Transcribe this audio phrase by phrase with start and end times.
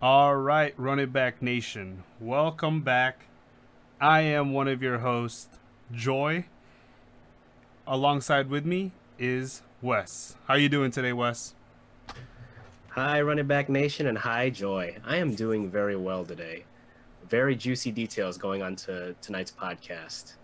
[0.00, 2.04] All right, Run It Back Nation.
[2.20, 3.24] Welcome back.
[4.00, 5.48] I am one of your hosts,
[5.90, 6.44] Joy.
[7.84, 10.36] Alongside with me is Wes.
[10.46, 11.56] How you doing today, Wes?
[12.90, 14.98] Hi, Running Back Nation, and hi, Joy.
[15.04, 16.62] I am doing very well today.
[17.28, 20.34] Very juicy details going on to tonight's podcast.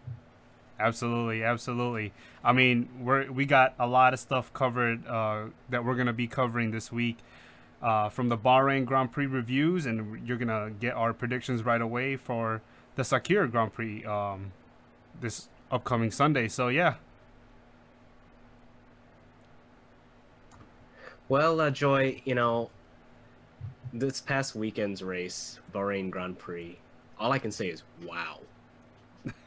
[0.80, 2.12] Absolutely, absolutely.
[2.43, 6.27] I mean, we're we got a lot of stuff covered uh, that we're gonna be
[6.27, 7.18] covering this week
[7.85, 12.16] uh, from the Bahrain Grand Prix reviews, and you're gonna get our predictions right away
[12.16, 12.62] for
[12.97, 14.52] the Sakhir Grand Prix um,
[15.20, 16.48] this upcoming Sunday.
[16.48, 16.95] So yeah.
[21.28, 22.70] Well, uh, Joy, you know,
[23.92, 26.78] this past weekend's race, Bahrain Grand Prix,
[27.19, 28.41] all I can say is wow.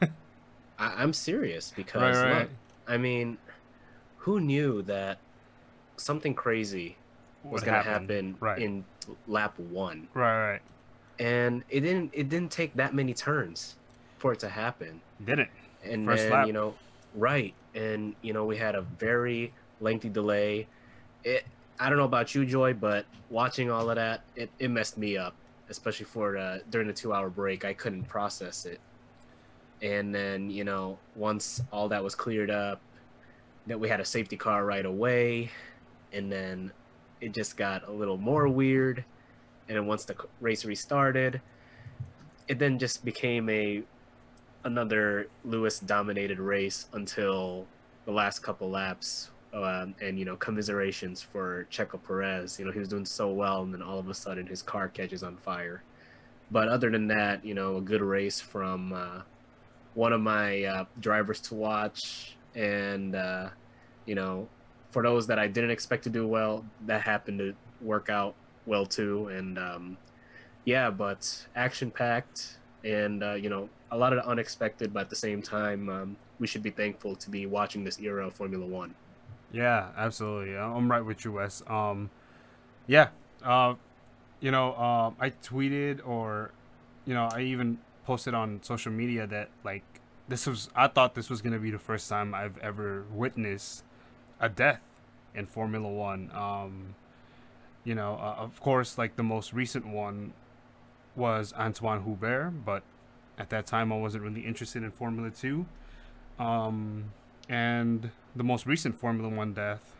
[0.78, 2.40] I- am serious because right, right.
[2.42, 2.50] Look,
[2.86, 3.36] I mean,
[4.18, 5.18] who knew that
[5.96, 6.96] something crazy
[7.50, 8.60] was going to happen right.
[8.60, 8.84] in
[9.26, 10.08] lap one?
[10.14, 10.60] Right, right.
[11.18, 12.10] And it didn't.
[12.12, 13.74] It didn't take that many turns
[14.18, 15.00] for it to happen.
[15.24, 15.50] Didn't.
[15.84, 16.46] And First then lap.
[16.46, 16.74] you know,
[17.14, 20.68] right, and you know we had a very lengthy delay.
[21.24, 21.44] It.
[21.80, 25.16] I don't know about you, Joy, but watching all of that, it, it messed me
[25.16, 25.34] up,
[25.70, 27.64] especially for uh, during the two hour break.
[27.64, 28.80] I couldn't process it
[29.82, 32.80] and then you know once all that was cleared up
[33.66, 35.50] that we had a safety car right away
[36.12, 36.72] and then
[37.20, 39.04] it just got a little more weird.
[39.68, 41.40] And then once the race restarted
[42.48, 43.82] it then just became a
[44.64, 47.66] another lewis dominated race until
[48.06, 52.58] the last couple laps um, and you know commiserations for checo perez.
[52.58, 54.88] You know he was doing so well and then all of a sudden his car
[54.88, 55.82] catches on fire.
[56.50, 59.20] But other than that you know a good race from uh,
[59.94, 63.48] one of my uh, drivers to watch, and uh,
[64.06, 64.48] you know,
[64.90, 68.34] for those that I didn't expect to do well, that happened to work out
[68.66, 69.28] well too.
[69.28, 69.98] And um,
[70.64, 75.10] yeah, but action packed, and uh, you know, a lot of the unexpected, but at
[75.10, 78.66] the same time, um, we should be thankful to be watching this era of Formula
[78.66, 78.94] One.
[79.52, 80.56] Yeah, absolutely.
[80.56, 81.62] I'm right with you, Wes.
[81.66, 82.10] Um,
[82.86, 83.08] yeah,
[83.42, 83.74] uh,
[84.40, 86.50] you know, uh, I tweeted or,
[87.06, 89.84] you know, I even posted on social media that like
[90.28, 93.84] this was I thought this was gonna be the first time I've ever witnessed
[94.40, 94.80] a death
[95.34, 96.30] in Formula One.
[96.32, 96.94] Um,
[97.84, 100.32] you know, uh, of course, like the most recent one
[101.16, 102.82] was Antoine Hubert, but
[103.38, 105.66] at that time I wasn't really interested in Formula Two.
[106.38, 107.12] Um,
[107.48, 109.96] and the most recent Formula One death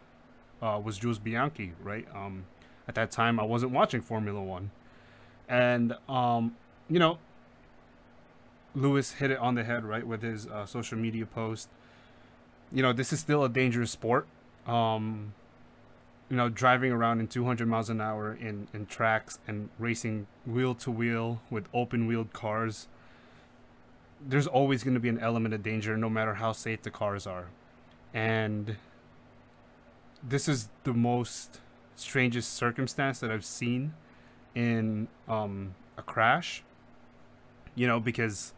[0.61, 2.07] uh, was Jules Bianchi, right?
[2.15, 2.45] Um,
[2.87, 4.71] at that time I wasn't watching Formula One,
[5.49, 6.57] and um,
[6.89, 7.19] you know,
[8.75, 11.69] Lewis hit it on the head, right, with his uh, social media post.
[12.73, 14.27] You know, this is still a dangerous sport.
[14.67, 15.33] Um,
[16.31, 20.75] you know, driving around in 200 miles an hour in, in tracks and racing wheel
[20.75, 22.87] to wheel with open wheeled cars,
[24.27, 27.27] there's always going to be an element of danger no matter how safe the cars
[27.27, 27.47] are.
[28.13, 28.77] And
[30.23, 31.61] this is the most
[31.97, 33.95] strangest circumstance that I've seen
[34.55, 36.63] in um, a crash.
[37.75, 38.53] You know, because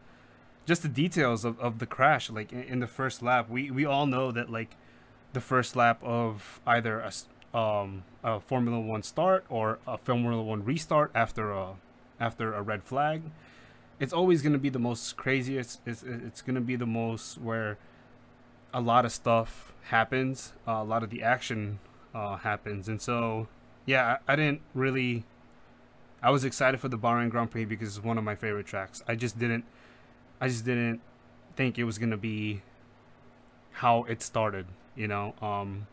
[0.67, 3.85] just the details of, of the crash like in, in, the first lap we we
[3.85, 4.77] all know that like
[5.33, 10.65] the first lap of either a, um, a formula 1 start or a formula 1
[10.65, 11.75] restart after a
[12.19, 13.23] after a red flag
[13.99, 17.39] it's always going to be the most craziest it's, it's going to be the most
[17.39, 17.79] where
[18.73, 21.79] a lot of stuff happens uh, a lot of the action
[22.15, 23.49] uh, happens and so
[23.87, 25.25] yeah I, I didn't really
[26.23, 29.03] i was excited for the bahrain grand prix because it's one of my favorite tracks.
[29.09, 29.65] I just didn't
[30.41, 31.01] I just didn't
[31.57, 32.63] think it was gonna be
[33.73, 35.35] how it started, you know.
[35.41, 35.87] Um,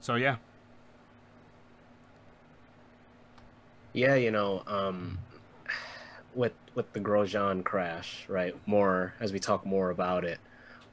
[0.00, 0.36] so yeah.
[3.92, 5.18] Yeah, you know, um,
[6.34, 8.54] with with the Grosjean crash, right?
[8.66, 10.38] More as we talk more about it.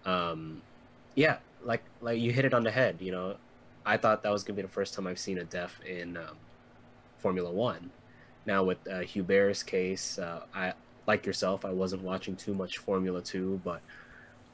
[0.06, 0.62] Um,
[1.16, 2.98] yeah, like like you hit it on the head.
[3.00, 3.36] You know,
[3.86, 6.38] I thought that was gonna be the first time I've seen a death in um,
[7.18, 7.92] Formula One.
[8.46, 10.74] Now with uh, Hubert's case, uh, I
[11.08, 13.82] like yourself, I wasn't watching too much Formula 2, but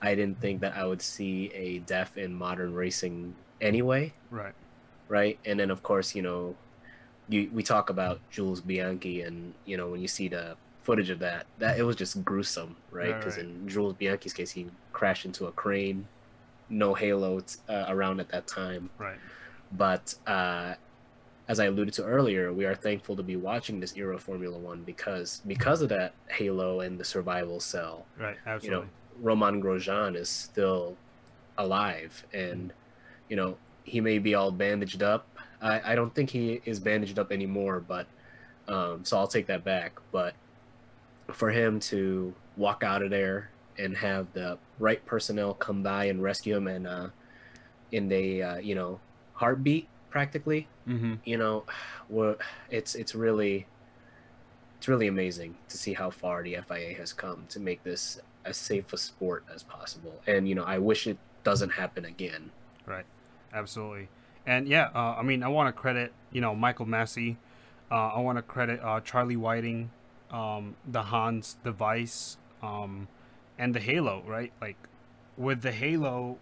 [0.02, 4.14] I didn't think that I would see a death in modern racing anyway.
[4.32, 4.54] Right.
[5.08, 5.40] Right.
[5.46, 6.56] And then, of course, you know,
[7.28, 11.20] you, we talk about Jules Bianchi, and, you know, when you see the footage of
[11.20, 13.18] that, that it was just gruesome, right?
[13.18, 16.08] Because right, in Jules Bianchi's case, he crashed into a crane,
[16.70, 18.90] no halo uh, around at that time.
[18.98, 19.18] Right.
[19.72, 20.76] But uh,
[21.50, 24.58] as I alluded to earlier, we are thankful to be watching this era of Formula
[24.58, 28.06] One because because of that halo and the survival cell.
[28.18, 28.68] Right, absolutely.
[28.68, 28.90] You know,
[29.22, 30.96] Romain Grosjean is still
[31.58, 32.72] alive, and
[33.30, 35.28] you know he may be all bandaged up.
[35.62, 38.08] I, I don't think he is bandaged up anymore, but
[38.70, 40.00] Um, so I'll take that back.
[40.12, 40.36] But
[41.34, 46.22] for him to walk out of there and have the right personnel come by and
[46.22, 47.08] rescue him and uh,
[47.92, 49.00] in a uh, you know
[49.34, 51.16] heartbeat practically, Mm-hmm.
[51.26, 51.66] you know,
[52.10, 52.36] we're,
[52.70, 53.66] it's it's really
[54.78, 58.56] it's really amazing to see how far the FIA has come to make this as
[58.58, 60.22] safe a sport as possible.
[60.26, 62.52] And you know, I wish it doesn't happen again.
[62.86, 63.06] Right.
[63.54, 64.08] Absolutely.
[64.46, 67.36] And yeah, uh, I mean, I want to credit, you know, Michael Masi.
[67.92, 69.90] Uh, I want to credit uh, Charlie Whiting,
[70.32, 73.08] um, the Hans device, um,
[73.58, 74.52] and the Halo, right?
[74.62, 74.78] Like,
[75.38, 76.38] with the Halo,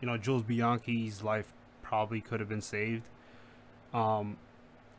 [0.00, 1.52] you know, Jules Bianchi's life
[1.92, 3.06] probably could have been saved.
[3.92, 4.38] Um,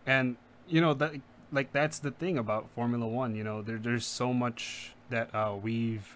[0.05, 0.37] and,
[0.67, 1.13] you know, that,
[1.51, 5.55] like, that's the thing about Formula One, you know, there, there's so much that uh,
[5.59, 6.15] we've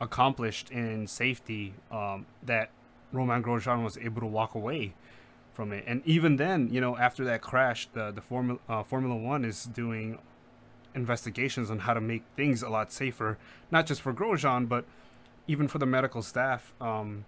[0.00, 2.70] accomplished in safety um, that
[3.12, 4.94] Romain Grosjean was able to walk away
[5.54, 5.84] from it.
[5.86, 9.64] And even then, you know, after that crash, the the Formula uh, Formula One is
[9.64, 10.18] doing
[10.92, 13.38] investigations on how to make things a lot safer,
[13.70, 14.84] not just for Grosjean, but
[15.46, 16.74] even for the medical staff.
[16.80, 17.26] Um,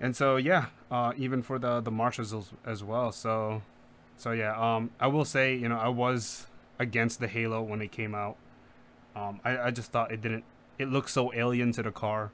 [0.00, 3.12] and so yeah, uh, even for the the marshals as, as well.
[3.12, 3.62] So,
[4.16, 6.46] so yeah, um, I will say, you know, I was
[6.78, 8.36] against the Halo when it came out.
[9.16, 10.44] Um, I, I just thought it didn't.
[10.78, 12.30] It looked so alien to the car,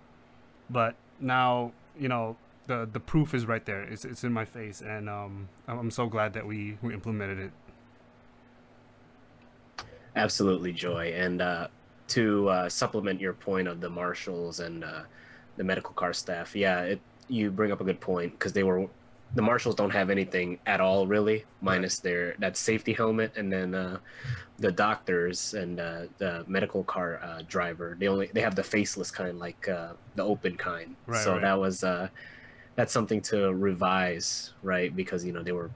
[0.69, 3.83] but now you know the the proof is right there.
[3.83, 7.39] It's it's in my face, and um, I'm, I'm so glad that we we implemented
[7.39, 7.53] it.
[10.17, 11.13] Absolutely, Joy.
[11.17, 11.69] And uh,
[12.09, 15.03] to uh, supplement your point of the marshals and uh,
[15.57, 18.89] the medical car staff, yeah, it you bring up a good point because they were
[19.35, 23.75] the marshals don't have anything at all really, minus their that safety helmet, and then
[23.75, 23.99] uh,
[24.59, 27.97] the doctors and uh, the medical car uh, driver.
[27.99, 30.97] They only they have the faceless kind, like uh, the open kind.
[31.07, 31.43] Right, so right.
[31.43, 32.09] that was uh,
[32.77, 34.95] that's something to revise, right?
[34.95, 35.71] Because you know they were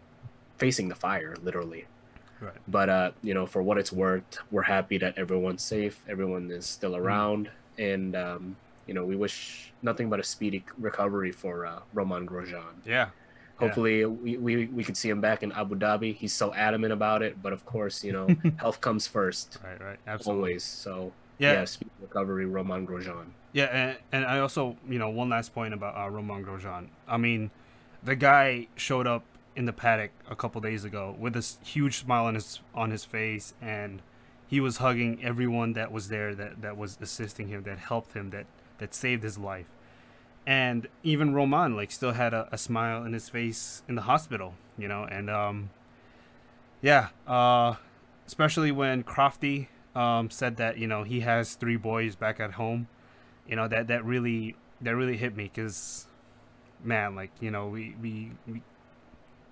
[0.59, 1.87] facing the fire literally.
[2.41, 2.55] Right.
[2.69, 6.67] But uh, you know, for what it's worth, we're happy that everyone's safe, everyone is
[6.67, 7.03] still Mm-hmm.
[7.07, 8.57] around, and um,
[8.89, 12.75] you know, we wish nothing but a speedy recovery for uh, Romain Grosjean.
[12.85, 13.11] Yeah.
[13.59, 16.15] Hopefully, we, we we could see him back in Abu Dhabi.
[16.15, 19.81] He's so adamant about it, but of course, you know, health comes first Right.
[19.81, 19.99] Right.
[20.07, 20.41] Absolutely.
[20.41, 20.65] always.
[20.65, 21.53] So Yeah.
[21.55, 23.27] yeah, speedy recovery, Romain Grosjean.
[23.53, 26.89] Yeah, and, and I also, you know, one last point about uh, Romain Grosjean.
[27.09, 27.51] I mean,
[28.05, 29.25] the guy showed up
[29.57, 33.05] in the paddock a couple days ago with this huge smile on his on his
[33.05, 34.03] face, and
[34.47, 38.31] he was hugging everyone that was there that, that was assisting him, that helped him,
[38.31, 38.47] that
[38.79, 39.67] that saved his life.
[40.47, 44.55] And even Romain like still had a, a smile in his face in the hospital,
[44.79, 45.71] you know, and um,
[46.81, 47.75] yeah, uh,
[48.27, 52.87] especially when Crofty um, said that you know he has three boys back at home
[53.49, 56.07] you know that that really that really hit me because
[56.85, 58.63] man like you know we we, we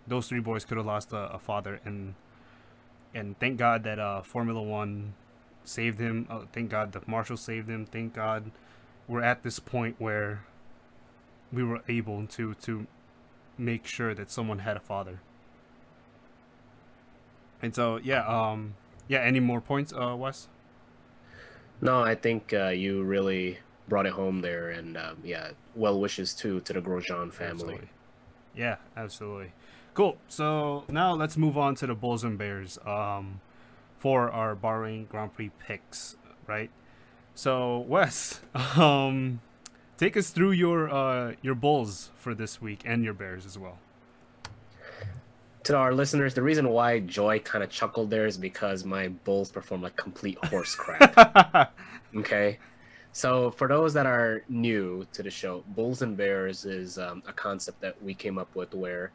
[0.06, 2.14] those three boys could have lost a, a father and
[3.14, 5.14] and thank god that uh formula one
[5.64, 8.52] saved him uh, thank god the marshal saved him thank god
[9.08, 10.44] we're at this point where
[11.53, 12.87] we were able to to
[13.58, 15.20] make sure that someone had a father
[17.62, 18.75] and so yeah um
[19.08, 20.49] yeah any more points uh wes
[21.81, 23.58] No, I think uh, you really
[23.88, 27.50] brought it home there, and um, yeah, well wishes too to the Grosjean family.
[27.50, 27.88] Absolutely.
[28.55, 29.52] Yeah, absolutely.
[29.94, 30.17] Cool.
[30.29, 33.41] So now let's move on to the Bulls and Bears um,
[33.99, 36.16] for our Bahrain Grand Prix picks,
[36.47, 36.71] right?
[37.37, 38.40] So Wes,
[38.76, 39.40] um,
[39.99, 43.78] take us through your uh, your Bulls for this week and your Bears as well.
[45.64, 49.50] To our listeners, the reason why Joy kind of chuckled there is because my Bulls
[49.50, 51.73] perform like complete horse crap.
[52.16, 52.59] okay.
[53.12, 57.33] So, for those that are new to the show, Bulls and Bears is um, a
[57.33, 59.11] concept that we came up with where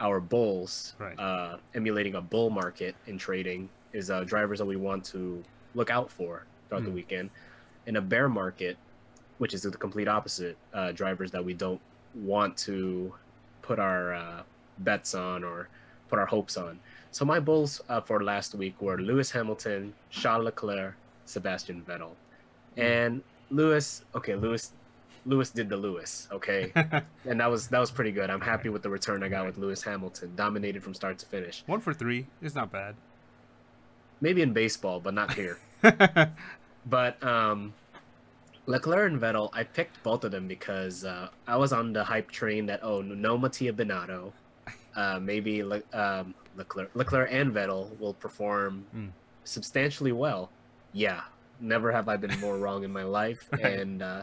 [0.00, 1.18] our Bulls, Right.
[1.18, 5.42] uh, emulating a bull market in trading, is uh, drivers that we want to
[5.74, 6.94] look out for throughout the Mm.
[6.94, 7.30] weekend.
[7.86, 8.76] In a bear market,
[9.38, 11.80] which is the complete opposite, uh, drivers that we don't
[12.14, 13.12] want to
[13.62, 14.42] put our uh,
[14.78, 15.68] bets on or
[16.08, 16.78] put our hopes on.
[17.10, 22.12] So my bulls uh, for last week were Lewis Hamilton, Charles Leclerc, Sebastian Vettel,
[22.76, 24.04] and Lewis.
[24.14, 24.72] Okay, Lewis.
[25.24, 26.28] Lewis did the Lewis.
[26.30, 26.72] Okay,
[27.24, 28.30] and that was that was pretty good.
[28.30, 30.32] I'm happy with the return I got with Lewis Hamilton.
[30.36, 31.64] Dominated from start to finish.
[31.66, 32.94] One for three is not bad.
[34.20, 35.58] Maybe in baseball, but not here.
[36.86, 37.74] But um,
[38.66, 42.30] Leclerc and Vettel, I picked both of them because uh, I was on the hype
[42.30, 44.32] train that oh no Mattia Binotto,
[44.94, 49.10] uh, maybe Le- um, Leclerc, Leclerc and Vettel will perform Mm.
[49.44, 50.50] substantially well.
[50.92, 51.22] Yeah,
[51.60, 53.48] never have I been more wrong in my life.
[53.60, 54.22] And uh,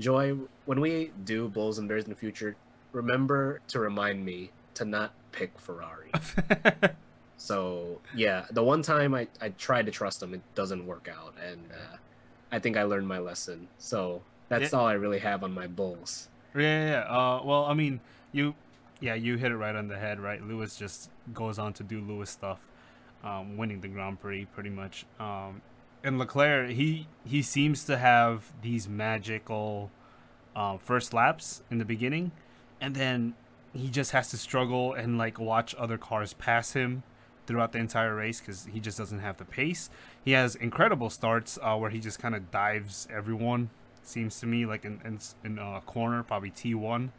[0.00, 2.56] Joy, when we do Bulls and Bears in the future,
[2.92, 6.10] remember to remind me to not pick Ferrari.
[7.38, 11.34] So yeah, the one time I, I tried to trust him, it doesn't work out,
[11.42, 11.96] and uh,
[12.52, 13.68] I think I learned my lesson.
[13.78, 14.78] So that's Yeah.
[14.80, 16.28] all I really have on my Bulls.
[16.54, 16.90] Yeah, yeah.
[16.90, 17.00] yeah.
[17.16, 18.00] Uh, well, I mean,
[18.32, 18.54] you,
[19.00, 20.42] yeah, you hit it right on the head, right?
[20.42, 22.58] Lewis just goes on to do Lewis stuff,
[23.22, 25.06] um, winning the Grand Prix pretty much.
[25.20, 25.62] Um,
[26.02, 29.90] and Leclerc, he he seems to have these magical
[30.56, 32.32] um, first laps in the beginning,
[32.80, 33.34] and then
[33.72, 37.02] he just has to struggle and like watch other cars pass him
[37.48, 39.88] throughout the entire race because he just doesn't have the pace.
[40.22, 43.70] He has incredible starts uh, where he just kind of dives everyone.
[44.04, 47.10] Seems to me like in in, in a corner, probably T one.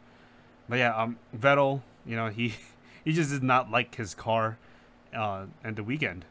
[0.68, 2.54] But yeah, um, Vettel, you know he
[3.04, 4.56] he just did not like his car,
[5.14, 6.24] uh, and the weekend.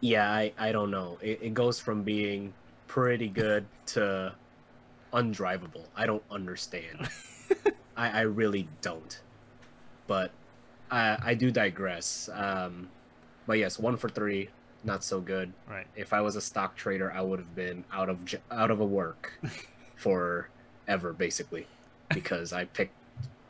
[0.00, 1.18] Yeah, I, I don't know.
[1.20, 2.52] It, it goes from being
[2.88, 4.34] pretty good to
[5.12, 5.84] undrivable.
[5.94, 7.08] I don't understand.
[7.96, 9.20] I, I really don't.
[10.08, 10.32] But
[10.92, 12.28] I, I do digress.
[12.32, 12.88] Um,
[13.46, 14.50] but yes, one for three,
[14.84, 15.52] not so good.
[15.68, 15.86] Right.
[15.96, 18.18] If I was a stock trader, I would have been out of
[18.50, 19.32] out of a work
[19.96, 20.48] for
[20.86, 21.66] ever, basically,
[22.10, 22.94] because I picked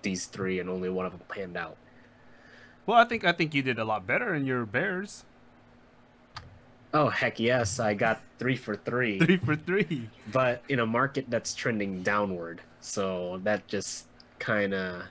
[0.03, 1.77] these three and only one of them panned out.
[2.87, 5.25] Well, I think I think you did a lot better in your Bears.
[6.95, 9.19] Oh heck yes, I got three for three.
[9.19, 10.09] Three for three.
[10.31, 12.61] but in a market that's trending downward.
[12.81, 14.07] So that just
[14.39, 15.03] kind of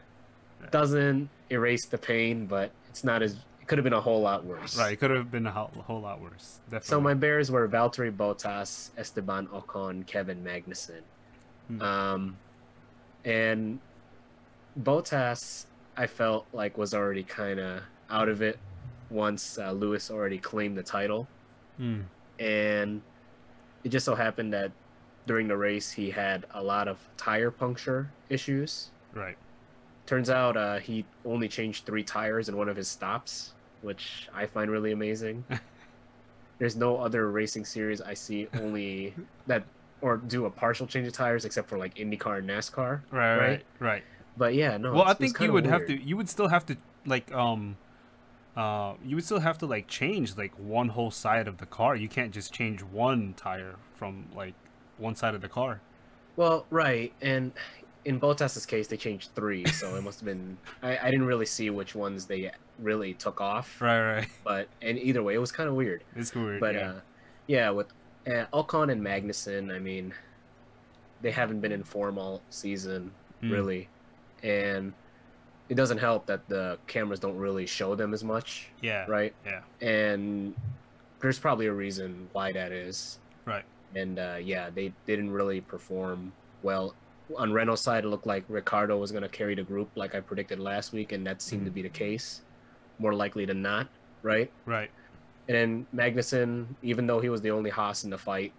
[0.70, 4.44] doesn't erase the pain, but it's not as it could have been a whole lot
[4.44, 4.78] worse.
[4.78, 4.94] Right.
[4.94, 6.60] It could have been a whole, a whole lot worse.
[6.66, 6.88] Definitely.
[6.88, 11.02] So my Bears were Valtteri Bottas, Esteban Ocon, Kevin Magnussen.
[11.68, 11.82] Hmm.
[11.82, 12.38] Um,
[13.24, 13.80] and
[14.80, 15.66] Bottas,
[15.98, 18.60] I felt like was already kind of out of it
[19.10, 21.28] once uh, Lewis already claimed the title
[21.78, 22.02] Hmm.
[22.40, 23.02] and
[23.84, 24.72] it just so happened that
[25.26, 28.90] during the race he had a lot of tire puncture issues.
[29.14, 29.38] Right.
[30.12, 34.46] Turns out uh, he only changed three tires in one of his stops, which I
[34.46, 35.46] find really amazing.
[36.60, 39.14] There's no other racing series I see only
[39.48, 39.64] that
[40.02, 43.00] or do a partial change of tires except for like IndyCar and NASCAR.
[43.10, 43.38] Right.
[43.38, 43.40] Right?
[43.40, 43.64] Right.
[43.80, 44.04] Right.
[44.36, 44.92] But yeah, no.
[44.92, 45.98] well, I think you would have to.
[45.98, 46.76] You would still have to
[47.06, 47.78] like um,
[48.58, 51.96] uh, you would still have to like change like one whole side of the car.
[51.96, 54.56] You can't just change one tire from like
[54.98, 55.80] one side of the car.
[56.36, 57.54] Well, right, and
[58.06, 60.58] in Bottas's case, they changed three, so it must have been.
[60.82, 64.16] I, I didn't really see which ones they really took off, Right.
[64.16, 64.28] Right.
[64.44, 66.04] but and either way, it was kind of weird.
[66.16, 66.60] It's weird.
[66.60, 66.90] But yeah.
[66.90, 67.00] uh,
[67.48, 67.88] yeah, with
[68.28, 70.14] uh, Ocon and Magnussen, I mean,
[71.22, 73.12] they haven't been in form all season,
[73.44, 73.52] Mm.
[73.52, 73.90] really,
[74.44, 74.94] and
[75.70, 79.06] it doesn't help that the cameras don't really show them as much, yeah.
[79.08, 79.34] right?
[79.46, 79.62] Yeah.
[79.82, 80.54] And
[81.22, 83.18] there's probably a reason why that is.
[83.46, 83.64] Right.
[83.96, 86.94] And uh, yeah, they didn't really perform well.
[87.38, 90.20] On Renault's side, it looked like Ricciardo was going to carry the group, like I
[90.20, 91.76] predicted last week, and that seemed to Mhm.
[91.76, 92.42] be the case,
[93.00, 93.88] more likely than not,
[94.22, 94.52] right?
[94.66, 94.90] Right.
[95.48, 98.54] And then Magnussen, even though he was the only Haas in the fight,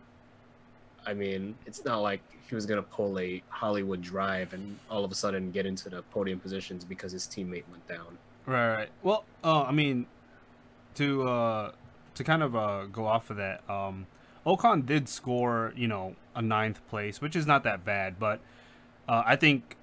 [1.07, 5.11] I mean, it's not like he was gonna pull a Hollywood drive and all of
[5.11, 8.19] a sudden get into the podium positions because his teammate went down.
[8.47, 8.88] Right, right.
[9.02, 10.07] Well, uh, I mean,
[10.97, 11.73] to uh,
[12.14, 14.07] to kind of uh, go off of that, um,
[14.47, 18.19] Ocon did score, you know, a ninth place, which is not that bad.
[18.19, 18.41] But
[19.12, 19.76] uh, I think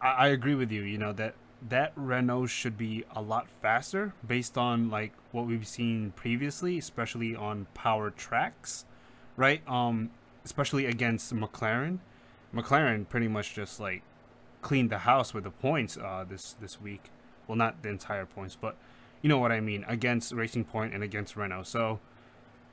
[0.00, 0.82] I, I agree with you.
[0.82, 1.34] You know that
[1.68, 7.36] that Renault should be a lot faster based on like what we've seen previously, especially
[7.36, 8.84] on power tracks,
[9.36, 9.60] right?
[9.68, 10.10] Um,
[10.44, 11.98] especially against McLaren.
[12.54, 14.02] McLaren pretty much just like
[14.62, 17.10] cleaned the house with the points uh, this this week.
[17.46, 18.76] Well, not the entire points, but
[19.22, 21.64] you know what I mean against Racing Point and against Renault.
[21.64, 22.00] So,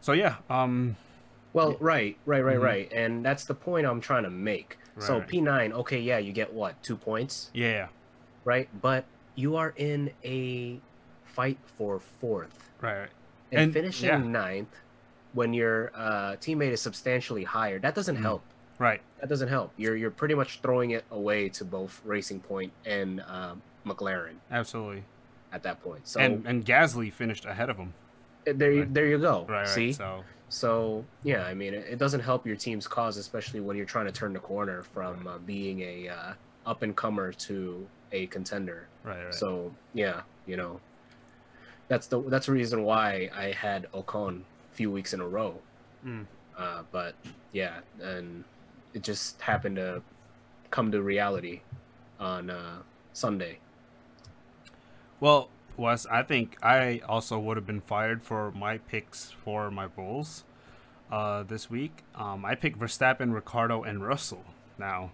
[0.01, 0.98] so yeah, um,
[1.54, 2.63] Well, right, right, right, Mhm.
[2.63, 4.77] right, and that's the point I'm trying to make.
[5.00, 5.28] So Right.
[5.28, 7.88] P9, okay, yeah, you get what two points, yeah,
[8.44, 8.70] right?
[8.82, 10.80] But you are in a
[11.25, 13.10] fight for fourth, right, right.
[13.52, 14.18] and, And- finishing yeah.
[14.18, 14.74] ninth
[15.34, 17.78] when your uh, teammate is substantially higher.
[17.80, 18.22] That doesn't Mhm.
[18.22, 18.42] help.
[18.80, 19.02] right.
[19.22, 19.72] that doesn't help.
[19.78, 25.04] You're you're pretty much throwing it away to both Racing Point and um, McLaren Absolutely.
[25.52, 26.08] at that point.
[26.08, 27.94] So and and Gasly finished ahead of him.
[28.46, 28.94] there you right.
[28.94, 29.46] there you go.
[29.50, 29.96] Right, See, right.
[29.96, 33.86] So, so yeah, I mean, it, it doesn't help your team's cause, especially when you're
[33.86, 36.34] trying to turn the corner from uh, being a uh,
[36.66, 38.88] up and comer to a contender.
[39.04, 39.34] right, right.
[39.34, 40.80] So yeah, you know,
[41.88, 45.60] that's the that's the reason why I had Ocon a few weeks in a row.
[46.06, 46.25] Mm.
[46.58, 47.16] Uh, but
[47.52, 48.44] yeah, and
[48.94, 50.02] it just happened to
[50.72, 51.62] come to reality
[52.20, 52.78] on uh,
[53.14, 53.60] Sunday.
[55.20, 59.88] Well, Wes, I think I also would have been fired for my picks for my
[59.88, 60.44] Bulls
[61.12, 62.03] uh, this week.
[62.15, 64.46] Um, I picked Verstappen, Ricciardo, and Russell.
[64.77, 65.12] Now,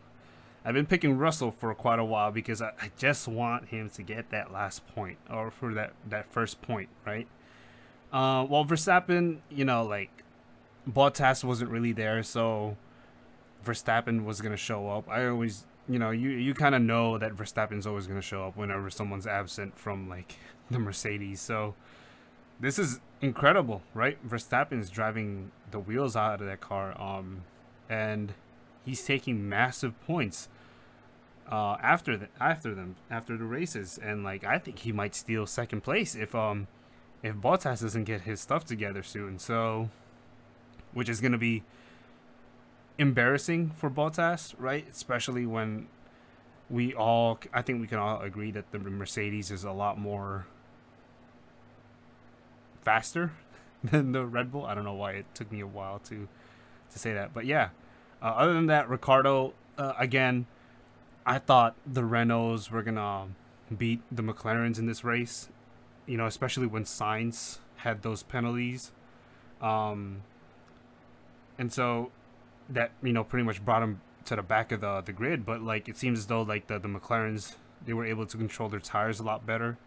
[0.63, 4.03] I've been picking Russell for quite a while because I, I just want him to
[4.03, 7.27] get that last point or for that, that first point, right?
[8.13, 10.23] Uh, well, Verstappen, you know, like
[10.87, 12.77] Bottas wasn't really there, so
[13.65, 15.09] Verstappen was gonna show up.
[15.09, 18.57] I always, you know, you you kind of know that Verstappen's always gonna show up
[18.57, 20.35] whenever someone's absent from like
[20.69, 21.41] the Mercedes.
[21.41, 21.75] So
[22.59, 24.17] this is incredible, right?
[24.27, 27.43] Verstappen's driving the wheels out of that car, um,
[27.89, 28.33] and
[28.85, 30.47] he's taking massive points
[31.51, 35.45] uh, after the, after them after the races, and like I think he might steal
[35.45, 36.67] second place if um
[37.23, 39.39] if Bottas doesn't get his stuff together soon.
[39.39, 39.89] So,
[40.93, 41.63] which is gonna be
[43.01, 44.85] embarrassing for Bottas, right?
[44.89, 45.87] Especially when
[46.69, 50.45] we all, I think we can all agree that the Mercedes is a lot more
[52.83, 53.31] faster
[53.83, 54.65] than the Red Bull.
[54.65, 56.27] I don't know why it took me a while to
[56.91, 57.69] to say that, but yeah.
[58.21, 60.45] Uh, other than that, Ricciardo uh, again.
[61.23, 63.27] I thought the Renaults were gonna
[63.75, 65.49] beat the McLarens in this race,
[66.05, 68.91] you know, especially when Sainz had those penalties.
[69.61, 70.23] Um,
[71.59, 72.11] and so
[72.73, 75.45] that you know pretty much brought him to the back of the the grid.
[75.45, 78.69] But like it seems as though like the the McLarens they were able to control
[78.69, 79.77] their tires a lot better.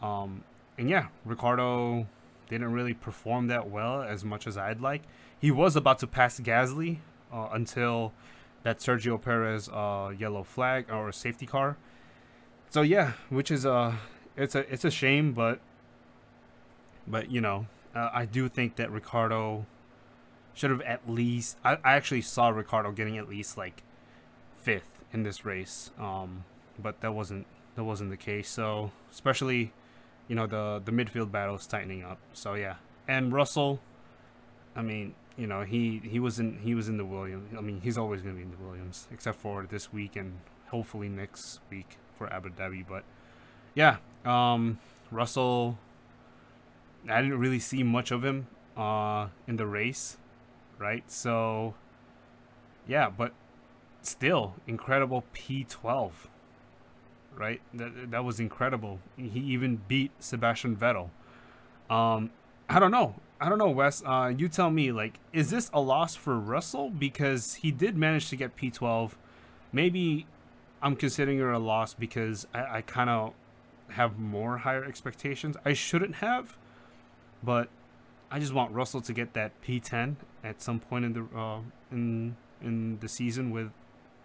[0.00, 0.44] Um,
[0.78, 2.06] and yeah, Ricciardo
[2.48, 5.02] didn't really perform that well as much as I'd like.
[5.38, 6.98] He was about to pass Gasly
[7.32, 8.12] uh, until
[8.62, 11.76] that Sergio Perez uh, yellow flag or safety car.
[12.70, 13.96] So yeah, which is uh
[14.36, 15.60] it's a it's a shame, but
[17.06, 19.66] but you know uh, I do think that Ricciardo
[20.54, 21.56] should have at least.
[21.64, 23.82] I, I actually saw Ricciardo getting at least like
[24.56, 26.44] fifth in this race, um,
[26.78, 28.48] but that wasn't that wasn't the case.
[28.48, 29.72] So especially,
[30.28, 32.18] you know, the the midfield battle is tightening up.
[32.32, 32.76] So yeah,
[33.08, 33.80] and Russell,
[34.76, 37.54] I mean, you know, he he was in he was in the Williams.
[37.56, 40.38] I mean, he's always going to be in the Williams, except for this week and
[40.68, 42.84] hopefully next week for Abu Dhabi.
[42.88, 43.04] But
[43.74, 44.78] yeah, um,
[45.10, 45.78] Russell.
[47.10, 50.18] I didn't really see much of him uh, in the race
[50.78, 51.08] right?
[51.10, 51.74] So,
[52.86, 53.32] yeah, but
[54.02, 56.10] still, incredible P12,
[57.36, 57.60] right?
[57.74, 59.00] That, that was incredible.
[59.16, 61.10] He even beat Sebastian Vettel.
[61.90, 62.30] Um,
[62.68, 63.14] I don't know.
[63.40, 64.02] I don't know, Wes.
[64.04, 66.90] Uh, you tell me, like, is this a loss for Russell?
[66.90, 69.12] Because he did manage to get P12.
[69.72, 70.26] Maybe
[70.80, 73.34] I'm considering it a loss because I, I kind of
[73.90, 75.56] have more higher expectations.
[75.64, 76.56] I shouldn't have,
[77.42, 77.68] but
[78.32, 82.34] I just want Russell to get that P10 at some point in the uh, in
[82.62, 83.70] in the season with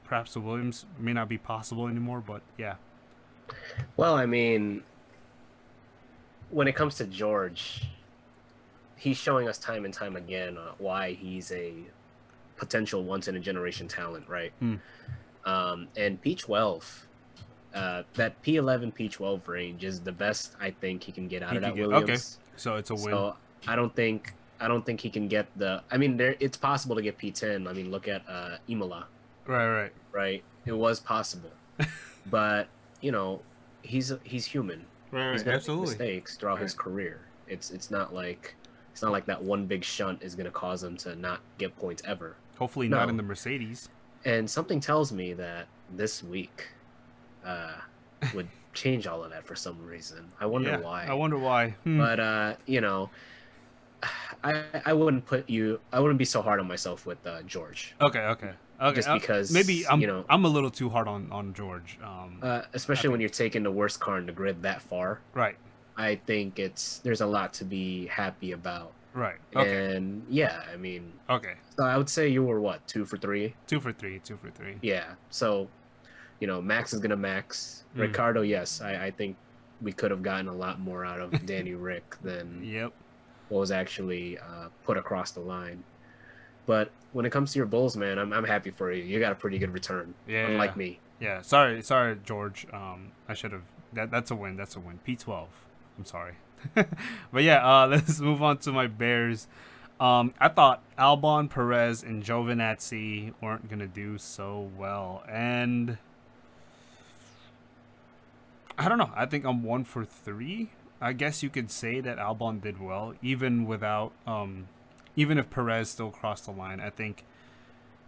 [0.06, 2.76] perhaps the Williams may not be possible anymore, but yeah.
[3.98, 4.84] Well, I mean,
[6.50, 7.84] when it comes to George,
[8.96, 11.74] he's showing us time and time again uh, why he's a
[12.56, 14.54] potential once in a generation talent, right?
[14.62, 14.80] Mm.
[15.46, 16.84] Um, and P12,
[17.74, 21.58] uh, that P11 P12 range is the best I think he can get out he
[21.58, 22.10] of that get, Williams.
[22.10, 23.04] Okay, so it's a win.
[23.04, 25.82] So I don't think I don't think he can get the.
[25.92, 27.68] I mean, there it's possible to get P10.
[27.68, 29.08] I mean, look at uh, Imola.
[29.46, 30.44] Right, right, right.
[30.66, 31.52] It was possible,
[32.26, 32.68] but
[33.02, 33.42] you know,
[33.82, 34.86] he's he's human.
[35.12, 35.90] Right, he's gonna absolutely.
[35.90, 36.64] Make mistakes throughout right.
[36.64, 37.22] his career.
[37.48, 38.56] It's it's not like
[38.92, 41.78] it's not like that one big shunt is going to cause him to not get
[41.78, 42.36] points ever.
[42.58, 42.98] Hopefully, no.
[42.98, 43.90] not in the Mercedes.
[44.26, 46.68] And something tells me that this week
[47.46, 47.76] uh,
[48.34, 50.32] would change all of that for some reason.
[50.40, 51.06] I wonder yeah, why.
[51.06, 51.76] I wonder why.
[51.84, 52.00] Hmm.
[52.00, 53.12] But uh, you know,
[54.44, 55.80] I I wouldn't put you.
[55.92, 57.96] I wouldn't be so hard on myself with uh, George.
[58.02, 58.96] Okay, okay, okay.
[58.96, 61.98] Just because maybe I'm you know I'm a little too hard on on George.
[62.04, 65.20] Um, uh, especially when you're taking the worst car in the grid that far.
[65.34, 65.58] Right.
[65.96, 68.94] I think it's there's a lot to be happy about.
[69.14, 69.38] Right.
[69.56, 69.96] Okay.
[69.96, 71.12] And yeah, I mean.
[71.30, 71.54] Okay.
[71.76, 73.56] So I would say you were what two for three.
[73.66, 74.20] Two for three.
[74.20, 74.76] Two for three.
[74.84, 75.14] Yeah.
[75.32, 75.68] So,
[76.40, 77.84] you know, Max is gonna max.
[77.96, 78.02] Mm.
[78.02, 79.36] Ricciardo, yes, I I think
[79.82, 82.64] we could have gotten a lot more out of Danny Rick than.
[82.64, 82.94] Yep
[83.50, 85.84] what was actually uh, put across the line.
[86.66, 89.04] But when it comes to your Bulls, man, I'm, I'm happy for you.
[89.04, 90.14] You got a pretty good return.
[90.28, 90.48] Yeah.
[90.48, 91.00] Unlike me.
[91.20, 91.42] Yeah.
[91.42, 92.68] Sorry, sorry, George.
[92.72, 93.64] Um, I should have.
[93.94, 94.58] That that's a win.
[94.58, 95.00] That's a win.
[95.08, 95.48] P12.
[95.98, 96.34] I'm sorry.
[96.74, 99.48] but yeah, uh, let's move on to my Bears.
[100.00, 105.98] Um, I thought Albon, Perez, and Giovinazzi weren't gonna do so well, and
[108.78, 109.12] I don't know.
[109.16, 113.14] I think I'm one for three I guess you could say that Albon did well,
[113.22, 114.68] even without, um,
[115.16, 116.80] even if Perez still crossed the line.
[116.80, 117.24] I think,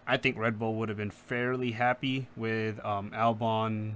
[0.08, 3.96] I think Red Bull would have been fairly happy with um, Albon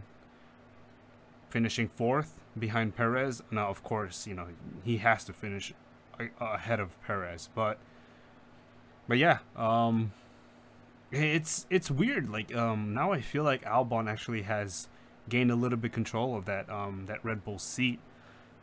[1.50, 3.42] finishing fourth behind Perez.
[3.50, 4.48] Now, of course, you know
[4.84, 5.74] he has to finish
[6.40, 7.80] ahead of Perez, but,
[9.08, 10.14] but yeah, um,
[11.12, 12.30] it's it's weird.
[12.30, 14.88] Like um, now I feel like Albon actually has
[15.30, 18.00] gained a little bit control of that um, that Red Bull seat.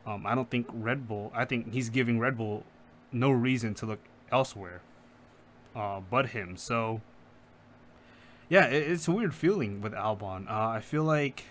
[0.06, 1.30] Um, I don't think Red Bull.
[1.34, 2.64] I think he's giving Red Bull
[3.12, 4.00] no reason to look
[4.32, 4.80] elsewhere,
[5.74, 6.56] uh, but him.
[6.56, 7.00] So
[8.48, 10.48] yeah, it, it's a weird feeling with Albon.
[10.50, 11.44] Uh, I feel like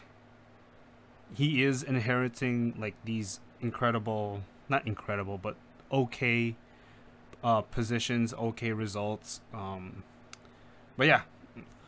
[1.35, 5.55] he is inheriting like these incredible, not incredible, but
[5.91, 6.55] okay
[7.43, 9.41] uh, positions, okay results.
[9.53, 10.03] Um,
[10.97, 11.21] but yeah,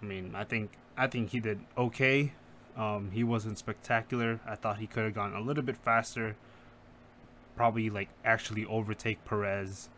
[0.01, 2.33] I mean, I think I think he did okay.
[2.77, 4.39] Um, he wasn't spectacular.
[4.45, 6.35] I thought he could have gone a little bit faster.
[7.55, 9.89] Probably like actually overtake Perez.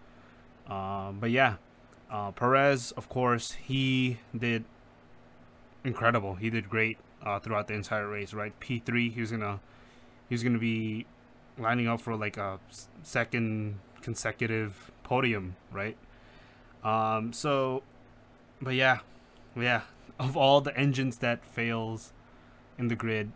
[0.67, 1.55] Um, but yeah,
[2.11, 4.65] uh, Perez, of course, he did
[5.83, 6.35] incredible.
[6.35, 8.33] He did great uh, throughout the entire race.
[8.33, 9.09] Right, P three.
[9.09, 9.59] He was gonna
[10.29, 11.05] he was gonna be
[11.57, 12.59] lining up for like a
[13.03, 15.55] second consecutive podium.
[15.71, 15.97] Right.
[16.83, 17.33] Um.
[17.33, 17.83] So,
[18.61, 18.99] but yeah,
[19.55, 19.81] yeah.
[20.19, 22.13] Of all the engines that fails
[22.77, 23.31] in the grid,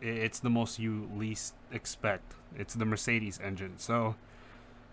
[0.00, 2.34] it's the most you least expect.
[2.56, 3.74] It's the Mercedes engine.
[3.76, 4.16] So,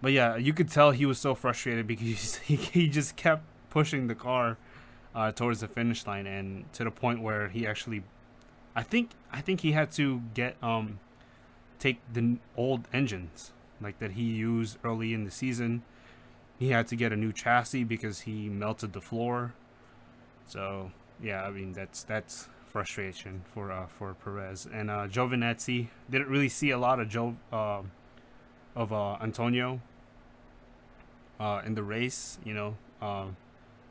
[0.01, 4.07] but yeah, you could tell he was so frustrated because he, he just kept pushing
[4.07, 4.57] the car
[5.15, 8.03] uh, towards the finish line, and to the point where he actually,
[8.75, 10.99] I think, I think he had to get um,
[11.79, 15.83] take the old engines like that he used early in the season.
[16.59, 19.53] He had to get a new chassis because he melted the floor
[20.47, 20.91] so
[21.21, 26.47] yeah, I mean that's that's frustration for uh, for Perez and uh, Giovinazzi didn't really
[26.47, 27.81] see a lot of Joe uh,
[28.75, 29.81] of uh, Antonio
[31.39, 32.37] uh, in the race.
[32.45, 33.25] You know, uh,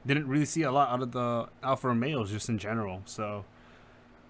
[0.07, 3.03] didn't really see a lot out of the Alfa Romeos just in general.
[3.07, 3.44] So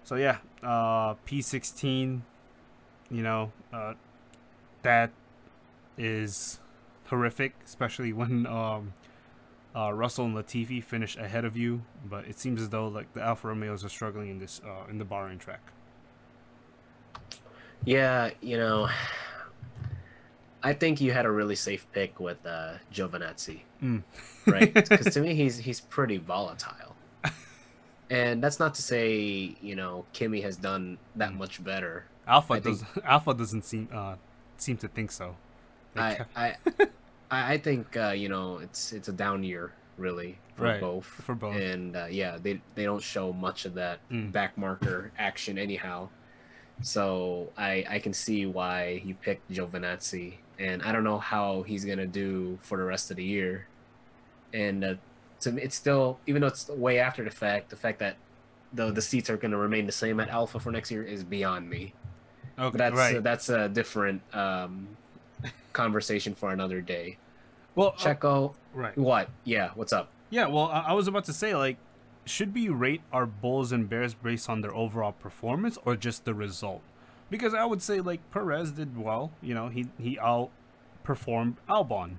[0.03, 2.21] so yeah, uh, P16.
[3.11, 3.93] You know, uh,
[4.81, 5.11] that
[5.99, 6.59] is
[7.05, 8.93] horrific, especially when um,
[9.75, 13.21] uh, Russell and Latifi finish ahead of you, but it seems as though like the
[13.21, 15.61] Alfa Romeos are struggling in this uh, in the Bahrain track.
[17.85, 18.89] Yeah, you know,
[20.63, 24.03] I think you had a really safe pick with uh, Giovinazzi, mm.
[24.45, 24.73] right?
[24.73, 26.95] Because to me, he's he's pretty volatile,
[28.09, 31.37] and that's not to say you know Kimi has done that mm.
[31.37, 32.05] much better.
[32.27, 34.15] Alpha I does think, Alfa doesn't seem uh,
[34.57, 35.35] seem to think so.
[35.95, 36.55] I, I
[37.29, 40.81] I think uh, you know it's it's a down year really for right.
[40.81, 44.31] both for both and uh, yeah they they don't show much of that mm.
[44.31, 46.07] back marker action anyhow
[46.81, 51.83] so I I can see why you picked Giovinazzi and I don't know how he's
[51.83, 53.67] gonna do for the rest of the year
[54.53, 54.93] and uh,
[55.41, 58.17] to me it's still even though it's way after the fact the fact that
[58.73, 61.69] the the seats are gonna remain the same at Alfa for next year is beyond
[61.69, 61.93] me
[62.57, 63.17] okay but that's right.
[63.17, 64.87] uh, that's a different um
[65.73, 67.17] conversation for another day.
[67.75, 68.97] Well, Checo, uh, right?
[68.97, 69.29] What?
[69.43, 69.69] Yeah.
[69.75, 70.09] What's up?
[70.29, 70.47] Yeah.
[70.47, 71.77] Well, I, I was about to say like,
[72.25, 76.33] should we rate our Bulls and Bears based on their overall performance or just the
[76.33, 76.81] result?
[77.29, 79.31] Because I would say like Perez did well.
[79.41, 82.17] You know, he he outperformed Albon,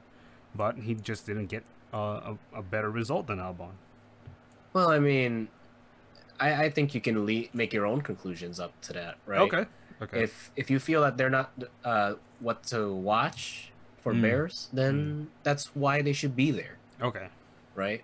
[0.54, 3.72] but he just didn't get uh, a, a better result than Albon.
[4.74, 5.48] Well, I mean,
[6.38, 9.40] I, I think you can le- make your own conclusions up to that, right?
[9.40, 9.66] Okay.
[10.00, 10.22] Okay.
[10.22, 11.52] If if you feel that they're not
[11.84, 14.22] uh, what to watch for mm.
[14.22, 15.26] Bears, then mm.
[15.42, 16.76] that's why they should be there.
[17.00, 17.28] Okay.
[17.74, 18.02] Right.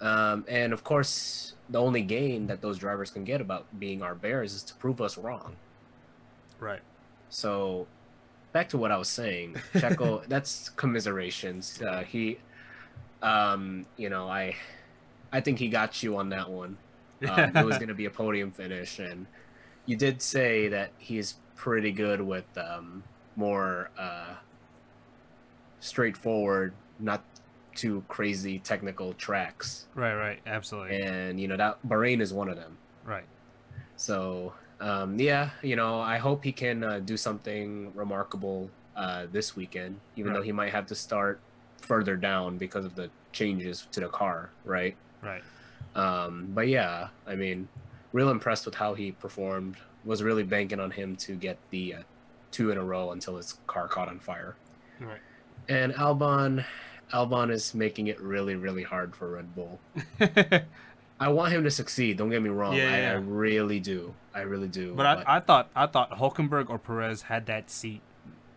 [0.00, 4.14] Um, and of course, the only gain that those drivers can get about being our
[4.14, 5.56] Bears is to prove us wrong.
[6.60, 6.80] Right.
[7.30, 7.86] So,
[8.52, 10.24] back to what I was saying, Checo.
[10.28, 11.80] that's commiserations.
[11.82, 12.38] Uh, he,
[13.22, 14.56] um, you know, I,
[15.32, 16.76] I think he got you on that one.
[17.28, 19.26] Um, it was going to be a podium finish, and
[19.88, 23.02] you did say that he's pretty good with um,
[23.36, 24.34] more uh,
[25.80, 27.24] straightforward, not
[27.74, 29.86] too crazy technical tracks.
[29.94, 31.00] Right, right, absolutely.
[31.00, 32.76] And you know that Bahrain is one of them.
[33.02, 33.24] Right.
[33.96, 39.56] So um, yeah, you know, I hope he can uh, do something remarkable uh, this
[39.56, 40.38] weekend, even right.
[40.38, 41.40] though he might have to start
[41.80, 44.50] further down because of the changes to the car.
[44.66, 44.96] Right.
[45.22, 45.42] Right.
[45.94, 47.68] Um, but yeah, I mean,
[48.12, 49.76] real impressed with how he performed.
[50.04, 52.02] Was really banking on him to get the uh,
[52.50, 54.56] two in a row until his car caught on fire.
[55.00, 55.20] Right.
[55.68, 56.64] And Albon,
[57.12, 59.78] Albon is making it really, really hard for Red Bull.
[61.20, 62.16] I want him to succeed.
[62.16, 62.74] Don't get me wrong.
[62.74, 63.10] Yeah, I, yeah.
[63.10, 64.14] I really do.
[64.34, 64.94] I really do.
[64.94, 68.02] But, but, I, I thought I thought Hulkenberg or Perez had that seat.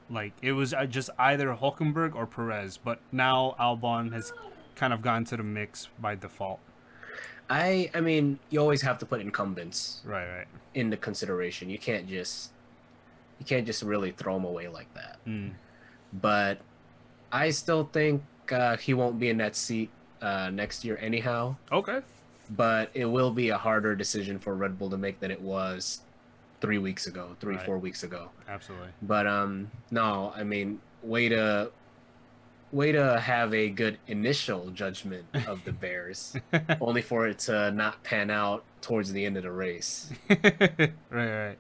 [0.09, 2.77] Like it was uh, just either Hulkenberg or Perez.
[2.77, 4.31] But now Albon has
[4.75, 6.59] kind of gone to the mix by default.
[7.51, 11.69] I I mean, you always have to put incumbents right right into consideration.
[11.69, 12.51] You can't just
[13.39, 15.17] you can't just really throw them away like that.
[15.27, 15.51] Mm.
[16.13, 16.59] But
[17.31, 19.89] I still think uh, he won't be in that seat
[20.21, 21.55] uh, next year anyhow.
[21.71, 21.99] Okay.
[22.51, 26.01] But it will be a harder decision for Red Bull to make than it was
[26.61, 27.65] three weeks ago, three Right.
[27.65, 28.29] four weeks ago.
[28.47, 28.89] Absolutely.
[29.01, 31.71] But um, no, I mean, way to
[32.71, 36.35] way to have a good initial judgment of the Bears,
[36.81, 40.11] only for it to not pan out towards the end of the race.
[40.29, 41.57] right, right.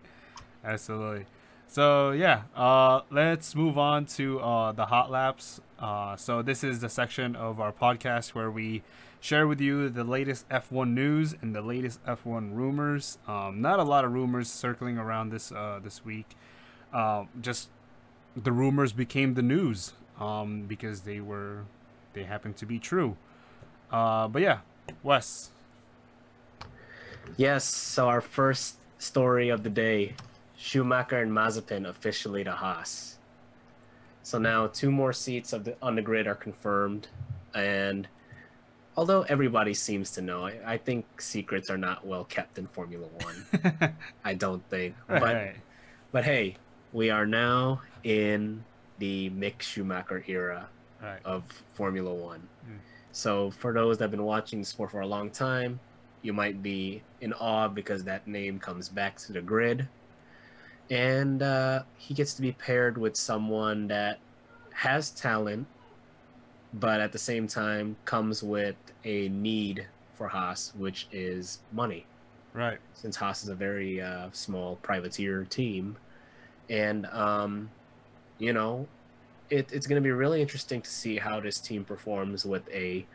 [0.63, 1.25] Absolutely.
[1.67, 5.61] So yeah, uh, let's move on to uh, the hot laps.
[5.79, 8.83] Uh, so this is the section of our podcast where we
[9.19, 13.19] share with you the latest F1 news and the latest F1 rumors.
[13.27, 16.35] Um, not a lot of rumors circling around this uh, this week.
[16.93, 17.69] Um, just
[18.35, 21.63] the rumors became the news um, because they were
[22.13, 23.17] they happened to be true.
[23.91, 24.59] Uh, but yeah,
[25.03, 25.49] Wes.
[27.37, 30.15] Yes, so our first story of the day
[30.57, 33.17] Schumacher and Mazepin officially to Haas.
[34.23, 37.07] So now two more seats of the, on the grid are confirmed.
[37.55, 38.07] And
[38.95, 43.07] although everybody seems to know, I, I think secrets are not well kept in Formula
[43.23, 43.93] One.
[44.23, 44.95] I don't think.
[45.07, 45.55] But, Right.
[46.11, 46.57] but hey,
[46.93, 48.63] we are now in
[49.01, 50.69] the Mick Schumacher era
[51.01, 51.19] right.
[51.25, 52.47] of Formula One.
[52.63, 52.77] Mm.
[53.11, 55.79] So for those that have been watching the sport for a long time,
[56.21, 59.87] you might be in awe because that name comes back to the grid.
[60.91, 64.19] And uh, he gets to be paired with someone that
[64.71, 65.65] has talent,
[66.75, 72.05] but at the same time comes with a need for Haas, which is money
[72.53, 72.77] Right.
[72.93, 75.97] since Haas is a very uh, small privateer team.
[76.69, 77.71] And, um,
[78.41, 78.87] you know,
[79.51, 83.05] it, it's going to be really interesting to see how this team performs with a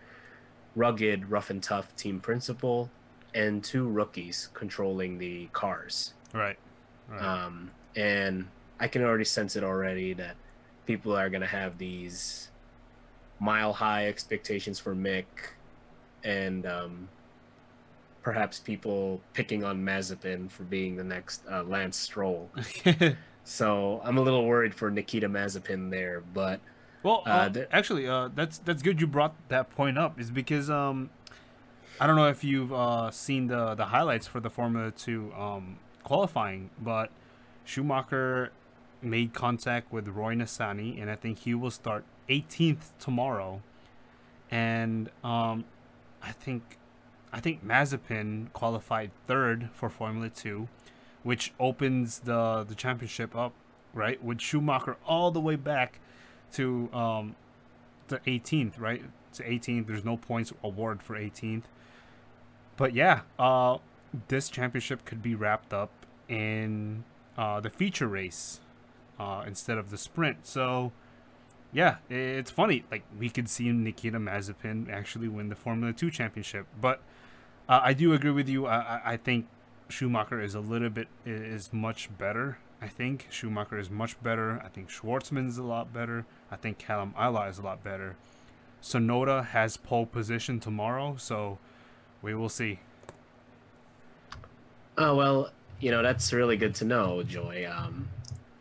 [0.77, 2.89] rugged, rough and tough team principal
[3.35, 6.15] and two rookies controlling the cars.
[6.33, 6.57] Right.
[7.11, 7.21] Right.
[7.21, 8.47] Um, and
[8.79, 10.37] I can already sense it already that
[10.87, 12.51] people are going to have these
[13.41, 15.25] mile high expectations for Mick
[16.23, 17.09] and um,
[18.23, 22.49] perhaps people picking on Mazepin for being the next uh, Lance Stroll.
[23.49, 26.59] So I'm a little worried for Nikita Mazepin there, but
[27.05, 30.19] well, Uh, uh, the- actually, uh, that's that's good you brought that point up.
[30.19, 31.11] Is because um,
[32.01, 35.79] I don't know if you've uh, seen the the highlights for the Formula Two um,
[36.03, 37.11] qualifying, but
[37.65, 38.51] Schumacher
[39.01, 43.63] made contact with Roy Nissany, and I think he will start 18th tomorrow.
[44.51, 45.65] And um,
[46.21, 46.79] I think
[47.33, 50.67] I think Mazepin qualified third for Formula Two,
[51.27, 53.53] which opens the the championship up,
[53.93, 54.23] right?
[54.23, 55.99] With Schumacher all the way back
[56.53, 57.35] to um
[58.07, 59.03] to 18th, right?
[59.33, 59.89] To 18th.
[59.89, 61.65] There's no points award for 18th.
[62.77, 63.79] But yeah, uh,
[64.29, 65.91] this championship could be wrapped up
[66.29, 67.03] in
[67.37, 68.61] uh, the feature race
[69.19, 70.47] uh, instead of the sprint.
[70.47, 70.93] So
[71.73, 72.85] yeah, it's funny.
[72.89, 76.69] Like we could see Nikita Mazepin actually win the Formula Two championship.
[76.81, 77.01] But
[77.69, 78.69] uh, I do agree with you.
[78.69, 79.49] I, I think
[79.88, 82.59] Schumacher is a little bit is much better.
[82.81, 84.61] I think Schumacher is much better.
[84.64, 86.27] I think Shwartzman's a lot better.
[86.51, 88.16] I think Callum Ilott is a lot better.
[88.83, 91.59] Tsunoda has pole position tomorrow, so
[92.22, 92.81] we will see.
[94.99, 97.66] Oh well, you know that's really good to know, Joy.
[97.70, 98.09] Um,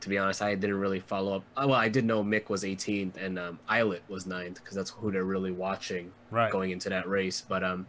[0.02, 1.44] to be honest, I didn't really follow up.
[1.58, 4.92] uh, Well, I did know Mick was 18th and um, Ilott was 9th because that's
[4.92, 6.52] who they're really watching Right.
[6.52, 7.42] going into that race.
[7.48, 7.88] But um,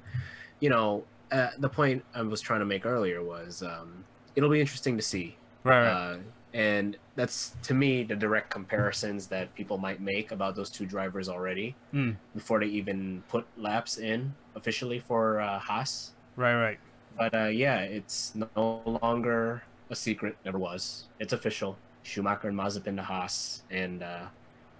[0.60, 4.60] you know, uh, the point I was trying to make earlier was um, it'll be
[4.60, 5.36] interesting to see.
[5.64, 5.80] Right.
[5.80, 5.88] right.
[5.88, 6.16] Uh,
[6.54, 11.28] and that's to me the direct comparisons that people might make about those two drivers
[11.28, 12.16] already Mm.
[12.34, 16.12] before they even put laps in officially for uh, Haas.
[16.36, 16.54] right.
[16.54, 16.78] Right.
[17.18, 20.36] But uh, yeah, it's no longer a secret.
[20.44, 21.04] Never was.
[21.18, 21.76] It's official.
[22.02, 24.26] Schumacher and Mazepin to Haas, and uh,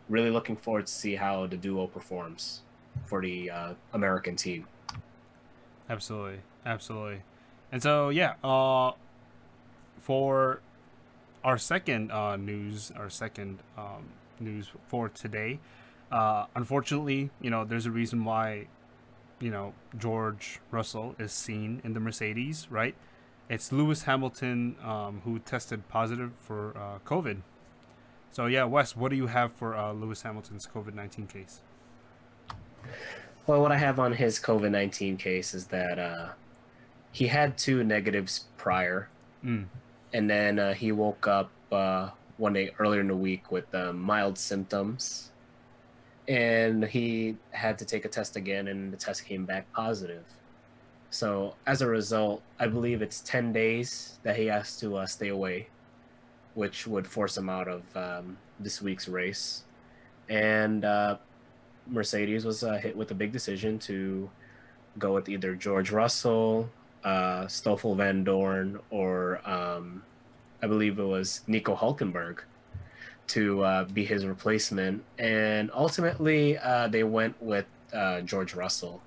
[0.08, 2.60] really looking forward to see how the duo performs
[3.06, 4.66] for the uh, American team.
[5.88, 7.22] Absolutely, absolutely.
[7.70, 8.92] And so yeah, uh,
[10.00, 10.60] for
[11.44, 14.08] our second uh, news, our second um,
[14.40, 15.60] news for today,
[16.10, 18.66] uh, unfortunately, you know, there's a reason why,
[19.40, 22.94] you know, George Russell is seen in the Mercedes, right?
[23.48, 27.42] It's Lewis Hamilton um, who tested positive for uh, COVID.
[28.32, 31.60] So yeah, Wes, what do you have for uh, Lewis Hamilton's COVID nineteen case?
[33.46, 36.28] Well, what I have on his COVID 19 case is that uh,
[37.12, 39.08] he had two negatives prior,
[39.44, 39.66] Mm.
[40.12, 43.92] and then uh, he woke up uh, one day earlier in the week with uh,
[43.92, 45.30] mild symptoms.
[46.26, 50.24] And he had to take a test again, and the test came back positive.
[51.10, 55.28] So, as a result, I believe it's 10 days that he has to uh, stay
[55.28, 55.68] away,
[56.54, 59.62] which would force him out of um, this week's race.
[60.28, 61.18] And uh,
[61.86, 64.28] Mercedes was uh, hit with a big decision to
[64.98, 66.68] go with either George Russell,
[67.04, 70.02] uh, Stoffel Vandoorne, or um,
[70.62, 72.38] I believe it was Nico Hulkenberg
[73.28, 75.04] to uh, be his replacement.
[75.18, 79.02] And ultimately, uh, they went with uh, George Russell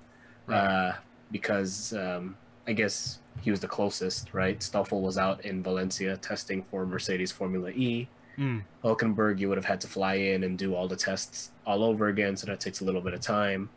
[0.46, 0.56] Right.
[0.58, 0.92] uh,
[1.30, 4.60] because um, I guess he was the closest, right?
[4.62, 8.08] Stoffel was out in Valencia testing for Mercedes Formula E.
[8.40, 11.84] Mm, Hulkenberg, you would have had to fly in and do all the tests all
[11.84, 13.68] over again, so that takes a little bit of time.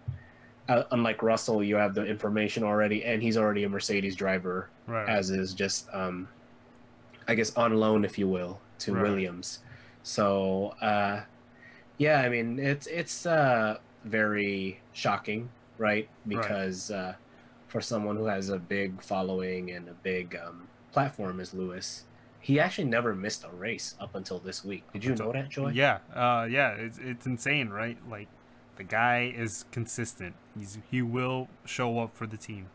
[0.69, 5.10] Uh, unlike Russell, you have the information already, and he's already a Mercedes driver, right.
[5.10, 6.30] as is just, um,
[7.28, 9.04] I guess, on loan, if you will, to Right.
[9.04, 9.60] Williams.
[10.04, 11.23] So, uh,
[11.97, 16.08] yeah, I mean, it's it's uh, very shocking, right?
[16.26, 17.15] Because uh,
[17.67, 22.06] for someone who has a big following and a big um, platform as Lewis,
[22.43, 24.84] he actually never missed a race up until this week.
[24.91, 25.69] Did you know that, Joy?
[25.69, 27.97] Yeah, uh, yeah, it's it's insane, right?
[28.10, 28.27] Like,
[28.75, 30.36] the guy is consistent.
[30.58, 32.67] He's he will show up for the team.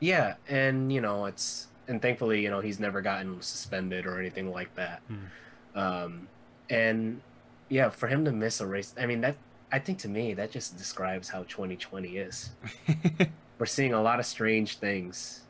[0.00, 4.50] Yeah, and you know it's and thankfully you know he's never gotten suspended or anything
[4.50, 5.00] like that.
[5.06, 5.78] Hmm.
[5.78, 6.28] Um,
[6.68, 7.20] and
[7.68, 9.36] yeah, for him to miss a race, I mean that
[9.70, 12.50] I think to me that just describes how 2020 is.
[13.60, 15.42] We're seeing a lot of strange things,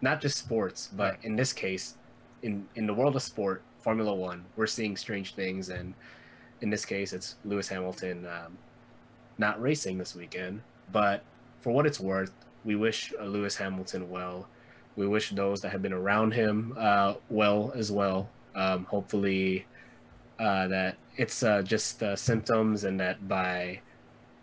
[0.00, 1.96] not just sports, but in this case,
[2.42, 5.94] in in the world of sport, Formula One, we're seeing strange things, and
[6.60, 8.58] in this case, it's Lewis Hamilton um,
[9.38, 10.62] not racing this weekend.
[10.92, 11.22] But
[11.60, 12.32] for what it's worth,
[12.64, 14.48] we wish Lewis Hamilton well.
[14.96, 18.28] We wish those that have been around him uh, well as well.
[18.54, 19.66] Um, hopefully,
[20.38, 23.80] uh, that it's uh, just symptoms, and that by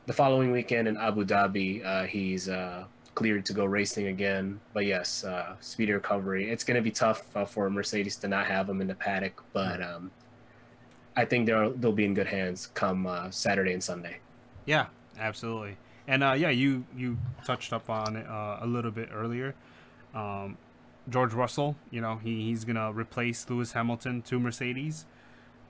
[0.08, 2.86] the following weekend in Abu Dhabi, uh, he's uh,
[3.18, 4.60] cleared to go racing again.
[4.74, 6.52] But yes, uh, speedy recovery.
[6.52, 9.44] It's going to be tough uh, for Mercedes to not have him in the paddock,
[9.54, 10.12] but um,
[11.16, 14.18] I think they'll they'll be in good hands come uh, Saturday and Sunday.
[14.68, 14.86] Yeah,
[15.20, 15.78] absolutely.
[16.08, 19.56] And uh, yeah, you you touched up on it uh, a little bit earlier.
[20.14, 20.60] Um,
[21.10, 25.06] George Russell, you know, he, he's gonna replace Lewis Hamilton to Mercedes.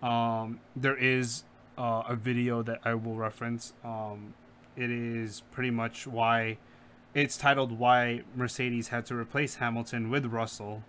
[0.04, 1.46] Um, there is
[1.78, 3.72] uh, a video that I will reference.
[3.86, 4.34] Um,
[4.76, 6.58] it is pretty much why
[7.18, 10.84] it's titled "Why Mercedes Had to Replace Hamilton with Russell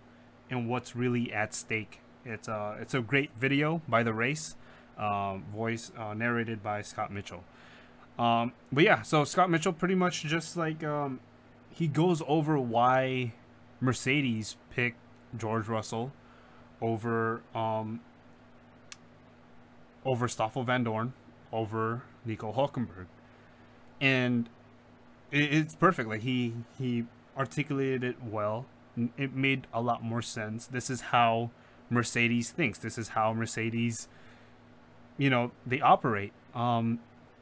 [0.51, 4.55] and What's Really at Stake." It's a it's a great video by the race,
[4.99, 7.45] um, voice uh, narrated by Scott Mitchell.
[8.19, 11.21] Um, but yeah, so Scott Mitchell pretty much just like um,
[11.71, 13.33] he goes over why
[13.81, 14.99] Mercedes picked
[15.35, 16.13] George Russell
[16.83, 18.01] over um,
[20.05, 21.13] over Stoffel Vandoorne,
[21.55, 23.07] over Nico Hulkenberg,
[23.99, 24.51] and
[25.31, 26.09] it's perfect.
[26.09, 27.05] Like he he
[27.37, 28.67] articulated it well.
[29.17, 30.67] It made a lot more sense.
[30.67, 31.51] This is how
[31.89, 32.79] Mercedes thinks.
[32.79, 34.09] This is how Mercedes,
[35.17, 36.33] you know, they operate.
[36.55, 36.99] Um,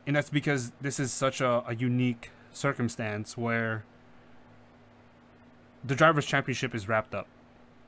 [0.06, 3.84] and that's because this is such a, a unique circumstance where
[5.82, 7.26] the drivers championship is wrapped up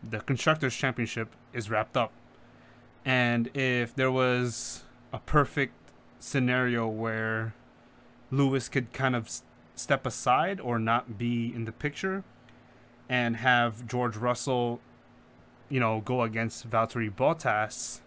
[0.03, 2.13] the constructors championship is wrapped up
[3.05, 5.73] and if there was a perfect
[6.19, 7.55] scenario where
[8.31, 9.41] lewis could kind of
[9.79, 12.25] step aside or not be in the picture
[13.09, 14.81] and have george russell
[15.69, 18.01] you know go against valtteri bottas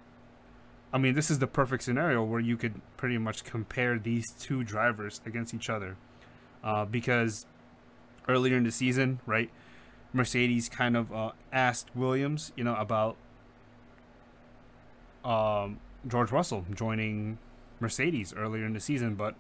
[0.94, 4.64] I mean, this is the perfect scenario where you could pretty much compare these two
[4.64, 5.96] drivers against each other.
[6.64, 7.46] Uh, because
[8.28, 9.50] earlier in the season, right,
[10.14, 13.16] Mercedes kind of uh, asked Williams, you know, about
[15.24, 17.38] um, George Russell joining
[17.80, 19.36] Mercedes earlier in the season, but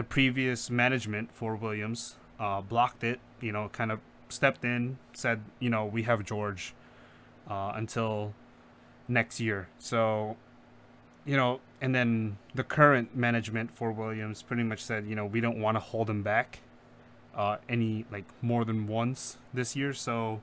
[0.00, 5.42] the previous management for Williams uh, blocked it, you know, kind of stepped in, said,
[5.58, 6.72] you know, we have George
[7.46, 8.32] uh, until
[9.08, 9.68] next year.
[9.78, 10.38] So
[11.26, 15.38] you know, and then the current management for Williams pretty much said, you know, we
[15.42, 16.60] don't want to hold him back
[17.36, 19.92] uh, any like more than once this year.
[19.92, 20.40] So,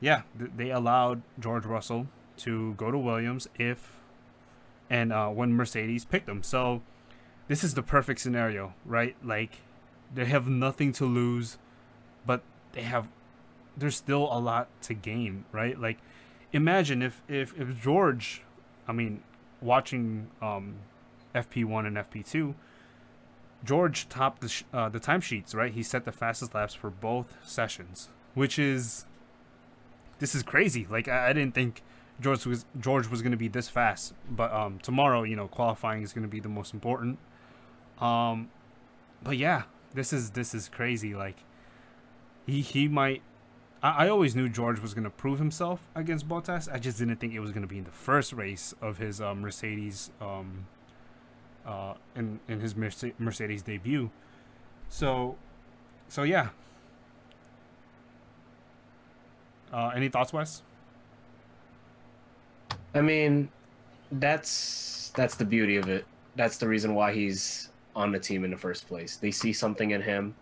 [0.00, 4.00] yeah, th- they allowed George Russell to go to Williams if
[4.90, 6.42] and uh, when Mercedes picked him.
[6.42, 6.82] So,
[7.48, 9.16] this is the perfect scenario, right?
[9.24, 9.58] Like,
[10.14, 11.58] they have nothing to lose,
[12.24, 13.08] but they have
[13.76, 15.78] there's still a lot to gain, right?
[15.80, 15.98] Like,
[16.52, 18.42] imagine if if if George,
[18.86, 19.22] I mean,
[19.60, 20.76] watching um,
[21.34, 22.54] FP1 and FP2,
[23.64, 25.54] George topped the sh- uh, the timesheets.
[25.54, 29.06] Right, he set the fastest laps for both sessions, which is
[30.18, 30.86] this is crazy.
[30.88, 31.82] Like I, I didn't think
[32.20, 36.02] George was George was going to be this fast, but um, tomorrow, you know, qualifying
[36.02, 37.18] is going to be the most important.
[38.00, 38.50] Um,
[39.22, 39.62] but yeah,
[39.94, 41.14] this is this is crazy.
[41.14, 41.36] Like
[42.46, 43.22] he he might.
[43.82, 46.72] I, I always knew George was to prove himself against Bottas.
[46.72, 49.40] I just didn't think it was to be in the first race of his um,
[49.40, 50.66] Mercedes um,
[51.66, 54.10] uh, in in his Mercedes debut.
[54.88, 55.36] So,
[56.08, 56.48] so yeah.
[59.72, 60.62] Uh, any thoughts, Wes?
[62.94, 63.50] I mean,
[64.12, 66.06] that's that's the beauty of it.
[66.36, 67.68] That's the reason why he's
[67.98, 69.16] on the team in the first place.
[69.16, 70.34] They see something in him,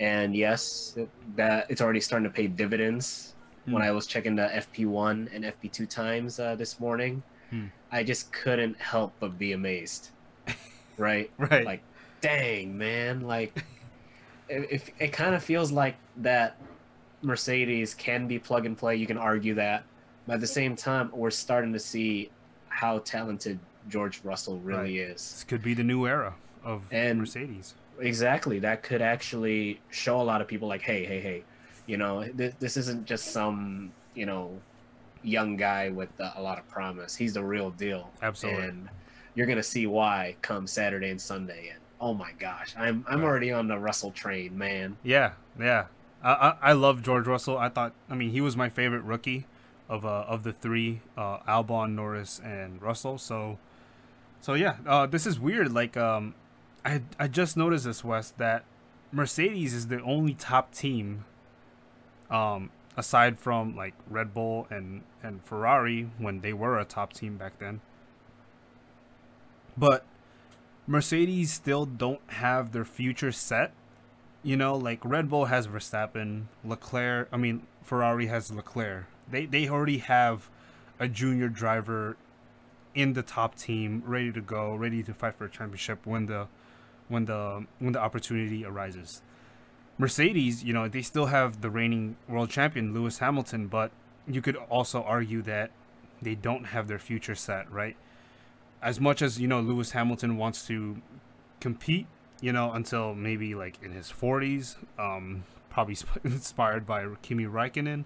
[0.00, 0.98] and yes,
[1.36, 3.34] that it's already starting to pay dividends.
[3.64, 3.72] Hmm.
[3.72, 7.66] When I was checking the FP1 and FP2 times uh, this morning, hmm.
[7.92, 10.10] I just couldn't help but be amazed.
[10.98, 11.30] right?
[11.38, 11.64] right.
[11.64, 11.82] Like,
[12.20, 13.56] dang man, like,
[14.48, 16.56] if it, it kind of feels like that
[17.22, 18.96] Mercedes can be plug and play.
[18.96, 19.84] You can argue that,
[20.26, 22.30] but at the same time, we're starting to see
[22.68, 25.10] how talented George Russell really right.
[25.10, 25.30] is.
[25.30, 26.34] This could be the new era
[26.66, 27.74] of and Mercedes.
[27.98, 28.58] Exactly.
[28.58, 31.44] That could actually show a lot of people like, hey, hey, hey,
[31.86, 34.50] you know, th- this isn't just some, you know,
[35.22, 37.16] young guy with a lot of promise.
[37.16, 38.10] He's the real deal.
[38.20, 38.64] Absolutely.
[38.64, 38.88] And
[39.34, 41.70] you're gonna see why come Saturday and Sunday.
[41.70, 43.26] And oh my gosh, I'm I'm right.
[43.26, 44.96] already on the Russell train, man.
[45.02, 45.86] Yeah, yeah.
[46.22, 47.56] I, I, I love George Russell.
[47.58, 49.46] I thought, I mean, he was my favorite rookie
[49.88, 53.18] of uh, of the three, uh, Albon, Norris, and Russell.
[53.18, 53.58] So,
[54.40, 55.72] so yeah, uh, this is weird.
[55.72, 56.34] Like, um,
[56.86, 58.64] I I just noticed this, Wes, that
[59.12, 61.24] Mercedes is the only top team,
[62.30, 67.36] um, aside from like Red Bull and and Ferrari when they were a top team
[67.36, 67.80] back then.
[69.76, 70.06] But
[70.86, 73.72] Mercedes still don't have their future set
[74.46, 77.28] you know, like Red Bull has Verstappen, Leclerc.
[77.32, 79.06] I mean, Ferrari has Leclerc.
[79.28, 80.48] They they already have
[81.00, 82.16] a junior driver
[82.94, 86.46] in the top team, ready to go, ready to fight for a championship when the
[87.08, 89.22] when the when the opportunity arises.
[89.98, 93.90] Mercedes, you know, they still have the reigning world champion Lewis Hamilton, but
[94.28, 95.70] you could also argue that
[96.20, 97.96] they don't have their future set, right?
[98.82, 101.00] As much as, you know, Lewis Hamilton wants to
[101.60, 102.06] compete
[102.40, 108.04] you know, until maybe like in his 40s, um, probably inspired by Kimi Raikkonen.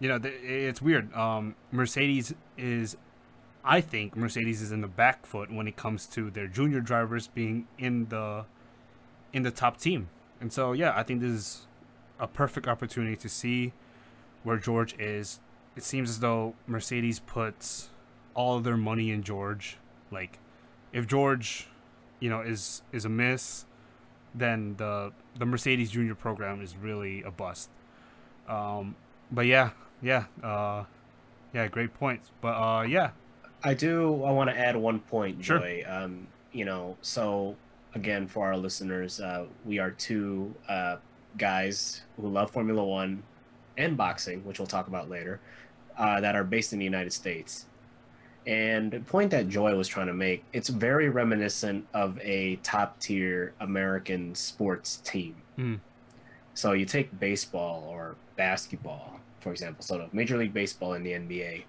[0.00, 1.12] You know, it's weird.
[1.14, 2.96] Um, Mercedes is,
[3.64, 7.28] I think Mercedes is in the back foot when it comes to their junior drivers
[7.28, 8.44] being in the,
[9.32, 10.08] in the top team.
[10.40, 11.66] And so, yeah, I think this is
[12.18, 13.72] a perfect opportunity to see
[14.42, 15.40] where George is.
[15.76, 17.90] It seems as though Mercedes puts
[18.34, 19.76] all their money in George.
[20.10, 20.38] Like,
[20.92, 21.68] if George
[22.20, 23.64] you know is is a miss,
[24.34, 27.70] then the the Mercedes Junior program is really a bust.
[28.48, 28.96] Um,
[29.30, 29.70] but yeah,
[30.02, 30.84] yeah, uh,
[31.52, 32.30] yeah, great points.
[32.40, 33.10] But uh, yeah,
[33.62, 34.22] I do.
[34.24, 35.82] I want to add one point, Joy.
[35.84, 35.92] Sure.
[35.92, 37.56] Um, you know, so
[37.94, 40.96] again, for our listeners, uh, we are two uh,
[41.36, 43.22] guys who love Formula One
[43.76, 45.40] and boxing, which we'll talk about later,
[45.96, 47.66] uh, that are based in the United States.
[48.46, 52.98] And the point that Joy was trying to make, it's very reminiscent of a top
[52.98, 55.36] tier American sports team.
[55.58, 55.80] Mm.
[56.54, 61.12] So you take baseball or basketball, for example, so the Major League Baseball and the
[61.12, 61.64] NBA.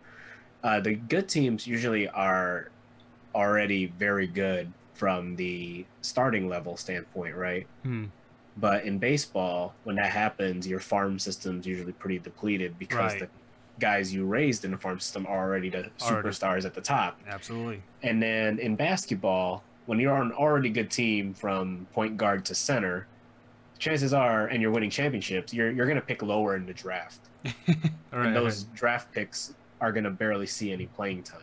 [0.64, 2.70] Uh, the good teams usually are
[3.34, 7.66] already very good from the starting level standpoint, right?
[7.86, 8.10] Mm.
[8.58, 13.20] But in baseball, when that happens, your farm system's usually pretty depleted because right.
[13.22, 13.30] the
[13.80, 17.18] guys you raised in the farm system are already the superstars at the top.
[17.28, 17.82] Absolutely.
[18.04, 22.56] And then in basketball, when you're on an already good team from point guard to
[22.56, 23.08] center,
[23.78, 27.22] chances are, and you're winning championships, you're you're gonna pick lower in the draft.
[27.46, 27.82] right,
[28.12, 28.76] and those right.
[28.76, 31.42] draft picks are gonna barely see any playing time.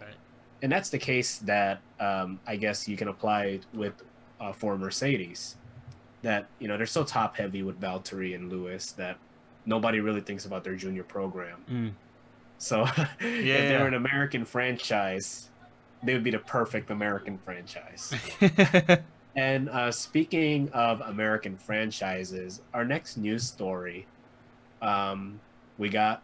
[0.00, 0.14] Right.
[0.62, 4.02] And that's the case that um, I guess you can apply with
[4.40, 5.56] uh, for Mercedes.
[6.22, 9.18] That you know they're so top heavy with Valtteri and Lewis that
[9.66, 11.64] nobody really thinks about their junior program.
[11.70, 11.92] Mm.
[12.58, 13.06] So yeah.
[13.20, 15.50] if they're an American franchise,
[16.02, 18.12] they would be the perfect American franchise.
[19.36, 24.06] and uh, speaking of American franchises, our next news story,
[24.82, 25.40] um,
[25.76, 26.22] we got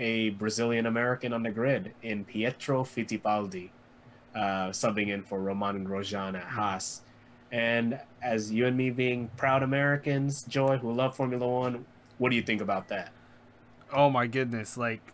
[0.00, 3.68] a Brazilian American on the grid in Pietro Fittipaldi,
[4.34, 7.02] uh, subbing in for Romain Grosjean at Haas.
[7.52, 11.84] And as you and me being proud Americans, Joy, who love Formula One,
[12.16, 13.12] what do you think about that?
[13.92, 14.76] Oh my goodness!
[14.76, 15.12] Like,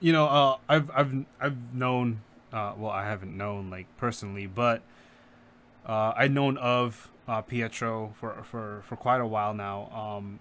[0.00, 2.20] you know, uh, I've I've I've known.
[2.52, 4.82] Uh, well, I haven't known like personally, but
[5.86, 9.90] uh, I've known of uh, Pietro for, for for quite a while now.
[9.90, 10.40] Um,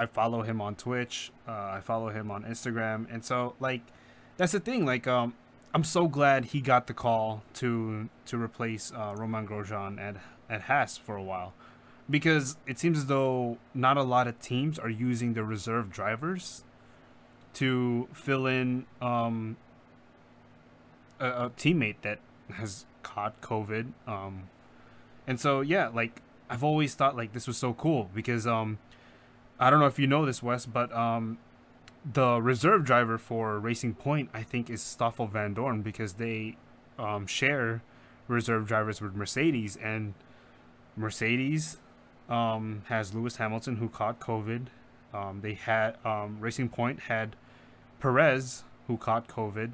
[0.00, 1.30] I follow him on Twitch.
[1.46, 3.82] Uh, I follow him on Instagram, and so like
[4.38, 4.86] that's the thing.
[4.86, 5.34] Like, um,
[5.74, 10.16] I'm so glad he got the call to to replace uh, Romain Grosjean at
[10.48, 11.52] at Haas for a while
[12.08, 16.64] because it seems as though not a lot of teams are using the reserve drivers
[17.52, 19.58] to fill in um,
[21.18, 22.20] a, a, teammate that
[22.54, 23.92] has caught COVID.
[24.06, 24.48] Um,
[25.26, 28.78] and so yeah, like I've always thought like this was so cool because um,
[29.60, 31.38] I don't know if you know this, Wes, but um,
[32.10, 36.56] the reserve driver for Racing Point I think is Stoffel Vandoorne because they
[36.98, 37.82] um, share
[38.26, 40.14] reserve drivers with Mercedes and
[40.96, 41.76] Mercedes
[42.28, 44.66] um, has Lewis Hamilton who caught COVID.
[45.12, 47.36] Um, they had um, Racing Point had
[48.00, 49.72] Perez who caught COVID,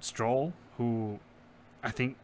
[0.00, 1.18] Stroll who
[1.82, 2.16] I think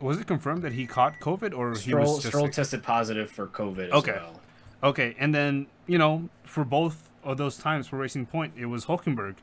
[0.00, 3.46] was it confirmed that he caught COVID or Stroll, he was Stroll tested positive for
[3.46, 3.86] COVID.
[3.86, 4.12] As Okay.
[4.16, 4.40] Well.
[4.84, 8.84] Okay, and then you know for both of those times for Racing Point, it was
[8.84, 9.36] Hulkenberg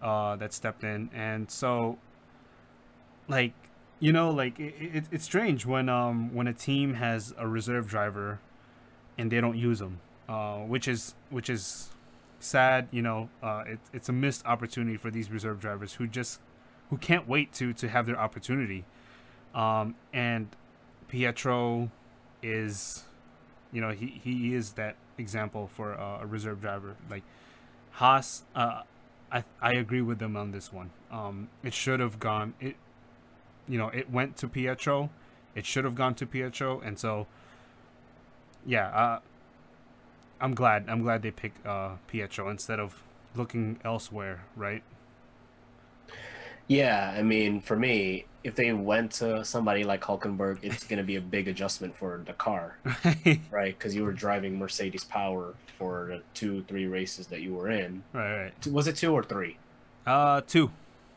[0.00, 1.98] uh, that stepped in, and so
[3.28, 3.52] like
[3.98, 7.88] you know like it, it, it's strange when um when a team has a reserve
[7.88, 8.40] driver
[9.18, 11.90] and they don't use them, uh, which is which is
[12.40, 12.88] sad.
[12.92, 16.40] You know, uh, it, it's a missed opportunity for these reserve drivers who just
[16.90, 18.84] who can't wait to to have their opportunity.
[19.54, 20.48] Um, and
[21.08, 21.90] Pietro
[22.42, 23.04] is
[23.72, 26.96] you know he, he is that example for a reserve driver.
[27.10, 27.22] Like
[27.92, 28.82] haas uh,
[29.32, 30.90] I, I agree with them on this one.
[31.10, 32.76] Um, it should have gone it
[33.68, 35.10] you know it went to pietro.
[35.54, 36.80] It should have gone to pietro.
[36.80, 37.26] And so
[38.66, 39.18] yeah uh,
[40.40, 43.02] i'm glad i'm glad they picked uh, pietro instead of
[43.34, 44.82] looking elsewhere right?
[46.68, 51.04] Yeah, I mean, for me, if they went to somebody like Hulkenberg, it's going to
[51.04, 52.78] be a big adjustment for the car,
[53.50, 53.76] right?
[53.78, 58.02] Because you were driving Mercedes Power for the two, three races that you were in.
[58.12, 59.56] right right Was it two or three?
[60.06, 60.70] uh two,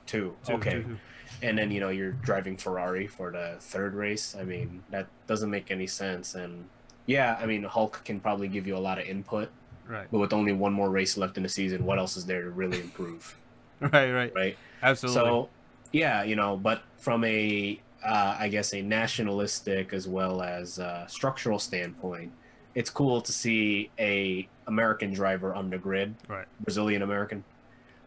[0.06, 0.36] Two.
[0.46, 0.72] two okay.
[0.72, 0.98] two, two.
[1.42, 4.36] And then you know you're driving Ferrari for the third race.
[4.40, 6.36] I mean, that doesn't make any sense.
[6.36, 6.66] And
[7.06, 9.50] yeah, I mean, Hulk can probably give you a lot of input,
[9.88, 12.44] right but with only one more race left in the season, what else is there
[12.44, 13.36] to really improve,
[13.80, 14.58] right right right?
[14.82, 15.50] absolutely So,
[15.94, 21.08] yeah, you know, but from a, uh, I guess, a nationalistic as well as uh,
[21.08, 22.32] structural standpoint,
[22.76, 27.44] it's cool to see a American driver on the grid, right Brazilian American.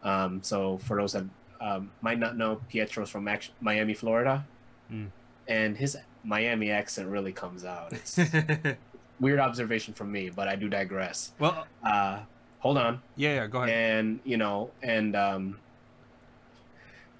[0.03, 1.23] Um, so, for those that
[1.59, 3.27] um, might not know, Pietro's from
[3.61, 4.45] Miami, Florida,
[4.91, 5.07] Mm.
[5.49, 7.91] and his Miami accent really comes out.
[7.91, 8.17] It's
[9.19, 11.31] weird observation from me, but I do digress.
[11.39, 12.19] well Uh,
[12.59, 15.59] hold on yeah yeah go ahead and you know, and um,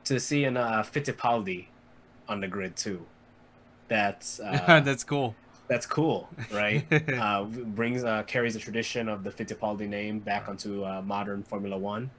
[0.07, 1.67] to see an uh, Fittipaldi
[2.27, 3.05] on the grid too.
[3.87, 5.35] That's uh, that's cool
[5.67, 6.85] that's cool, right?
[7.13, 11.77] uh, brings uh, carries the tradition of the Fittipaldi name back onto uh, modern Formula
[11.77, 12.09] One,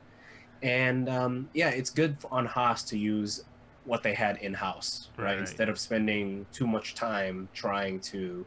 [0.62, 3.44] and um, yeah, it's good on Haas to use
[3.84, 5.24] what they had in house, right?
[5.24, 5.38] Right.
[5.38, 8.44] Instead of spending too much time trying to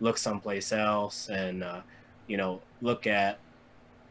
[0.00, 1.80] look someplace else and uh,
[2.26, 3.38] you know look at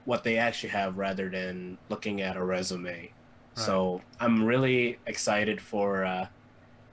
[0.06, 3.12] what they actually have rather than looking at a resume.
[3.56, 6.28] So I'm really excited for uh,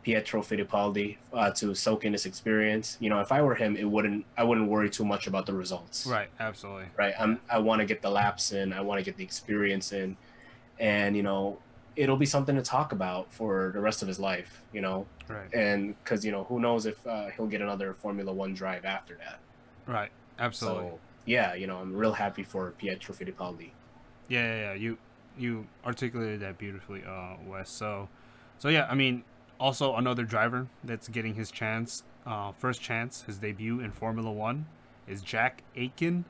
[0.03, 2.97] Pietro Fittipaldi uh, to soak in this experience.
[3.01, 5.53] You know, if I were him, it wouldn't I wouldn't worry too much about the
[5.53, 6.07] results.
[6.07, 7.15] right absolutely Right.
[7.19, 8.73] I'm I want to get the laps in.
[8.73, 10.17] I want to get the experience in,
[10.79, 11.59] and you know,
[11.97, 14.63] it'll be something to talk about for the rest of his life.
[14.73, 18.33] You know, right and because you know who knows if uh, he'll get another Formula
[18.33, 19.39] One drive after that.
[19.87, 20.99] right absolutely So
[21.29, 23.71] yeah, you know, I'm real happy for Pietro Fittipaldi.
[24.29, 24.73] Yeah, yeah, yeah.
[24.73, 24.99] You
[25.39, 27.71] you articulated that beautifully, uh, Wes.
[27.71, 28.09] So,
[28.59, 28.87] so yeah.
[28.91, 29.25] I mean,
[29.59, 34.67] also another driver that's getting his chance, uh, first chance, his debut in Formula One,
[35.07, 36.25] is Jack Aitken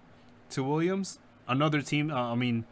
[0.51, 1.19] to Williams.
[1.47, 2.11] Another team.
[2.11, 2.65] Uh, I mean,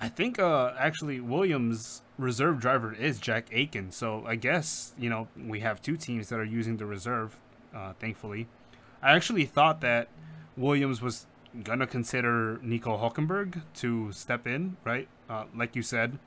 [0.00, 3.90] I think uh, actually Williams reserve driver is Jack Aitken.
[3.90, 7.36] So I guess you know we have two teams that are using the reserve.
[7.74, 8.46] Uh, thankfully,
[9.02, 10.08] I actually thought that
[10.56, 11.26] Williams was
[11.64, 15.08] gonna consider Nico Hulkenberg to step in, right?
[15.28, 16.18] Uh, like you said,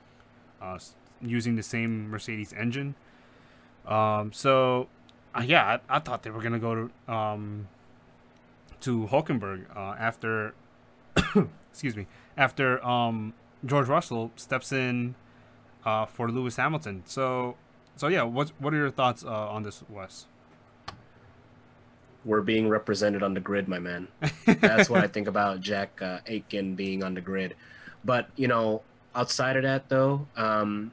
[0.60, 0.78] uh,
[1.22, 2.94] using the same Mercedes engine.
[3.86, 4.88] Um, so,
[5.34, 7.68] uh, yeah, I, I thought they were gonna go to um,
[8.80, 10.54] to Hulkenberg uh, after,
[11.70, 13.34] excuse me, after um,
[13.64, 15.14] George Russell steps in
[15.84, 17.02] uh, for Lewis Hamilton.
[17.06, 17.56] So,
[17.96, 20.26] so yeah, what what are your thoughts uh, on this, Wes?
[22.24, 24.08] We're being represented on the grid, my man.
[24.46, 27.56] That's what I think about Jack uh, Aitken being on the grid.
[28.04, 28.82] But you know,
[29.14, 30.92] outside of that, though, um,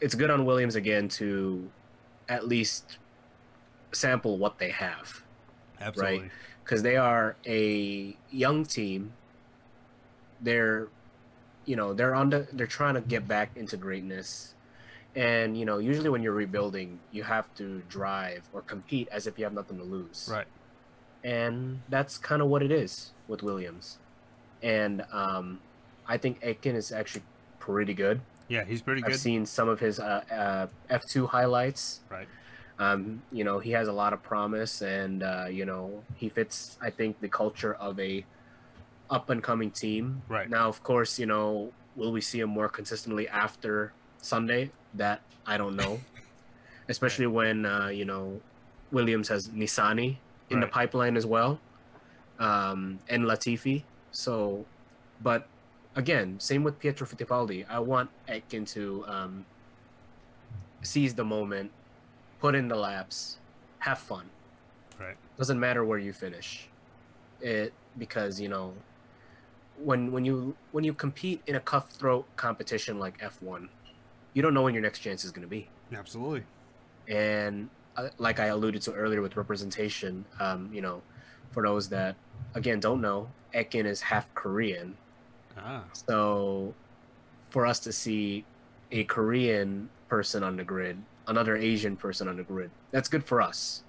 [0.00, 1.70] it's good on Williams again to
[2.28, 2.98] at least
[3.92, 5.22] sample what they have
[5.80, 6.30] Absolutely.
[6.64, 9.12] because they are a young team.
[10.40, 10.88] They're,
[11.64, 14.54] you know, they're on the they're trying to get back into greatness,
[15.14, 19.38] and you know, usually when you're rebuilding, you have to drive or compete as if
[19.38, 20.46] you have nothing to lose Right.
[21.22, 23.98] and that's kind of what it is with Williams.
[24.62, 25.60] And um,
[26.06, 27.22] I think Aitken is actually
[27.64, 28.20] pretty good.
[28.48, 29.12] Yeah, he's pretty good.
[29.12, 32.00] I've seen some of his uh, uh, F2 highlights.
[32.10, 32.28] Right.
[32.78, 36.76] Um, you know, he has a lot of promise, and uh, you know, he fits.
[36.82, 38.24] I think the culture of a
[39.08, 40.22] up and coming team.
[40.28, 40.50] Right.
[40.50, 44.70] now, of course, you know, will we see him more consistently after Sunday?
[44.92, 46.00] That I don't know.
[46.88, 48.40] Especially when uh, you know
[48.92, 50.16] Williams has Nissany
[50.50, 51.58] in the pipeline as well,
[52.38, 53.84] um, and Latifi.
[54.10, 54.66] So,
[55.22, 55.48] but
[55.96, 57.64] again, same with Pietro Fittipaldi.
[57.68, 59.46] I want Aitken to um,
[60.82, 61.70] seize the moment,
[62.40, 63.38] put in the laps,
[63.80, 64.30] have fun.
[64.98, 65.16] Right.
[65.36, 66.68] Doesn't matter where you finish,
[67.40, 68.74] it because you know
[69.78, 73.68] when when you when you compete in a cutthroat competition like F1,
[74.32, 75.68] you don't know when your next chance is going to be.
[75.92, 76.44] Absolutely.
[77.08, 81.02] And uh, like I alluded to earlier with representation, um, you know,
[81.50, 82.16] for those that
[82.54, 84.96] again don't know, Aitken is half Korean.
[85.58, 85.84] Ah.
[85.92, 86.74] So
[87.50, 88.44] for us to see
[88.90, 93.40] a Korean person on the grid, another Asian person on the grid, that's good for
[93.40, 93.82] us.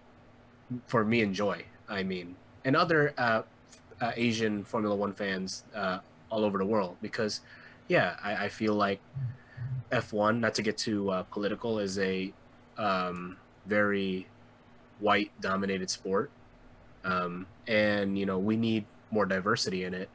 [0.88, 3.44] For me and Joy, I mean, and other uh,
[4.02, 6.00] uh, Asian Formula One fans uh,
[6.30, 7.42] all over the world, because
[7.88, 9.00] yeah, I, I feel like
[9.92, 12.34] F1, not to get too uh, political, is a
[12.78, 14.28] um, very
[15.00, 16.32] white dominated sport.
[17.04, 20.10] Um, and, you know, we need more diversity in it.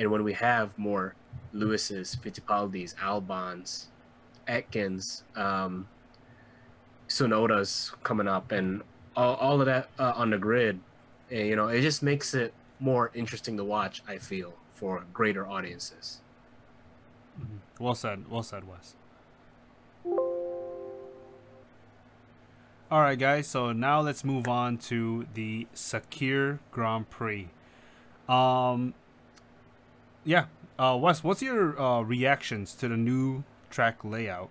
[0.00, 1.14] And when we have more
[1.52, 3.88] Lewis's, Fittipaldi's, Albons,
[4.48, 5.86] Aitkens, um,
[7.06, 8.82] Tsunoda's coming up, and
[9.14, 10.80] all, all of that uh, on the grid,
[11.30, 15.46] eh, you know, it just makes it more interesting to watch, I feel, for greater
[15.46, 16.22] audiences.
[17.38, 17.58] Mhm.
[17.78, 18.24] Well said.
[18.30, 18.94] Well said, Wes.
[22.90, 23.46] All right, guys.
[23.48, 27.50] So now let's move on to the Sakhir Grand Prix.
[28.30, 28.94] Um,
[30.24, 30.46] yeah.
[30.78, 34.50] Uh, Wes, what's your uh, reactions to the new track layout?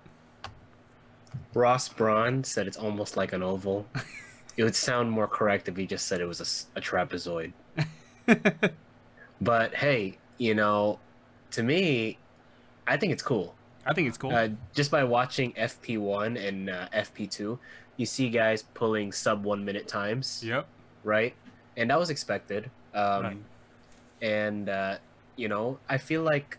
[1.54, 3.88] Ross Braun said it's almost like an oval.
[4.58, 7.54] it would sound more correct if he just said it was a trapezoid.
[9.42, 11.00] But hey, you know,
[11.52, 12.18] to me,
[12.88, 13.56] I think it's cool.
[13.86, 14.34] I think it's cool.
[14.34, 17.58] Uh, just by watching FP1 and uh, FP2,
[17.98, 20.68] you see guys pulling sub one minute times, yep.
[21.04, 21.34] right?
[21.78, 22.70] And that was expected.
[22.94, 23.38] Um, Right.
[24.22, 24.98] And, uh,
[25.40, 26.58] you know, I feel like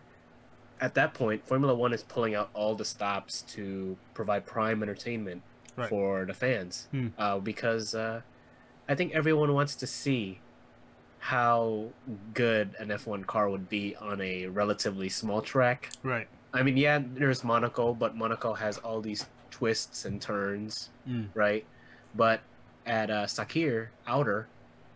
[0.79, 5.43] at that point, Formula One is pulling out all the stops to provide prime entertainment
[5.77, 5.87] Right.
[5.89, 6.87] for the fans.
[6.91, 7.07] Hmm.
[7.17, 8.21] Uh, because uh,
[8.89, 10.39] I think everyone wants to see
[11.19, 11.85] how
[12.33, 15.89] good an F1 car would be on a relatively small track.
[16.03, 16.27] Right.
[16.53, 21.27] I mean, yeah, there's Monaco, but Monaco has all these twists and turns, Mm.
[21.33, 21.63] right?
[22.15, 22.41] But
[22.85, 24.47] at uh, Sakhir Outer,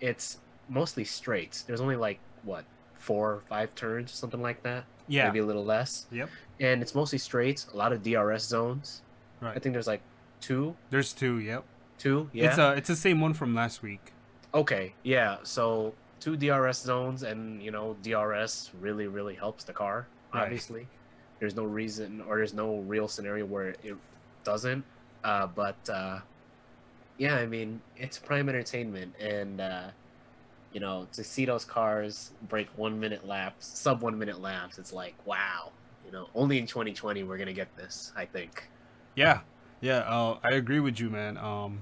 [0.01, 1.61] it's mostly straights.
[1.61, 2.65] There's only like what
[3.05, 4.83] four or five turns, something like that.
[5.07, 5.25] Yeah.
[5.27, 6.07] maybe a little less.
[6.11, 6.29] Yep.
[6.59, 7.67] And it's mostly straights.
[7.73, 9.03] A lot of DRS zones.
[9.39, 9.55] Right.
[9.55, 10.01] I think there's like
[10.41, 11.39] two, There's two.
[11.39, 11.63] Yep.
[11.99, 12.29] two.
[12.33, 12.49] Yeah.
[12.49, 14.11] It's a it's the same one from last week.
[14.53, 15.37] Okay, yeah.
[15.43, 20.07] So two DRS zones, and you know, DRS really, really helps the car.
[20.33, 20.43] Right.
[20.43, 20.87] Obviously,
[21.39, 23.97] there's no reason or there's no real scenario where it
[24.43, 24.83] doesn't.
[25.23, 26.19] Uh, but uh,
[27.17, 29.87] yeah, I mean, it's prime entertainment, and uh,
[30.75, 34.91] you know, to see those cars break one minute laps, sub one minute laps, it's
[34.91, 35.71] like wow.
[36.05, 38.11] You know, only in 2020 we're gonna get this.
[38.13, 38.67] I think.
[39.15, 39.39] Yeah,
[39.79, 41.37] yeah, uh, I agree with you, man.
[41.37, 41.81] Um,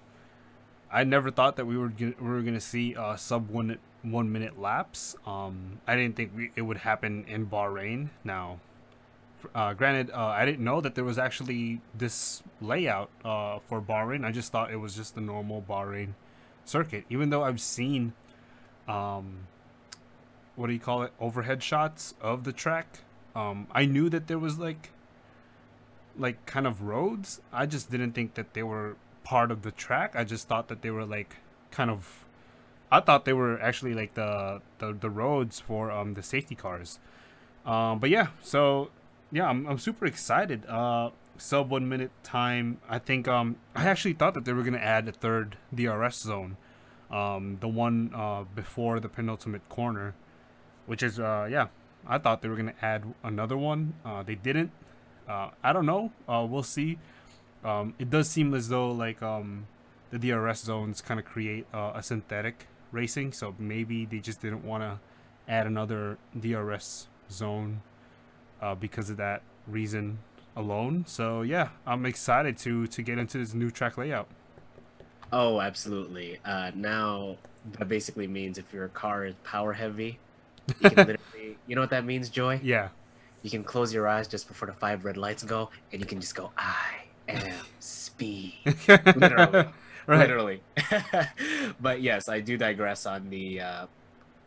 [0.91, 4.31] I never thought that we were gonna, we were gonna see uh, sub one one
[4.31, 5.15] minute laps.
[5.25, 8.09] Um, I didn't think we, it would happen in Bahrain.
[8.23, 8.59] Now,
[9.55, 14.23] uh, granted, uh, I didn't know that there was actually this layout uh, for Bahrain.
[14.23, 16.09] I just thought it was just the normal Bahrain
[16.63, 17.05] circuit.
[17.09, 18.13] Even though I've seen,
[18.87, 19.47] um,
[20.55, 22.99] what do you call it, overhead shots of the track.
[23.35, 24.91] Um, I knew that there was like
[26.17, 27.41] like kind of roads.
[27.51, 30.15] I just didn't think that they were part of the track.
[30.15, 31.37] I just thought that they were like
[31.71, 32.25] kind of
[32.91, 36.99] I thought they were actually like the the, the roads for um the safety cars.
[37.65, 38.91] Um but yeah, so
[39.31, 40.65] yeah, I'm I'm super excited.
[40.67, 42.79] Uh sub 1 minute time.
[42.87, 46.57] I think um I actually thought that they were to add a third DRS zone.
[47.13, 50.15] Um the one uh before the penultimate corner,
[50.87, 51.67] which is uh yeah,
[52.07, 53.93] I thought they were going to add another one.
[54.03, 54.71] Uh they didn't.
[55.27, 56.11] Uh, I don't know.
[56.27, 56.97] Uh, we'll see.
[57.63, 59.67] Um, it does seem as though like um,
[60.11, 64.65] the DRS zones kind of create uh, a synthetic racing, so maybe they just didn't
[64.65, 64.99] want to
[65.47, 67.81] add another DRS zone
[68.81, 70.19] because of that reason
[70.55, 71.05] alone.
[71.07, 74.27] So yeah, I'm excited to to get into this new track layout.
[75.33, 76.37] Oh, absolutely.
[76.45, 77.37] Uh, now
[77.79, 80.19] that basically means if your car is power heavy,
[80.79, 82.59] you can literally, you know what that means, Joy?
[82.63, 82.89] Yeah,
[83.41, 86.21] You can close your eyes just before the five red lights go, and you can
[86.21, 86.85] just go, I
[87.27, 88.53] am speed.
[89.15, 89.65] Literally.
[90.05, 90.19] Right.
[90.19, 90.61] literally.
[91.79, 93.85] but yes, I do digress on the uh,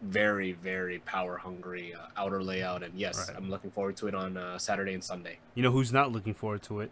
[0.02, 3.38] very, very power hungry uh, outer layout, and yes, Right.
[3.38, 5.38] I'm looking forward to it on uh, Saturday and Sunday.
[5.54, 6.90] You know who's not looking forward to it?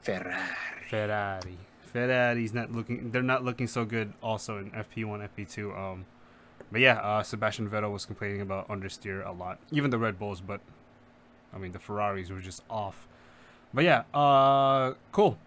[0.00, 0.88] Ferrari.
[0.88, 1.58] Ferrari.
[1.92, 3.10] Ferrari's not looking.
[3.10, 4.12] They're not looking so good.
[4.22, 5.78] Also in FP1, FP2.
[5.78, 6.06] Um,
[6.70, 9.58] but yeah, uh, Sebastian Vettel was complaining about understeer a lot.
[9.70, 10.60] Even the Red Bulls, but
[11.52, 13.06] I mean the Ferraris were just off.
[13.74, 15.38] But yeah, uh, cool.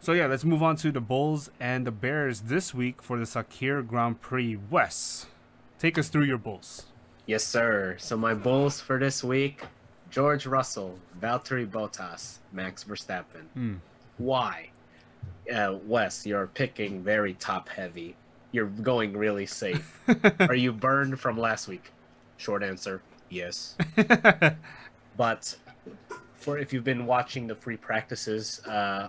[0.00, 3.24] So yeah, let's move on to the Bulls and the Bears this week for the
[3.24, 5.26] Sakhir Grand Prix West.
[5.78, 6.86] Take us through your Bulls.
[7.24, 7.96] Yes, sir.
[7.98, 9.62] So my bulls for this week:
[10.10, 13.46] George Russell, Valtteri Bottas, Max Verstappen.
[13.54, 13.74] Hmm.
[14.18, 14.71] Why?
[15.52, 18.16] Uh, Wes, you're picking very top heavy.
[18.52, 20.00] You're going really safe.
[20.40, 21.90] Are you burned from last week?
[22.36, 23.76] Short answer: Yes.
[25.16, 25.56] But
[26.36, 29.08] for if you've been watching the free practices uh,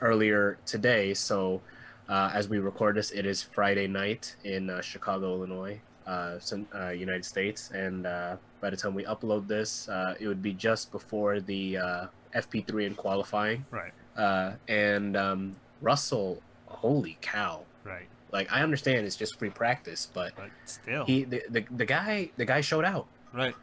[0.00, 1.60] earlier today, so
[2.08, 6.38] uh, as we record this, it is Friday night in uh, Chicago, Illinois, uh,
[6.74, 10.52] uh, United States, and uh, by the time we upload this, uh, it would be
[10.52, 13.64] just before the uh, FP3 in qualifying.
[13.70, 13.92] right.
[14.16, 17.62] Uh, and um, Russell, holy cow!
[17.84, 18.06] Right.
[18.32, 21.04] Like I understand it's just free practice, but But still.
[21.04, 23.54] he the, the, the guy the guy showed out right.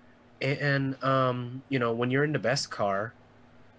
[0.41, 3.14] and um you know when you're in the best car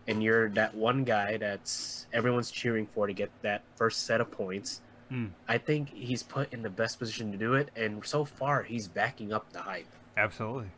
[0.07, 4.31] and you're that one guy that's everyone's cheering for to get that first set of
[4.31, 5.27] points Hmm.
[5.49, 8.89] i think he's put in the best position to do it and so far he's
[8.89, 10.69] backing up the hype Absolutely.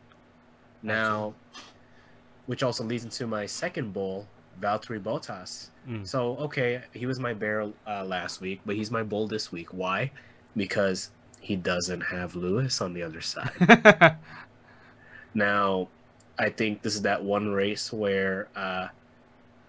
[0.82, 1.34] now
[2.46, 4.26] which also leads into my second bull
[4.60, 6.06] valtteri bottas Mm.
[6.06, 9.68] so okay he was my bear uh, last week but he's my bull this week
[9.74, 10.10] why
[10.56, 14.16] because he doesn't have lewis on the other side
[15.34, 15.88] Now,
[16.38, 18.88] I think this is that one race where uh,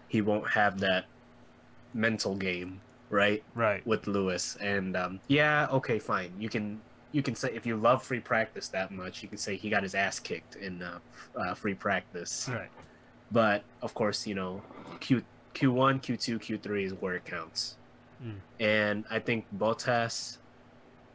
[0.08, 1.06] he won't have that
[1.94, 3.86] mental game, right, right.
[3.86, 4.58] with Lewis.
[4.62, 6.32] And um, yeah, okay, fine.
[6.40, 6.80] You can
[7.12, 9.84] you can say if you love free practice that much, you can say he got
[9.84, 11.00] his ass kicked in uh,
[11.36, 12.48] uh, free practice.
[12.52, 12.70] Right.
[13.32, 14.62] But of course, you know,
[15.00, 15.24] Q
[15.54, 17.76] Q one, Q two, Q three is where it counts.
[18.24, 18.36] Mm.
[18.60, 20.38] And I think Bottas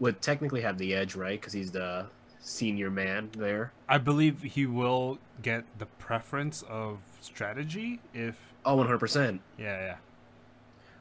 [0.00, 1.40] would technically have the edge, right?
[1.40, 2.06] Because he's the
[2.40, 3.72] senior man there.
[3.88, 9.38] I believe he will get the preference of strategy if Oh, 100%.
[9.58, 9.96] yeah yeah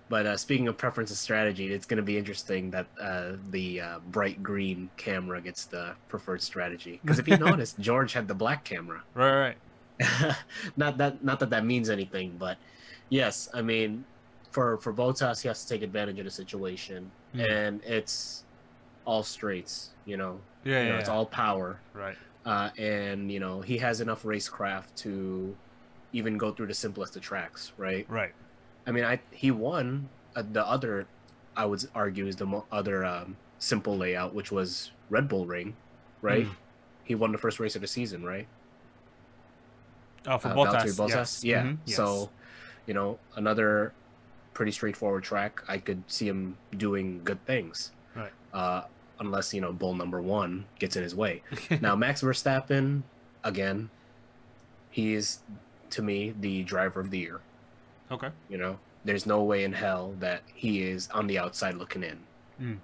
[0.09, 3.81] But uh, speaking of preference and strategy, it's going to be interesting that uh, the
[3.81, 6.99] uh, bright green camera gets the preferred strategy.
[7.03, 9.01] Because if you notice, George had the black camera.
[9.13, 9.57] right right
[10.77, 12.57] not that not that that means anything, but
[13.09, 14.05] yes, I mean,
[14.51, 17.51] for for Bottas, he has to take advantage of the situation, Mm.
[17.51, 18.43] and it's
[19.05, 19.91] all straights.
[20.05, 23.77] You know, yeah you know yeah, it's all power, right uh, and you know he
[23.77, 25.55] has enough racecraft to
[26.13, 28.05] even go through the simplest of tracks, right?
[28.09, 28.33] right
[28.87, 31.05] I mean, I he won uh, the other.
[31.55, 35.75] I would argue is the mo- other um, simple layout, which was Red Bull Ring,
[36.21, 36.45] right?
[36.45, 36.55] Mm.
[37.03, 38.47] He won the first race of the season, right?
[40.27, 41.09] Oh for Uh, Bottas, Valtteri Bottas?
[41.09, 41.43] yes.
[41.43, 41.63] Yeah.
[41.63, 41.95] Mhm, yes.
[41.95, 42.29] So,
[42.85, 43.93] you know, another
[44.53, 45.61] pretty straightforward track.
[45.67, 47.91] I could see him doing good things.
[48.15, 48.31] Right.
[48.53, 48.83] Uh,
[49.19, 51.43] unless you know, Bull number one gets in his way.
[51.81, 53.03] now, Max Verstappen,
[53.43, 53.89] again,
[54.91, 55.39] he is
[55.91, 57.39] to me the driver of the year.
[58.11, 62.03] okay You know, there's no way in hell that he is on the outside looking
[62.03, 62.19] in.
[62.61, 62.77] Mm.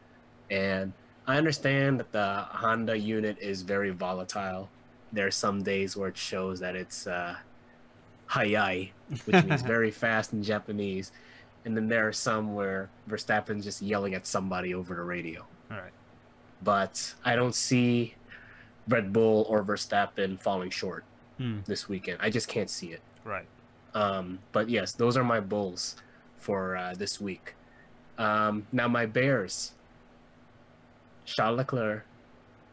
[0.51, 0.93] And
[1.27, 4.69] I understand that the Honda unit is very volatile.
[5.15, 7.35] There are some days where it shows that it's uh,
[8.29, 8.91] hayai,
[9.25, 11.11] which means very fast in Japanese.
[11.65, 15.41] And then there are some where Verstappen's just yelling at somebody over the radio.
[15.71, 15.93] all right
[16.63, 18.13] But I don't see
[18.87, 21.03] Red Bull or Verstappen falling short
[21.37, 21.59] Hmm.
[21.65, 22.19] this weekend.
[22.21, 23.01] I just can't see it.
[23.25, 23.47] right
[23.95, 25.95] Um, but yes, those are my bulls
[26.37, 27.55] for uh, this week.
[28.17, 29.71] Um, now my bears:
[31.25, 32.05] Charles Leclerc,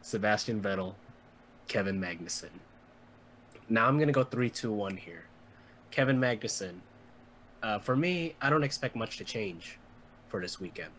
[0.01, 0.93] Sebastian Vettel,
[1.67, 2.49] Kevin Magnussen.
[3.69, 5.23] Now I'm gonna go three, two, one here.
[5.91, 6.75] Kevin Magnussen.
[7.61, 9.77] Uh, for me, I don't expect much to change
[10.27, 10.91] for this weekend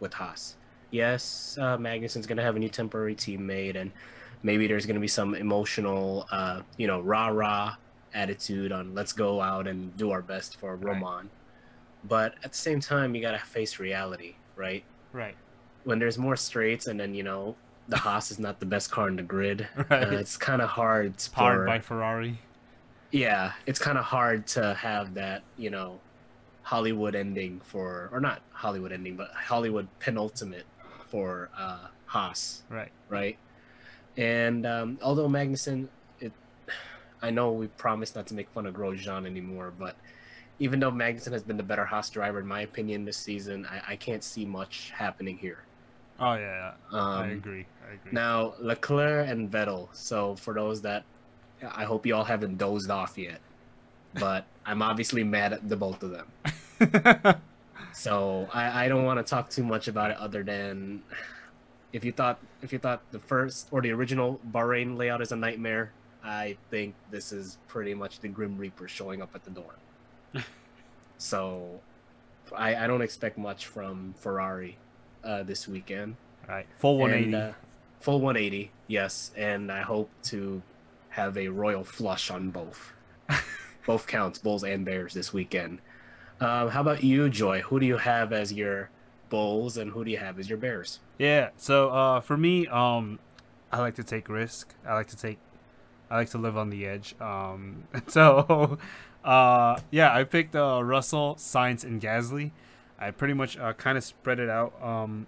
[0.00, 0.56] with Haas.
[0.90, 3.92] Yes, uh, Magnussen's gonna have a new temporary teammate, and
[4.42, 7.76] maybe there's gonna be some emotional, uh, you know, rah rah
[8.14, 11.00] attitude on let's go out and do our best for Right.
[11.00, 11.30] Romain.
[12.04, 14.84] But at the same time, you gotta face reality, right?
[15.12, 15.36] right
[15.84, 17.56] When there's more straights, and then you know
[17.88, 19.68] the Haas is not the best car in the grid.
[19.90, 21.06] right Uh, it's kind of hard.
[21.06, 22.38] It's powered for- by Ferrari
[23.12, 25.98] yeah, it's kind of hard to have that, you know,
[26.62, 30.66] Hollywood ending for, or not Hollywood ending, but Hollywood penultimate
[31.08, 33.38] for uh, Haas, right right?
[34.16, 35.88] And um, although Magnussen,
[36.20, 36.32] it,
[37.22, 39.96] I know we promised not to make fun of Grosjean anymore, but
[40.58, 43.92] even though Magnussen has been the better Haas driver in my opinion this season, I,
[43.92, 45.65] I can't see much happening here.
[46.18, 47.66] Oh yeah, Um, I agree.
[47.88, 48.12] I agree.
[48.12, 49.88] Now Leclerc and Vettel.
[49.92, 51.04] So for those that,
[51.62, 53.40] I hope you all haven't dozed off yet,
[54.14, 57.36] but I'm obviously mad at the both of them.
[57.96, 61.02] So I, I don't want to talk too much about it other than
[61.94, 65.36] if you thought if you thought the first or the original Bahrain layout is a
[65.36, 65.92] nightmare,
[66.22, 69.76] I think this is pretty much the Grim Reaper showing up at the door.
[71.18, 71.80] so
[72.54, 74.76] I, I don't expect much from Ferrari
[75.26, 76.16] uh, this weekend.
[76.48, 77.34] All right, full 180.
[77.34, 77.54] And, uh,
[78.00, 80.62] full 180, yes, and I hope to
[81.10, 82.92] have a royal flush on both.
[83.86, 85.80] both counts, Bulls and Bears this weekend.
[86.40, 87.62] Um, how about you, Joy?
[87.62, 88.90] Who do you have as your
[89.28, 91.00] Bulls and who do you have as your Bears?
[91.18, 91.50] Yeah.
[91.56, 93.18] So uh, for me, um,
[93.72, 94.74] I like to take risk.
[94.86, 95.38] I like to take.
[96.10, 97.14] I like to live on the edge.
[97.20, 98.78] Um, so,
[99.24, 102.52] uh, yeah, I picked uh, Russell, Sainz, and Gasly.
[102.98, 105.26] I pretty much uh, kind of spread it out um,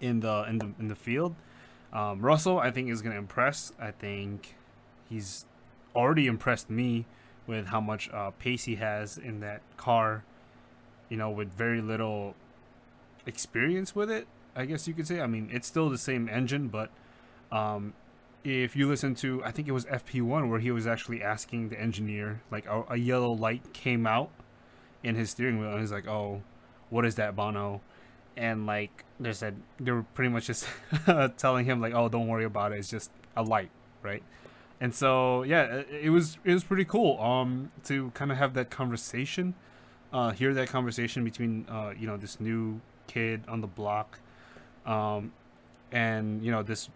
[0.00, 1.34] in the in the in the field.
[1.92, 3.72] Um, Russell, I think, is gonna impress.
[3.78, 4.56] I think
[5.08, 5.44] he's
[5.94, 7.06] already impressed me
[7.46, 10.24] with how much uh, pace he has in that car.
[11.08, 12.34] You know, with very little
[13.26, 14.26] experience with it.
[14.56, 15.20] I guess you could say.
[15.20, 16.90] I mean, it's still the same engine, but
[17.52, 17.92] um,
[18.42, 21.80] if you listen to, I think it was FP1 where he was actually asking the
[21.80, 24.30] engineer, like a, a yellow light came out
[25.02, 26.42] in his steering wheel, and he's like, "Oh,
[26.94, 27.80] what is that, Bono?"
[28.36, 30.66] And like they said, they were pretty much just
[31.36, 32.78] telling him like, "Oh, don't worry about it.
[32.78, 33.70] It's just a light,
[34.02, 34.22] right?"
[34.80, 38.70] And so yeah, it, was it was pretty cool um to kind of have that
[38.70, 39.54] conversation,
[40.12, 44.20] uh, hear that conversation between uh, you know this new kid on the block
[44.86, 45.32] um,
[45.92, 46.88] and you know this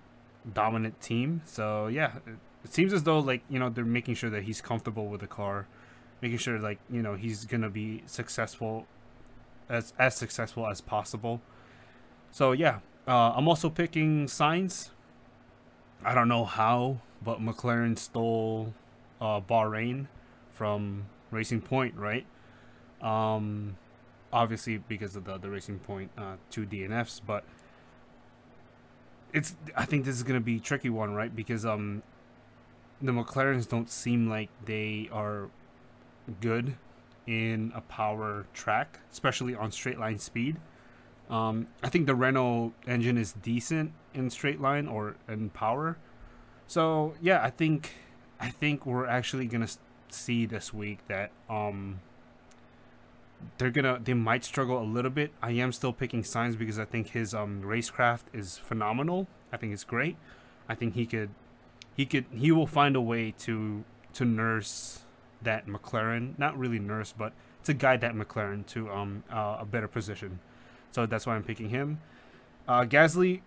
[0.53, 1.43] dominant team.
[1.45, 4.61] So yeah, it, it seems as though like you know they're making sure that he's
[4.61, 5.67] comfortable with the car,
[6.23, 8.87] making sure like you know he's gonna be successful,
[9.69, 11.41] as as successful as possible.
[12.31, 14.91] So yeah, uh, I'm also picking Sainz.
[16.05, 18.73] I don't know how, but McLaren stole
[19.21, 20.07] uh, Bahrain
[20.53, 22.27] from Racing Point, right?
[23.03, 23.77] Um,
[24.33, 27.45] obviously because of the the Racing Point uh, two DNFs, but
[29.33, 31.35] it's I think this is gonna be tricky one, right?
[31.35, 32.03] Because um,
[33.01, 35.49] the McLarens don't seem like they are
[36.41, 36.77] good
[37.29, 40.57] in a power track, especially on straight line speed.
[41.29, 45.99] Um, I think the Renault engine is decent in straight line or in power.
[46.67, 47.93] So yeah, I think
[48.41, 49.69] I think we're actually gonna
[50.09, 52.01] see this week that um,
[53.59, 55.31] they're gonna they might struggle a little bit.
[55.43, 59.27] I am still picking Sainz because I think his um racecraft is phenomenal.
[59.53, 60.17] I think it's great.
[60.67, 61.29] I think he could
[61.95, 65.01] he could he will find a way to to nurse
[65.43, 67.33] that McLaren, not really nurse, but
[67.65, 70.41] to guide that McLaren to um uh, a better position.
[70.91, 72.01] So that's why I'm picking him.
[72.67, 73.41] Uh, Gasly.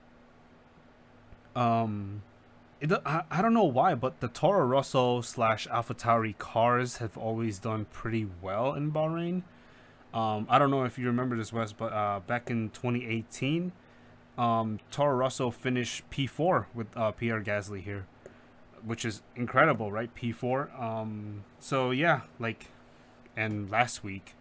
[1.56, 2.24] Um,
[2.80, 7.60] it, I, I don't know why, but the Toro Rosso slash AlphaTauri cars have always
[7.60, 9.44] done pretty well in Bahrain.
[10.14, 13.72] Um, I don't know if you remember this, Wes, but uh, back in 2018,
[14.38, 18.08] um, Toro Rosso finished P4 with uh, Pierre Gasly here,
[18.86, 20.14] which is incredible, right?
[20.16, 20.80] P4.
[20.80, 22.68] Um, so yeah, like,
[23.36, 24.36] and last week,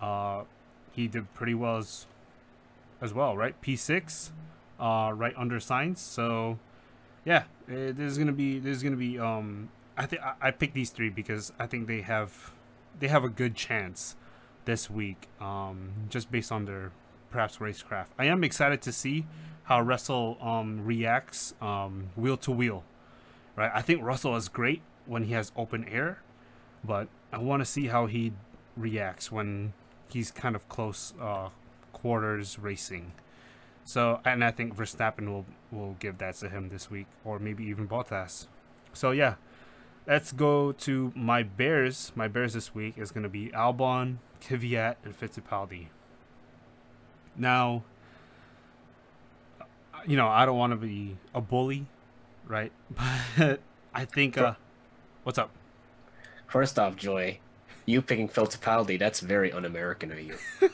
[0.00, 0.42] uh,
[0.92, 2.06] he did pretty well as,
[3.00, 3.60] as well, right?
[3.62, 4.30] P6,
[4.78, 5.98] uh, right under Sainz.
[5.98, 6.58] So
[7.24, 9.18] yeah, it, this is gonna be this is gonna be.
[9.18, 12.52] Um, I think I picked these three because I think they have
[12.98, 14.16] they have a good chance
[14.64, 16.92] this week, um, just based on their
[17.30, 18.08] perhaps racecraft.
[18.18, 19.26] I am excited to see
[19.64, 22.84] how Russell um, reacts um, wheel to wheel.
[23.54, 26.22] Right, I think Russell is great when he has open air,
[26.82, 28.32] but I want to see how he
[28.76, 29.74] reacts when
[30.08, 31.50] he's kind of close uh,
[31.92, 33.12] quarters racing.
[33.84, 37.64] So, and I think Verstappen will will give that to him this week, or maybe
[37.64, 38.46] even Bottas.
[38.92, 39.34] So yeah,
[40.06, 42.12] let's go to my Bears.
[42.14, 45.88] My Bears this week is going to be Albon, Kvyat, and Fittipaldi.
[47.36, 47.82] Now,
[50.06, 51.86] you know, I don't want to be a bully,
[52.46, 52.72] right?
[53.38, 53.60] But
[53.94, 54.54] I think, uh,
[55.24, 55.50] what's up?
[56.46, 57.38] First off, Joy,
[57.86, 60.36] you picking Fittipaldi, that's very un-American of you.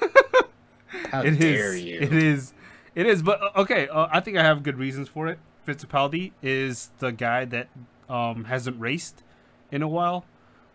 [1.10, 1.82] How It dare is.
[1.84, 1.98] you?
[2.00, 2.54] It is.
[2.94, 3.22] It is.
[3.22, 5.38] But uh, okay, uh, I think I have good reasons for it.
[5.66, 7.68] Fittipaldi is the guy that
[8.08, 9.22] um, hasn't raced
[9.70, 10.24] in a while.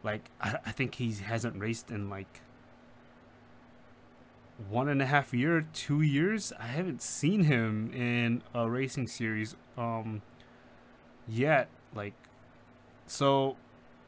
[0.04, 2.42] Like I, I think he hasn't raced in like
[4.70, 6.54] one and a half year, two years.
[6.60, 10.22] I haven't seen him in a racing series um,
[11.28, 11.70] yet.
[11.96, 12.14] Like,
[13.06, 13.56] so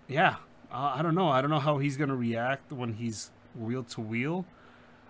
[0.07, 0.38] yeah,
[0.72, 1.30] uh, I don't know.
[1.30, 4.45] I don't know how he's gonna react when he's wheel to wheel.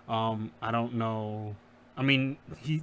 [0.08, 1.56] Um, I don't know.
[1.96, 2.82] I mean, he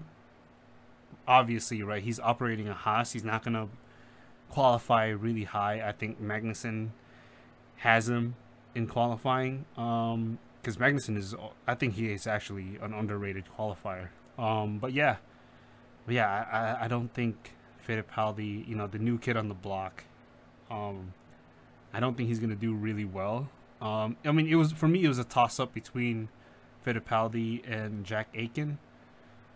[1.27, 2.03] obviously right.
[2.03, 3.13] He's operating a Haas.
[3.13, 3.69] He's not gonna
[4.49, 5.87] qualify really high.
[5.87, 6.89] I think Magnussen
[7.77, 8.35] has him
[8.75, 9.65] in qualifying.
[9.77, 11.35] Um, because Magnussen is,
[11.67, 14.07] I think he is actually an underrated qualifier.
[14.37, 15.17] Um, but yeah,
[16.07, 17.53] yeah, I, I don't think
[17.87, 20.03] Fittipaldi, you know, the new kid on the block,
[20.69, 21.13] um,
[21.93, 23.49] I don't think he's gonna do really well.
[23.81, 26.29] Um, I mean, it was for me, it was a toss up between
[26.85, 28.77] Fittipaldi and Jack Aitken.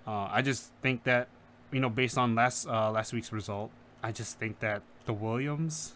[0.05, 1.27] Uh, I just think that,
[1.71, 3.71] you know, based on last uh, last week's result,
[4.03, 5.93] I just think that the Williams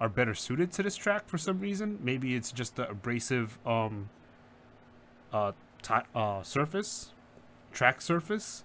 [0.00, 1.98] are better suited to this track for some reason.
[2.02, 4.10] Maybe it's just the abrasive um,
[5.32, 7.12] uh, t- uh, surface,
[7.72, 8.64] track surface,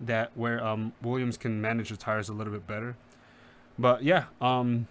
[0.00, 2.96] that where um, Williams can manage the tires a little bit better.
[3.78, 4.88] But yeah, um,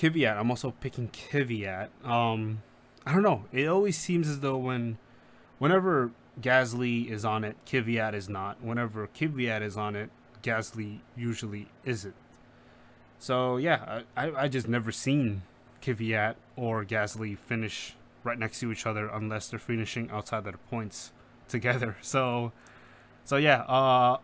[0.00, 0.36] Kvyat.
[0.36, 1.88] I'm also picking Kvyat.
[2.04, 2.62] Um,
[3.04, 3.44] I don't know.
[3.52, 4.98] It always seems as though when,
[5.58, 8.62] whenever Gasly is on it, Kvyat is not.
[8.62, 10.10] Whenever Kvyat is on it,
[10.42, 12.14] Gasly usually isn't.
[13.18, 15.42] So yeah, I, I just never seen
[15.82, 21.12] Kvyat or Gasly finish right next to each other unless they're finishing outside their points
[21.48, 21.96] together.
[22.02, 22.52] So,
[23.26, 24.16] so yeah, uh,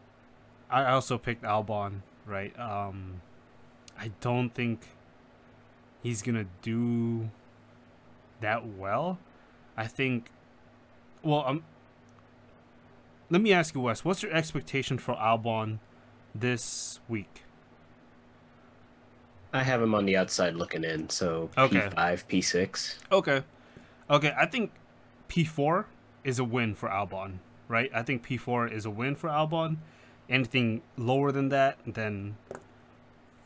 [0.70, 2.00] I also picked Albon.
[2.24, 2.58] Right.
[2.58, 3.20] Um,
[3.98, 4.80] I don't think
[6.02, 7.28] he's gonna do
[8.40, 9.18] that well.
[9.76, 10.30] I think.
[11.22, 11.64] Well, um,
[13.28, 14.04] let me ask you, Wes.
[14.04, 15.78] What's your expectation for Albon
[16.34, 17.44] this week?
[19.52, 21.80] I have him on the outside looking in, so Okay.
[21.80, 22.94] P5, P6.
[23.12, 23.42] Okay.
[24.08, 24.72] Okay, I think
[25.28, 25.84] P4
[26.24, 27.38] is a win for Albon,
[27.72, 27.90] right?
[27.94, 29.78] I think P4 is a win for Albon.
[30.28, 32.36] Anything lower than that, then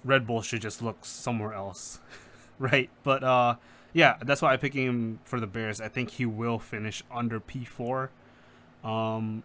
[0.04, 2.00] Red Bull should just look somewhere else,
[2.58, 2.90] right?
[3.04, 3.54] But uh,
[3.92, 5.80] yeah, that's why I'm picking him for the Bears.
[5.80, 8.08] I think he will finish under P4.
[8.84, 9.44] Um,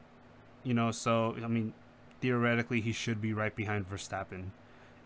[0.63, 1.73] you know, so I mean,
[2.19, 4.49] theoretically, he should be right behind Verstappen,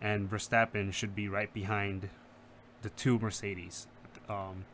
[0.00, 2.08] and Verstappen should be right behind
[2.80, 3.86] the two Mercedes.
[4.26, 4.64] Um,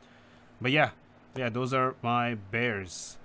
[0.60, 0.90] but yeah,
[1.36, 3.18] yeah, those are my Bears.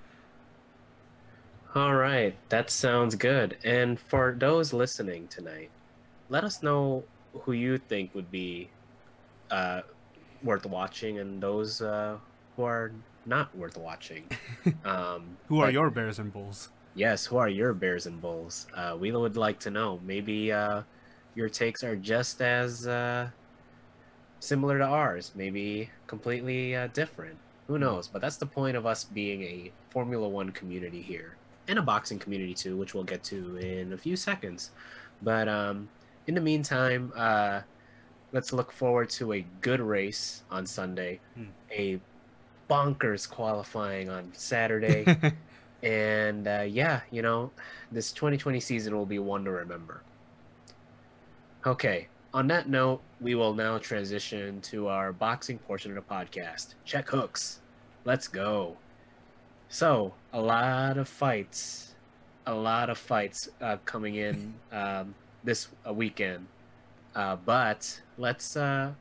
[1.78, 3.56] All right, that sounds good.
[3.64, 5.70] And for those listening tonight,
[6.28, 7.04] let us know
[7.42, 8.70] who you think would be
[9.52, 9.82] uh,
[10.42, 12.18] worth watching and those uh,
[12.56, 12.92] who are
[13.28, 14.24] not worth watching.
[14.86, 16.70] Um, Who are like- your Bears and Bulls?
[16.96, 18.66] Yes, who are your Bears and Bulls?
[18.74, 20.00] Uh, we would like to know.
[20.04, 20.82] Maybe uh,
[21.36, 23.30] your takes are just as uh,
[24.40, 27.38] similar to ours, maybe completely uh, different.
[27.68, 28.08] Who knows?
[28.08, 31.38] But that's the point of us being a Formula One community here,
[31.68, 34.72] and a boxing community too, which we'll get to in a few seconds.
[35.22, 35.90] But um,
[36.28, 37.62] in the meantime, uh,
[38.32, 41.46] let's look forward to a good race on Sunday, Hmm.
[41.72, 42.00] a
[42.70, 45.06] bonkers qualifying on Saturday.
[45.84, 47.52] And uh, yeah, you know,
[47.92, 50.02] this 2020 season will be one to remember.
[51.66, 56.74] Okay, on that note, we will now transition to our boxing portion of the podcast.
[56.84, 57.60] Check hooks.
[58.06, 58.78] Let's go.
[59.70, 61.94] So, a lot of fights,
[62.46, 65.14] a lot of fights uh, coming in um,
[65.44, 66.48] this uh, weekend.
[67.14, 68.94] Uh, but let's uh,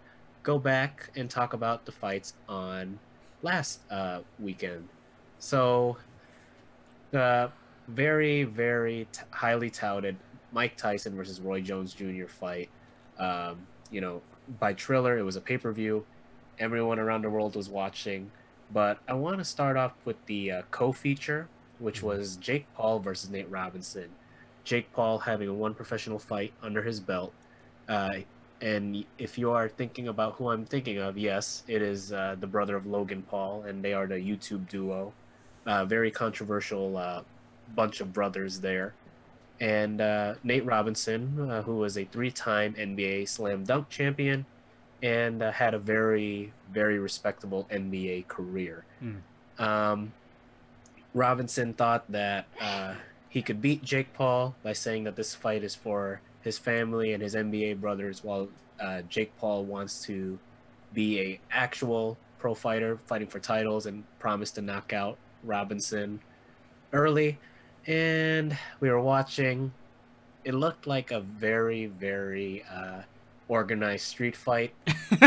[0.43, 2.99] go back and talk about the fights on
[3.43, 4.89] last uh, weekend.
[5.39, 5.99] So,
[7.13, 7.53] the
[7.87, 10.17] very, very t- highly touted
[10.51, 12.27] Mike Tyson versus Roy Jones Jr.
[12.27, 12.71] fight.
[13.19, 14.21] Um, you know,
[14.59, 16.05] by Triller, it was a pay per view.
[16.59, 18.33] Everyone around the world was watching.
[18.73, 21.49] But I want to start off with the uh, co feature,
[21.79, 24.09] which was Jake Paul versus Nate Robinson.
[24.65, 27.33] Jake Paul having one professional fight under his belt.
[27.89, 28.19] Uh,
[28.61, 32.47] and if you are thinking about who I'm thinking of, yes, it is uh, the
[32.47, 35.13] brother of Logan Paul, and they are the YouTube duo.
[35.67, 37.23] Uh, very controversial uh,
[37.75, 38.95] bunch of brothers there.
[39.61, 44.47] And uh, Nate Robinson, uh, who was a three time NBA slam dunk champion
[45.03, 48.85] and uh, had a very, very respectable NBA career.
[49.01, 49.17] Hmm.
[49.59, 50.13] Um,
[51.15, 52.95] Robinson thought that uh,
[53.29, 57.23] he could beat Jake Paul by saying that this fight is for his family and
[57.23, 58.49] his NBA brothers, while
[58.81, 60.39] uh, Jake Paul wants to
[60.93, 66.21] be a actual pro fighter fighting for titles and promised to knock out Robinson
[66.93, 67.39] early.
[67.87, 69.73] And we were watching.
[70.45, 73.03] It looked like a very, very uh,
[73.49, 74.75] organized street fight.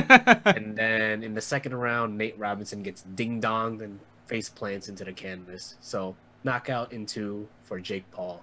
[0.46, 5.04] and then in the second round, Nate Robinson gets ding donged and face plants into
[5.04, 5.76] the canvas.
[5.82, 8.42] So knockout into for Jake Paul.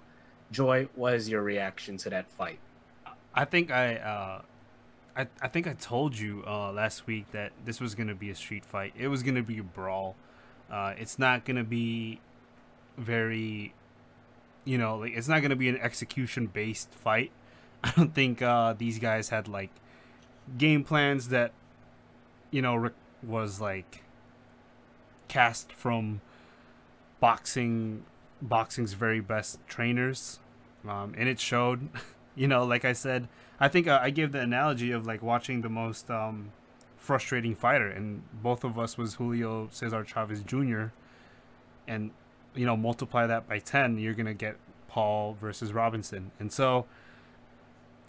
[0.51, 2.59] Joy, what is your reaction to that fight?
[3.33, 4.41] I think I uh,
[5.15, 8.35] I, I think I told you uh, last week that this was gonna be a
[8.35, 8.93] street fight.
[8.97, 10.15] It was gonna be a brawl.
[10.71, 12.19] Uh, it's not gonna be
[12.97, 13.73] very,
[14.63, 17.31] you know, like it's not gonna be an execution based fight.
[17.83, 19.69] I don't think uh, these guys had like
[20.57, 21.51] game plans that,
[22.51, 22.89] you know,
[23.23, 24.03] was like
[25.27, 26.21] cast from
[27.19, 28.03] boxing
[28.41, 30.39] boxing's very best trainers.
[30.87, 31.89] Um, and it showed
[32.37, 33.27] you know like i said
[33.59, 36.51] i think uh, i gave the analogy of like watching the most um,
[36.97, 40.85] frustrating fighter and both of us was julio cesar chavez jr
[41.87, 42.11] and
[42.53, 44.55] you know multiply that by 10 you're gonna get
[44.87, 46.31] paul versus robinson.
[46.39, 46.85] And so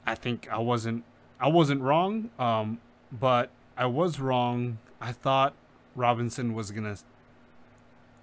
[0.09, 1.05] i think i wasn't
[1.41, 2.81] i wasn't wrong um,
[3.13, 5.55] but i was wrong i thought
[5.95, 6.97] robinson was gonna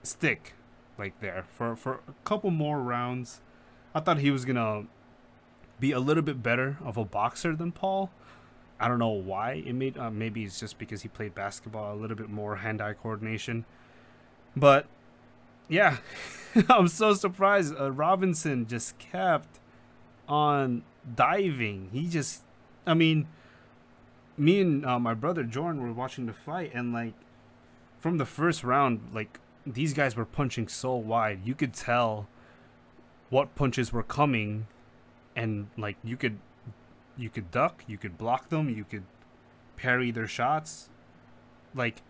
[0.04, 0.54] stick
[0.98, 3.42] like there for for a couple more rounds.
[3.94, 4.86] I thought he was gonna
[5.80, 8.12] be a little bit better of a boxer than Paul.
[8.80, 9.98] I don't know why it made.
[9.98, 13.66] Uh, maybe it's just because he played basketball, a little bit more hand-eye coordination.
[14.56, 14.86] But
[15.70, 15.98] yeah,
[16.70, 17.74] I'm so surprised.
[17.80, 19.60] Uh, Robinson just kept
[20.28, 20.84] on
[21.14, 21.90] diving.
[21.92, 22.42] He just,
[22.86, 23.28] I mean,
[24.38, 27.14] me and uh, my brother Jordan were watching the fight, and like
[28.00, 31.42] from the first round, like these guys were punching so wide.
[31.44, 32.28] You could tell
[33.30, 34.68] what punches were coming
[35.36, 36.38] and like you could
[37.18, 39.04] you could duck, you could block them, you could
[39.76, 40.90] parry their shots.
[41.74, 42.02] Like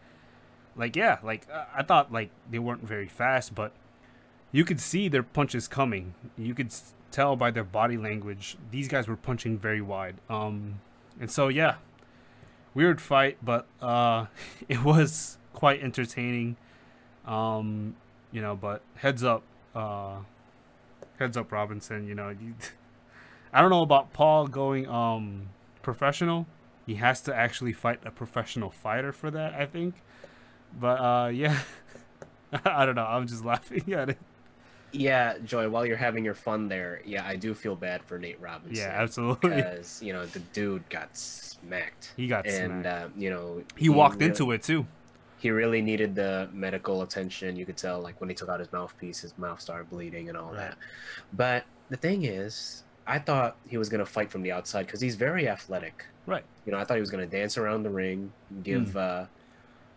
[0.75, 3.71] like yeah, like I thought like they weren't very fast, but
[4.51, 6.13] you could see their punches coming.
[6.37, 6.71] You could
[7.15, 10.15] tell by their body language these guys were punching very wide.
[10.29, 10.81] Um
[11.19, 11.75] and so yeah,
[12.73, 14.25] weird fight, but uh
[14.69, 16.57] it was quite entertaining.
[17.25, 17.95] Um,
[18.31, 19.41] you know, but heads up,
[19.73, 20.17] uh,
[21.17, 22.07] heads up, Robinson.
[22.07, 22.53] You know, you,
[23.53, 25.49] I don't know about Paul going um
[25.81, 26.45] professional.
[26.85, 29.95] He has to actually fight a professional fighter for that, I think.
[30.79, 31.59] But uh, yeah,
[32.65, 33.05] I don't know.
[33.05, 34.19] I'm just laughing at it.
[34.95, 35.69] Yeah, Joy.
[35.69, 38.75] While you're having your fun there, yeah, I do feel bad for Nate Robinson.
[38.75, 39.49] Yeah, absolutely.
[39.55, 42.13] Because you know the dude got smacked.
[42.17, 42.85] He got and smacked.
[42.85, 44.85] uh, you know he, walked really, into it too
[45.45, 47.55] he really needed the medical attention.
[47.55, 50.35] You could tell, like when he took out his mouthpiece, his mouth started bleeding and
[50.35, 50.57] all right.
[50.57, 50.77] that.
[51.33, 55.15] But the thing is, I thought he was gonna fight from the outside because he's
[55.15, 56.05] very athletic.
[56.25, 56.43] Right.
[56.65, 58.31] You know, I thought he was gonna dance around the ring,
[58.63, 58.95] give mm.
[58.95, 59.25] uh,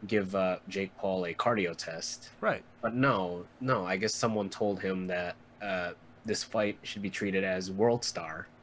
[0.06, 2.30] give uh, Jake Paul a cardio test.
[2.40, 2.62] Right.
[2.80, 3.84] But no, no.
[3.84, 5.92] I guess someone told him that uh,
[6.24, 8.46] this fight should be treated as World Star.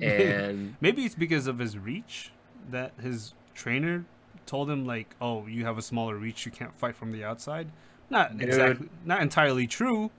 [0.00, 2.30] And maybe it's because of his reach
[2.70, 4.04] that his trainer
[4.46, 7.68] told him like, "Oh, you have a smaller reach, you can't fight from the outside."
[8.10, 8.48] Not Dude.
[8.48, 10.10] exactly, not entirely true.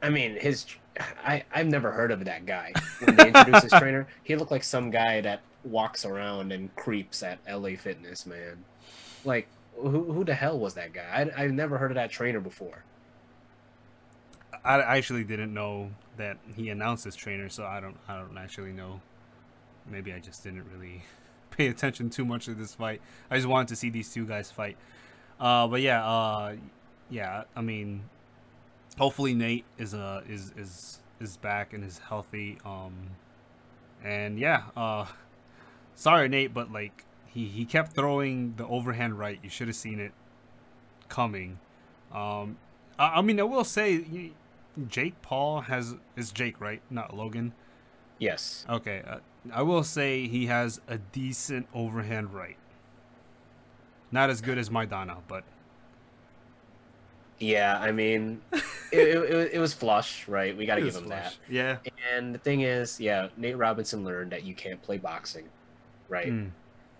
[0.00, 0.64] I mean, his
[1.24, 2.72] I I've never heard of that guy.
[3.00, 7.22] When they introduced his trainer, he looked like some guy that walks around and creeps
[7.22, 8.64] at LA Fitness, man.
[9.24, 11.30] Like, who who the hell was that guy?
[11.36, 12.84] I I've never heard of that trainer before.
[14.64, 18.72] I actually didn't know that he announced his trainer, so I don't I don't actually
[18.72, 19.00] know.
[19.90, 21.02] Maybe I just didn't really
[21.50, 23.00] pay attention too much to this fight.
[23.30, 24.76] I just wanted to see these two guys fight.
[25.40, 26.54] Uh, but yeah, uh,
[27.10, 27.44] yeah.
[27.56, 28.04] I mean,
[28.98, 32.58] hopefully Nate is uh is is is back and is healthy.
[32.64, 32.92] Um,
[34.04, 34.64] and yeah.
[34.76, 35.06] Uh,
[35.94, 39.38] sorry Nate, but like he he kept throwing the overhand right.
[39.42, 40.12] You should have seen it
[41.08, 41.58] coming.
[42.12, 42.58] Um,
[42.98, 44.32] I, I mean, I will say,
[44.88, 47.52] Jake Paul has is Jake right, not Logan.
[48.18, 48.64] Yes.
[48.68, 49.02] Okay.
[49.06, 49.18] Uh,
[49.52, 52.56] I will say he has a decent overhand right.
[54.12, 55.42] Not as good as Maidana, but
[57.42, 58.62] yeah, I mean, it,
[58.92, 60.56] it, it, was flush, right?
[60.56, 61.24] We got to give him flush.
[61.24, 61.52] that.
[61.52, 61.78] Yeah.
[62.14, 65.48] And the thing is, yeah, Nate Robinson learned that you can't play boxing,
[66.12, 66.30] right?
[66.30, 66.50] Mm.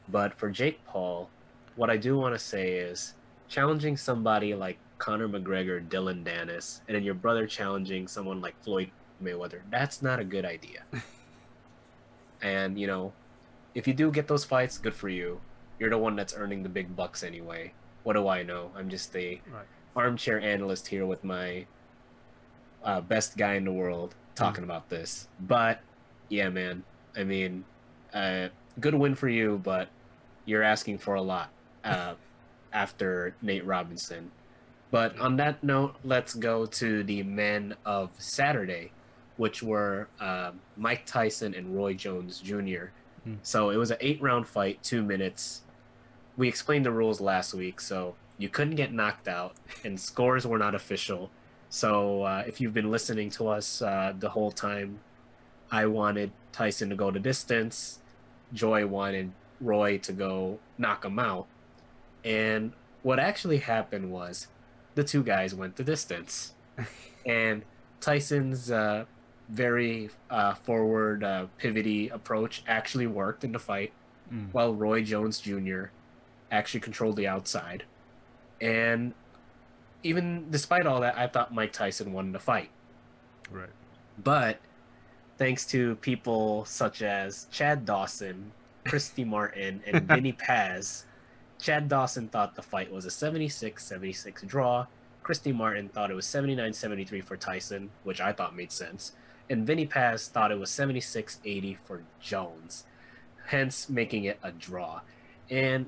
[0.09, 1.29] But for Jake Paul,
[1.77, 3.15] what I do want to say is
[3.49, 8.91] challenging somebody like Conor McGregor, Dillon Danis, and then your brother challenging someone like Floyd
[9.23, 10.83] Mayweather, that's not a good idea.
[12.43, 13.13] And you know,
[13.75, 15.41] if you do get those fights, good for you.
[15.79, 17.73] You're the one that's earning the big bucks anyway.
[18.03, 18.73] What do I know?
[18.77, 19.65] I'm just a right.
[19.95, 21.67] armchair analyst here with my
[22.85, 24.67] uh, best guy in the world talking mm.
[24.67, 25.29] about this.
[25.41, 25.81] But
[26.29, 26.83] yeah, man.
[27.17, 27.65] I mean,
[28.13, 28.49] uh,
[28.81, 29.89] good win for you, but
[30.45, 31.51] you're asking for a lot
[31.85, 32.15] uh,
[32.73, 34.31] after Nate Robinson.
[34.91, 38.93] But on that note, let's go to the men of Saturday
[39.37, 42.87] which were uh, Mike Tyson and Roy Jones Jr.
[43.25, 43.35] Hmm.
[43.43, 45.63] So it was an eight round fight, two minutes.
[46.37, 49.55] We explained the rules last week, so you couldn't get knocked out,
[49.85, 51.31] and scores were not official.
[51.69, 55.01] So uh, if you've been listening to us uh, the whole time,
[55.71, 57.99] I wanted Tyson to go the distance.
[58.53, 61.47] Joy wanted Roy to go knock him out.
[62.25, 62.73] And
[63.03, 64.47] what actually happened was
[64.95, 66.55] the two guys went the distance.
[67.27, 67.63] and
[68.01, 69.05] Tyson's uh,
[69.49, 73.93] very uh, forward, uh, pivoty approach actually worked in the fight,
[74.33, 74.49] Mm.
[74.53, 75.87] while Roy Jones Jr.
[76.51, 77.85] actually controlled the outside.
[78.63, 79.13] And
[80.03, 82.71] even despite all that, I thought Mike Tyson won the fight.
[83.51, 83.69] Right.
[84.23, 84.59] But
[85.43, 88.53] thanks to people such as Chad Dawson,
[88.87, 91.05] Christy Martin, and Vinny Paz,
[91.59, 94.87] Chad Dawson thought the fight was a 76 76 draw.
[95.25, 99.13] Christy Martin thought it was 79 73 for Tyson, which I thought made sense.
[99.51, 102.85] And Vinny Paz thought it was 76 80 for Jones,
[103.47, 105.01] hence making it a draw.
[105.51, 105.87] And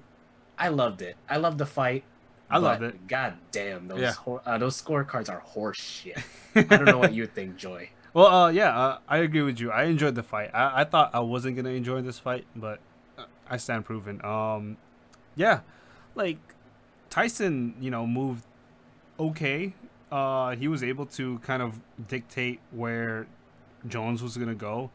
[0.59, 1.17] I loved it.
[1.31, 2.03] I loved the fight.
[2.51, 3.07] I loved it.
[3.07, 4.15] God damn, those Yeah.
[4.45, 6.19] uh, those scorecards are horse shit.
[6.57, 7.91] I don't know what you think, Joy.
[8.15, 9.73] Well, uh, yeah, uh, I agree with you.
[9.73, 10.51] I enjoyed the fight.
[10.55, 12.79] I, I thought I wasn't gonna enjoy this fight, but
[13.19, 14.25] uh, I stand proven.
[14.25, 14.77] Um,
[15.35, 15.61] yeah,
[16.15, 16.39] like
[17.11, 18.45] Tyson, you know, moved
[19.19, 19.75] okay.
[20.13, 23.27] Uh, he was able to kind of dictate where
[23.89, 24.91] Jones was gonna go.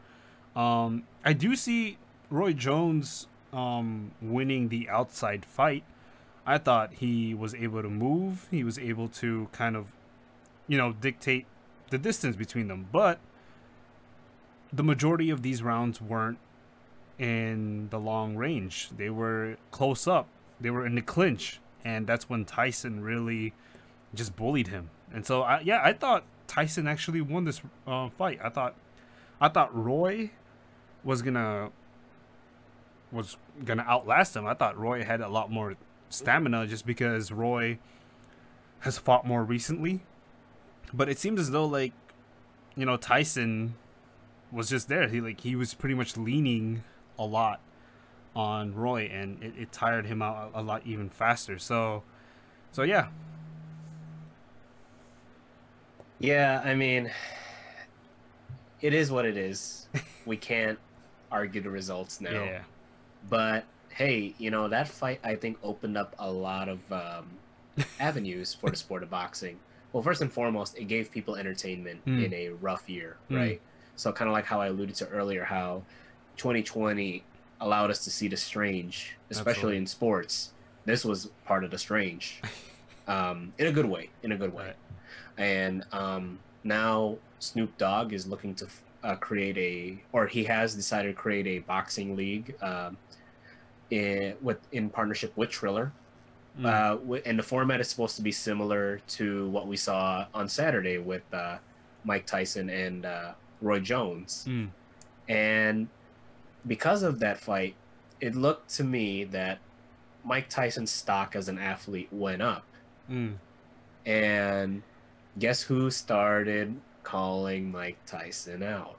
[0.56, 1.98] Um, I do see
[2.30, 5.84] Roy Jones um, winning the outside fight.
[6.46, 8.48] I thought he was able to move.
[8.50, 9.92] He was able to kind of,
[10.66, 11.44] you know, dictate
[11.90, 12.88] the distance between them.
[12.90, 13.18] But
[14.72, 16.38] the majority of these rounds weren't
[17.18, 18.90] in the long range.
[18.96, 20.28] They were close up.
[20.60, 23.52] They were in the clinch, and that's when Tyson really
[24.14, 24.90] just bullied him.
[25.12, 28.40] And so, I, yeah, I thought Tyson actually won this uh, fight.
[28.42, 28.74] I thought,
[29.40, 30.30] I thought Roy
[31.02, 31.70] was gonna
[33.12, 34.46] was gonna outlast him.
[34.46, 35.74] I thought Roy had a lot more
[36.10, 37.78] stamina just because Roy
[38.80, 40.00] has fought more recently.
[40.92, 41.92] But it seems as though like
[42.76, 43.74] you know Tyson
[44.52, 45.08] was just there.
[45.08, 46.82] He like he was pretty much leaning
[47.18, 47.60] a lot
[48.34, 51.58] on Roy, and it, it tired him out a, a lot even faster.
[51.58, 52.02] So,
[52.72, 53.08] so yeah,
[56.20, 57.10] Yeah, I mean,
[58.82, 59.88] it is what it is.
[60.26, 60.78] we can't
[61.32, 62.30] argue the results now.
[62.30, 62.62] yeah,
[63.28, 67.30] But hey, you know that fight I think opened up a lot of um,
[68.00, 69.58] avenues for the sport of boxing.
[69.92, 72.24] Well, first and foremost, it gave people entertainment Mm.
[72.26, 73.36] in a rough year, Mm.
[73.36, 73.60] right?
[73.96, 75.82] So kind of like how I alluded to earlier, how
[76.36, 77.22] 2020
[77.60, 79.76] allowed us to see the strange, especially Absolutely.
[79.78, 80.52] in sports.
[80.86, 82.40] This was part of the strange,
[83.08, 84.10] um, in a good way.
[84.22, 84.76] In a good way Right.
[85.36, 88.68] and um, now Snoop Dogg is looking to
[89.02, 92.96] uh, create a, or he has decided to create a boxing league um,
[93.90, 95.92] in with in partnership with Triller.
[96.58, 96.66] Mm.
[96.66, 100.98] Uh, and the format is supposed to be similar to what we saw on Saturday
[100.98, 101.58] with uh,
[102.04, 104.46] Mike Tyson and uh, Roy Jones.
[104.48, 104.70] Mm.
[105.28, 105.88] And
[106.66, 107.74] because of that fight,
[108.20, 109.58] it looked to me that
[110.24, 112.64] Mike Tyson's stock as an athlete went up.
[113.10, 113.36] Mm.
[114.04, 114.82] And
[115.38, 118.96] guess who started calling Mike Tyson out?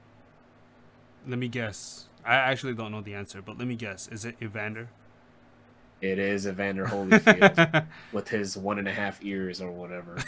[1.26, 2.08] Let me guess.
[2.24, 4.08] I actually don't know the answer, but let me guess.
[4.08, 4.88] Is it Evander?
[6.02, 10.18] It is Evander Holyfield with his one and a half ears or whatever.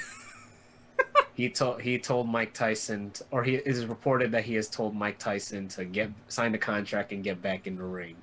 [1.35, 4.95] he told he told Mike Tyson, t or he is reported that he has told
[4.95, 8.15] Mike Tyson to get sign the contract and get back in the ring.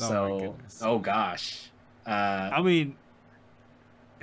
[0.00, 1.68] Oh so, oh gosh,
[2.06, 2.94] uh, I mean,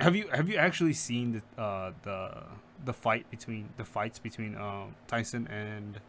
[0.00, 2.42] have you have you actually seen the uh, the
[2.86, 6.00] the fight between the fights between um, Tyson and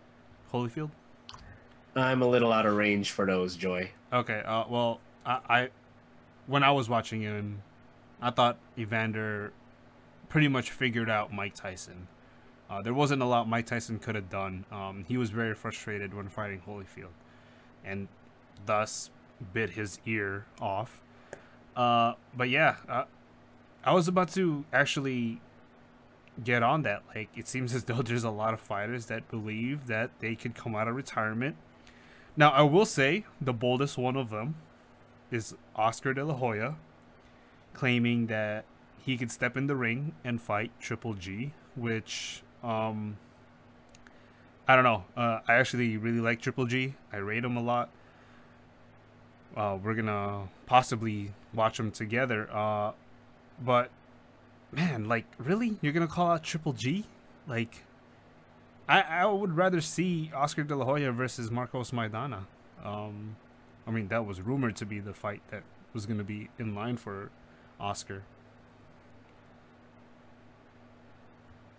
[0.54, 0.92] Holyfield?
[1.94, 3.92] I'm a little out of range for those, Joy.
[4.14, 4.42] Okay.
[4.46, 5.70] Uh, well, I, I
[6.48, 7.62] when I was watching him,
[8.22, 9.54] I thought Evander
[10.30, 12.08] pretty much figured out Mike Tyson.
[12.70, 14.66] Uh, there wasn't a lot Mike Tyson could have done.
[14.72, 17.14] Um, he was very frustrated when fighting Holyfield,
[17.86, 18.08] and
[18.66, 19.10] thus
[19.54, 21.02] bit his ear off.
[21.76, 23.04] Uh, but yeah, uh,
[23.84, 25.40] I was about to actually
[26.44, 27.04] get on that.
[27.16, 30.56] Like, it seems as though there's a lot of fighters that believe that they could
[30.56, 31.56] come out of retirement.
[32.36, 34.56] Now, I will say the boldest one of them
[35.32, 36.76] is Oscar De La Hoya,
[37.74, 38.66] claiming that
[39.06, 43.18] he could step in the ring and fight Triple G, which um,
[44.68, 45.06] I don't know.
[45.16, 46.96] Uh, I actually really like Triple G.
[47.14, 47.90] I rate him a lot.
[49.56, 52.50] Uh, we're gonna possibly watch them together.
[52.52, 52.92] Uh,
[53.64, 53.90] but
[54.72, 57.06] man, like, really, you're gonna call out Triple G?
[57.48, 57.84] Like,
[58.90, 62.46] I I would rather see Oscar De La Hoya versus Marcos Maidana.
[62.84, 63.38] Um,
[63.88, 66.98] I mean, that was rumored to be the fight that was gonna be in line
[66.98, 67.30] for
[67.80, 68.24] Oscar.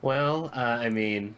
[0.01, 1.35] Well, uh, I mean,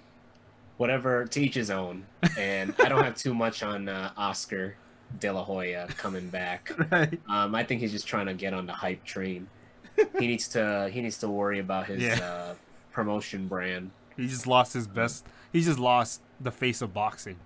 [0.76, 2.04] whatever to each his own,
[2.38, 4.76] and I don't have too much on uh, Oscar.
[5.18, 6.70] De La Hoya coming back.
[6.92, 7.18] right.
[7.28, 9.48] Um, I think he's just trying to get on the hype train.
[10.20, 12.20] he needs to he needs to worry about his Yeah.
[12.24, 12.54] uh,
[12.92, 13.90] promotion brand.
[14.16, 15.26] He just lost his best.
[15.52, 17.38] He just lost the face of boxing.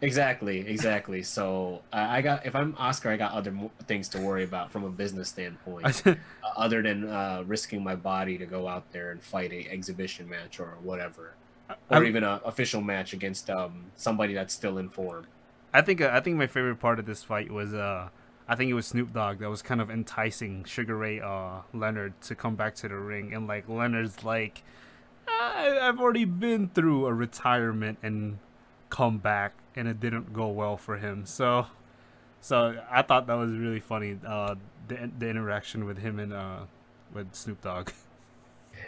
[0.00, 1.22] Exactly, exactly.
[1.24, 4.70] So uh, I got if I'm Oscar, I got other mo- things to worry about
[4.70, 6.14] from a business standpoint, uh,
[6.56, 10.60] other than uh, risking my body to go out there and fight a exhibition match
[10.60, 11.34] or whatever,
[11.68, 15.26] or I'm- even an official match against um, somebody that's still in form.
[15.74, 18.08] I think uh, I think my favorite part of this fight was uh
[18.48, 22.18] I think it was Snoop Dogg that was kind of enticing Sugar Ray uh Leonard
[22.22, 24.62] to come back to the ring and like Leonard's like
[25.26, 28.38] I, I've already been through a retirement and
[28.90, 31.66] come back and it didn't go well for him so
[32.40, 34.54] so I thought that was really funny uh
[34.88, 36.60] the the interaction with him and uh
[37.12, 37.90] with Snoop Dogg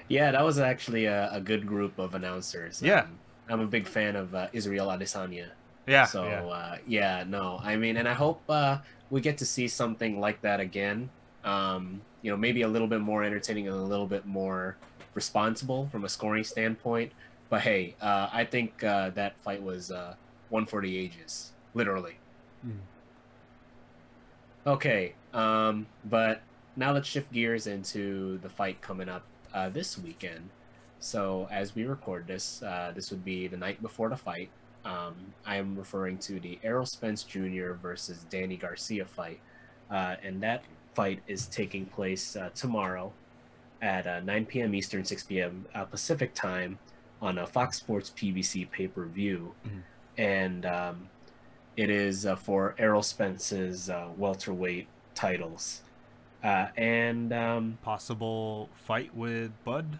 [0.09, 2.83] Yeah, that was actually a, a good group of announcers.
[2.83, 3.01] Yeah.
[3.01, 3.19] Um,
[3.49, 5.51] I'm a big fan of uh, Israel Adesanya.
[5.87, 8.79] yeah so yeah Uh, yeah, no, I mean, and I hope uh,
[9.11, 11.11] we get to see something like that again.
[11.45, 14.77] Um, you know, maybe a little bit more entertaining and a little bit more
[15.15, 17.13] responsible from a scoring standpoint.
[17.51, 20.15] But hey, uh, I think uh, that fight was uh,
[20.49, 22.17] one for the ages, literally.
[22.67, 22.79] Mm.
[24.67, 26.43] Okay, um, but
[26.77, 30.49] now let's shift gears into the fight coming up uh, this weekend.
[31.01, 34.51] So as we record this, uh, this would be the night before the fight.
[34.85, 35.15] Um,
[35.45, 37.73] I am referring to the Errol Spence Jr.
[37.73, 39.41] versus Danny Garcia fight,
[39.91, 40.63] uh, and that
[40.95, 43.13] fight is taking place uh, tomorrow
[43.83, 44.75] at uh, 9 p.m.
[44.75, 45.67] Eastern, 6 p.m.
[45.75, 46.79] Uh, Pacific time
[47.23, 49.83] on a Fox Sports PBC pay per view, Mhm.
[50.19, 51.09] and um,
[51.77, 55.83] it is uh, for Errol Spence's uh, welterweight titles,
[56.43, 59.99] uh, and um, possible fight with Bud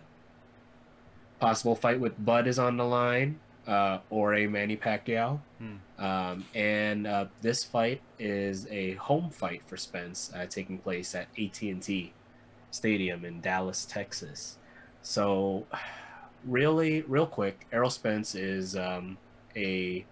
[1.39, 5.41] possible fight with Bud is on the line, uh, or a Manny Pacquiao.
[5.59, 5.77] Hmm.
[6.05, 11.29] Um, and uh, this fight is a home fight for Spence, uh, taking place at
[11.39, 12.13] AT&T
[12.71, 14.59] Stadium in Dallas, Texas.
[15.01, 15.67] So,
[16.47, 19.19] really, real quick, Errol Spence is um,
[19.57, 20.05] a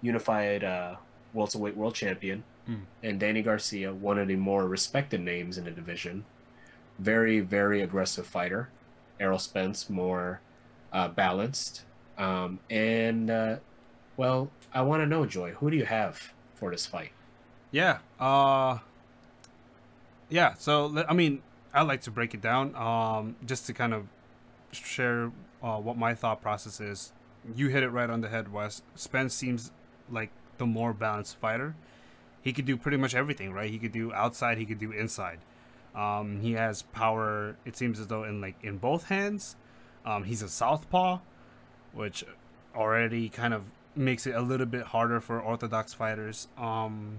[0.00, 0.96] unified uh,
[1.32, 2.84] welterweight world champion, Hmm.
[3.02, 6.24] and Danny Garcia, one of the more respected names in the division.
[6.98, 8.68] Very, very aggressive fighter.
[9.18, 10.40] Errol Spence more
[10.92, 11.82] uh, balanced.
[12.16, 13.56] Um, and uh,
[14.16, 17.10] well, I want to know, Joy, who do you have for this fight?
[17.72, 17.98] Yeah.
[18.20, 18.78] Uh
[20.28, 21.42] Yeah, so I mean,
[21.74, 24.06] I like to break it down um just to kind of
[24.72, 25.32] share
[25.62, 27.12] uh, what my thought process is.
[27.54, 28.82] You hit it right on the head, Wes.
[28.94, 29.70] Spence seems
[30.10, 31.74] like the more balanced fighter.
[32.40, 33.70] He could do pretty much everything, right?
[33.70, 35.38] He could do outside, he could do inside.
[35.94, 37.56] Um, he has power.
[37.64, 39.56] It seems as though in like in both hands.
[40.04, 41.20] Um, he's a southpaw,
[41.92, 42.24] which
[42.74, 43.64] already kind of
[43.94, 46.48] makes it a little bit harder for orthodox fighters.
[46.56, 47.18] Um,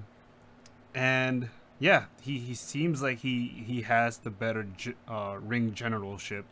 [0.93, 1.49] and
[1.79, 4.67] yeah, he, he seems like he he has the better
[5.07, 6.45] uh, ring generalship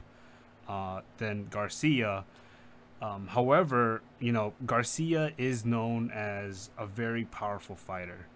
[0.68, 2.26] uh, than Garcia.
[3.02, 8.28] Um, however, you know Garcia is known as a very powerful fighter.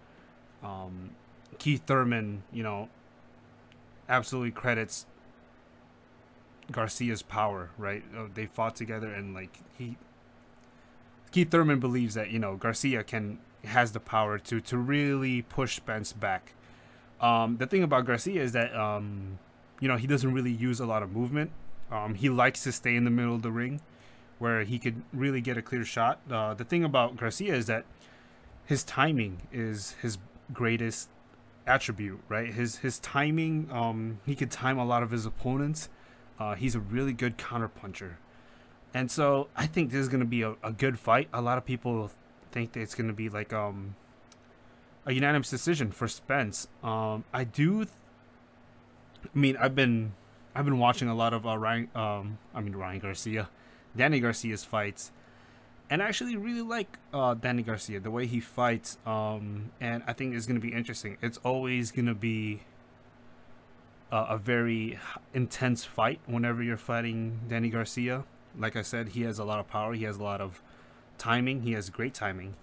[0.62, 1.10] Um,
[1.58, 2.88] Keith Thurman, you know,
[4.08, 5.06] absolutely credits
[6.70, 7.70] Garcia's power.
[7.78, 9.96] Right, uh, they fought together, and like he,
[11.30, 15.76] Keith Thurman believes that you know Garcia can has the power to to really push
[15.76, 16.54] Spence back.
[17.20, 19.38] Um, the thing about Garcia is that um,
[19.80, 21.50] you know he doesn't really use a lot of movement.
[21.90, 23.80] Um, he likes to stay in the middle of the ring,
[24.38, 26.20] where he could really get a clear shot.
[26.30, 27.84] Uh, the thing about Garcia is that
[28.64, 30.18] his timing is his
[30.52, 31.08] greatest
[31.66, 32.52] attribute, right?
[32.52, 35.88] His his timing, um, he could time a lot of his opponents.
[36.38, 38.14] Uh, he's a really good counterpuncher,
[38.92, 41.28] and so I think this is gonna be a, a good fight.
[41.32, 42.10] A lot of people
[42.50, 43.94] think that it's gonna be like um
[45.06, 46.66] a unanimous decision for Spence.
[46.82, 47.84] Um, I do.
[47.84, 47.96] Th-
[49.24, 50.12] I mean, I've been
[50.56, 51.90] I've been watching a lot of uh, Ryan.
[51.94, 53.50] Um, I mean Ryan Garcia,
[53.94, 55.12] Danny Garcia's fights,
[55.90, 58.96] and I actually really like uh, Danny Garcia the way he fights.
[59.04, 61.18] Um, and I think it's gonna be interesting.
[61.20, 62.62] It's always gonna be
[64.10, 64.98] a, very
[65.34, 68.24] intense fight whenever you're fighting Danny Garcia.
[68.58, 69.92] Like I said, he has a lot of power.
[69.92, 70.62] He has a lot of
[71.18, 71.62] timing.
[71.62, 72.54] He has great timing.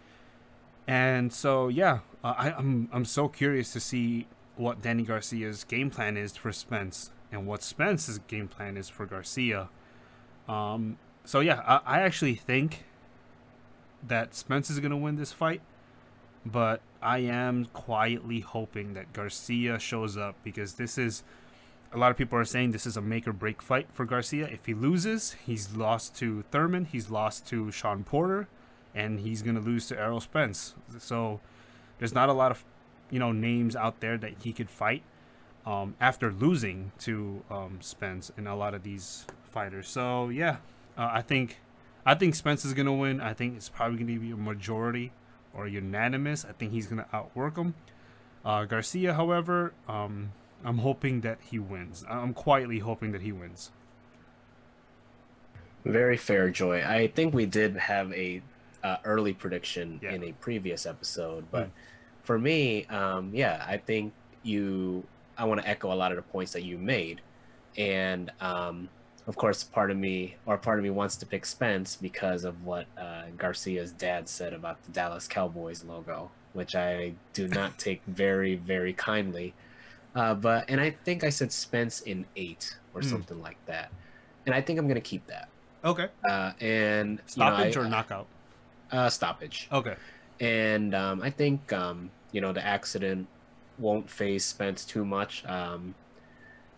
[0.87, 4.25] And so, yeah, uh, I, I'm I'm so curious to see
[4.55, 9.05] what Danny Garcia's game plan is for Spence and what Spence's game plan is for
[9.05, 9.69] Garcia.
[10.47, 12.83] Um, so yeah, I, I actually think
[14.07, 15.61] that Spence is gonna win this fight,
[16.45, 21.23] but I am quietly hoping that Garcia shows up because this is
[21.91, 24.47] a lot of people are saying this is a make or break fight for Garcia.
[24.47, 28.47] If he loses, he's lost to Thurman, he's lost to Shawn Porter,
[28.93, 30.75] and he's gonna lose to Errol Spence.
[30.99, 31.39] So
[31.97, 32.63] there's not a lot of
[33.09, 35.01] you know names out there that he could fight
[35.65, 39.87] um, after losing to um, Spence and a lot of these fighters.
[39.87, 40.57] So yeah,
[40.97, 41.59] uh, I think
[42.05, 43.21] I think Spence is gonna win.
[43.21, 45.11] I think it's probably gonna be a majority
[45.53, 46.45] or unanimous.
[46.45, 47.75] I think he's gonna outwork him.
[48.43, 50.33] Uh, Garcia, however, um,
[50.65, 52.03] I'm hoping that he wins.
[52.09, 53.71] I'm quietly hoping that he wins.
[55.85, 56.81] Very fair, Joy.
[56.85, 58.41] I think we did have a
[58.83, 60.11] uh, early prediction Yeah.
[60.11, 61.71] in a previous episode, but Mm.
[62.23, 64.13] for me, um, yeah, I think
[64.43, 65.05] you.
[65.37, 67.21] I want to echo a lot of the points that you made,
[67.77, 68.91] and um,
[69.27, 72.61] of course, part of me or part of me wants to pick Spence because of
[72.61, 78.03] what uh, Garcia's dad said about the Dallas Cowboys logo, which I do not take
[78.07, 79.55] very, very kindly.
[80.15, 83.09] Uh, but and I think I said Spence in eight or Mm.
[83.09, 83.91] something like that,
[84.45, 85.49] and I think I'm gonna keep that.
[85.83, 86.09] Okay.
[86.27, 88.29] Uh, and Stoppage you know, or knockout?
[88.91, 89.71] uh, stoppage.
[89.71, 89.95] Okay.
[90.39, 93.29] And um, I think um, you know the accident
[93.77, 95.45] won't phase Spence too much.
[95.45, 95.95] Um,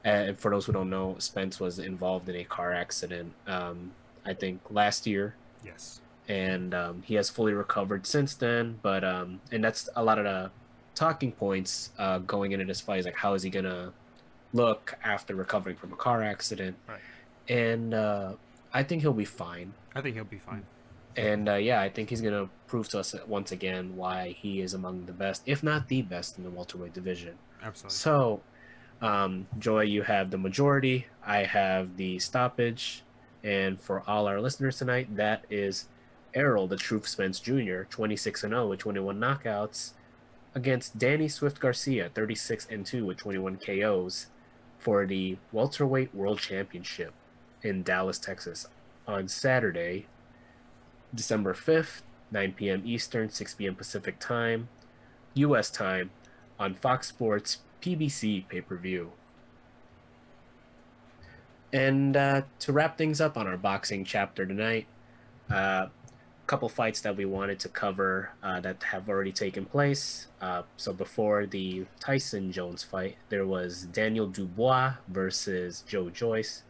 [0.04, 3.34] and for those who don't know, Spence was involved in a car accident.
[3.48, 3.92] Um,
[4.26, 6.00] I think last year, Yes.
[6.28, 8.80] and um, he has fully recovered since then.
[8.82, 10.52] But um, and that's a lot of the
[10.94, 13.00] talking points uh, going into this fight.
[13.00, 13.92] Is like, how is he gonna
[14.54, 16.76] look after recovering from a car accident?
[16.88, 17.00] Right.
[17.50, 18.34] And uh,
[18.74, 19.74] I think he'll be fine.
[19.96, 20.66] I think he'll be fine.
[21.18, 24.74] And uh, yeah, I think he's gonna prove to us once again why he is
[24.74, 27.38] among the best, if not the best, in the welterweight division.
[27.64, 27.96] Absolutely.
[27.96, 28.42] So,
[29.02, 31.08] um, Joy, you have the majority.
[31.26, 33.04] I have the stoppage,
[33.44, 35.88] and for all our listeners tonight, that is
[36.34, 39.92] Errol, the Truth Spence Jr., 26 and 0 with 21 knockouts,
[40.54, 44.28] against Danny Swift Garcia, 36 and 2 with 21 KOs,
[44.78, 47.14] for the welterweight world championship
[47.64, 48.68] in Dallas, Texas,
[49.08, 50.08] on Saturday,
[51.14, 52.02] December 5th,
[52.32, 52.82] 9 p.m.
[52.86, 53.76] Eastern, 6 p.m.
[53.76, 54.70] Pacific time,
[55.36, 55.70] U.S.
[55.70, 56.12] time,
[56.60, 59.12] on Fox Sports PBC pay per view.
[61.74, 64.88] And uh, to wrap things up on our boxing chapter tonight,
[65.50, 65.90] a uh,
[66.48, 70.28] couple fights that we wanted to cover uh, that have already taken place.
[70.40, 76.64] Uh, so before the Tyson Jones fight, there was Daniel Dubois versus Joe Joyce.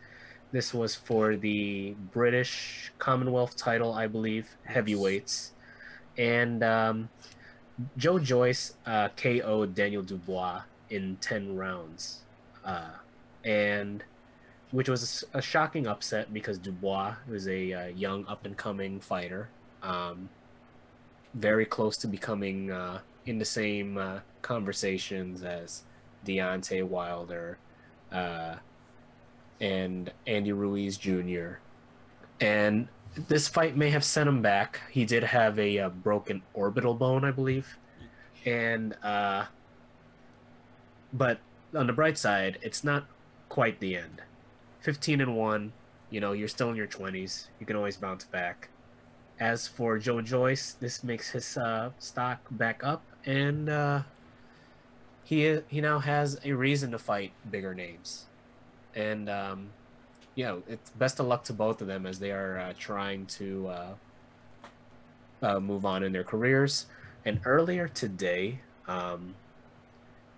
[0.55, 5.51] This was for the British Commonwealth title, I believe, heavyweights.
[6.17, 7.09] And um,
[7.97, 12.21] Joe Joyce uh, KO'd Daniel Dubois in 10 rounds.
[12.63, 12.91] Uh,
[13.43, 14.01] and
[14.71, 19.49] which was a, shocking upset because Dubois was a uh, young up and coming fighter.
[19.83, 20.29] Um,
[21.33, 25.83] very close to becoming uh, in the same uh, conversations as
[26.25, 27.57] Deontay Wilder
[28.09, 28.55] uh,
[29.61, 31.55] and Andy Ruiz Jr.
[32.41, 34.81] And this fight may have sent him back.
[34.91, 37.77] He did have a, uh broken orbital bone, I believe,
[38.45, 39.45] and uh,
[41.13, 41.39] but
[41.75, 43.05] on the bright side, it's not
[43.49, 44.21] quite the end.
[44.81, 45.73] Fifteen and one,
[46.09, 47.47] you know, you're still in your twenties.
[47.59, 48.69] You can always bounce back.
[49.39, 54.03] As for Joe Joyce, this makes his uh, stock back up, and uh,
[55.23, 58.25] he he now has a reason to fight bigger names,
[58.95, 59.69] and um,
[60.45, 63.67] know, it's best of luck to both of them as they are uh, trying to
[63.67, 63.93] uh,
[65.41, 66.87] uh, move on in their careers.
[67.25, 69.35] And earlier today, um,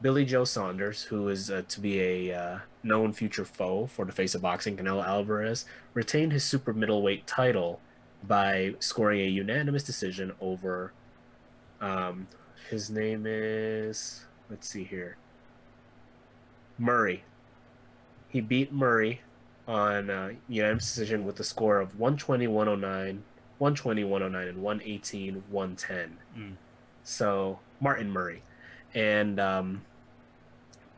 [0.01, 4.11] Billy Joe Saunders, who is uh, to be a uh, known future foe for the
[4.11, 7.79] face of boxing, Canelo Alvarez, retained his super middleweight title
[8.23, 10.93] by scoring a unanimous decision over.
[11.81, 12.27] Um,
[12.69, 15.17] his name is let's see here.
[16.77, 17.23] Murray.
[18.29, 19.21] He beat Murray
[19.67, 23.23] on uh, unanimous decision with a score of 120 109,
[23.57, 26.17] 120 109, and 118 110.
[26.37, 26.53] Mm.
[27.03, 28.43] So, Martin Murray.
[28.93, 29.81] And, um,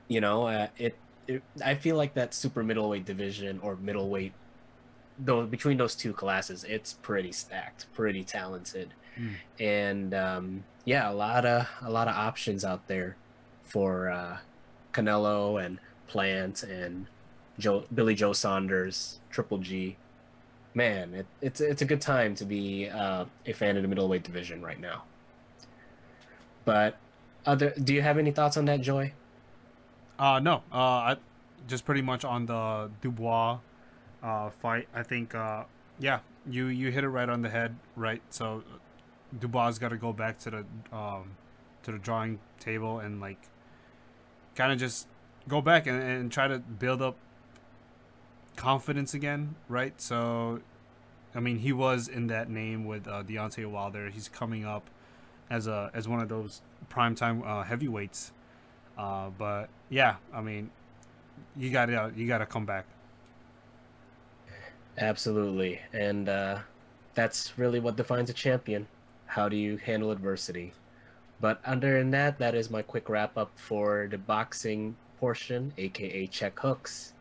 [0.08, 0.96] you know, uh, it,
[1.28, 4.34] it, I feel like that super middleweight division or middleweight,
[5.18, 8.94] though between those two classes, it's pretty stacked, pretty talented.
[9.20, 9.34] Mm.
[9.60, 13.16] And, um, yeah, a lot of, a lot of options out there
[13.64, 14.38] for, uh,
[14.94, 17.06] Canelo and Plant and
[17.60, 19.98] Joe, Billy Joe Saunders, Triple G.
[20.74, 24.24] Man, it, it's it's a good time to be uh, a fan of the middleweight
[24.24, 25.04] division right now.
[26.66, 26.98] But
[27.46, 29.14] other, do you have any thoughts on that, Joy?
[30.18, 30.64] Uh, no.
[30.72, 30.78] Uh,
[31.14, 31.18] I
[31.68, 33.60] just pretty much on the Dubois
[34.22, 34.88] uh, fight.
[34.94, 35.64] I think, uh,
[36.00, 36.20] yeah,
[36.50, 38.22] you you hit it right on the head, right?
[38.30, 38.64] So
[39.40, 40.66] Dubois got to go back to the
[40.96, 41.32] um,
[41.84, 43.40] to the drawing table and like
[44.56, 45.08] kind of just
[45.48, 47.16] go back and, and try to build up
[48.60, 50.00] confidence again, right?
[50.02, 50.60] So,
[51.34, 54.10] I mean, he was in that name with uh, Deontay Wilder.
[54.10, 54.90] He's coming up
[55.50, 56.62] as a as one of those
[56.92, 58.34] primetime uh, heavyweights.
[58.98, 60.70] Uh, but yeah, I mean,
[61.56, 62.86] you got to you got to come back.
[64.98, 66.60] Absolutely, and uh,
[67.16, 68.88] that's really what defines a champion.
[69.26, 70.74] How do you handle adversity?
[71.40, 76.28] But under than that, that is my quick wrap up for the boxing portion, aka
[76.28, 77.14] check hooks.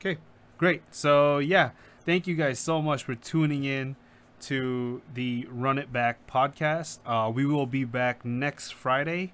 [0.00, 0.18] Okay,
[0.58, 0.82] great.
[0.92, 1.70] So yeah,
[2.04, 3.96] thank you guys so much for tuning in
[4.42, 6.98] to the Run It Back podcast.
[7.04, 9.32] Uh, we will be back next Friday,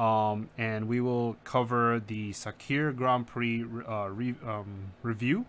[0.00, 5.46] um, and we will cover the Sakhir Grand Prix uh, re- um, review,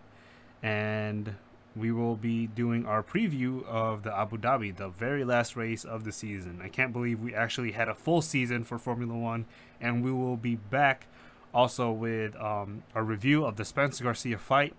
[0.61, 1.33] and
[1.75, 6.03] we will be doing our preview of the Abu Dhabi, the very last race of
[6.03, 6.61] the season.
[6.63, 9.45] I can't believe we actually had a full season for Formula One,
[9.81, 11.07] and we will be back
[11.53, 14.73] also with um, a review of the Spencer Garcia fight.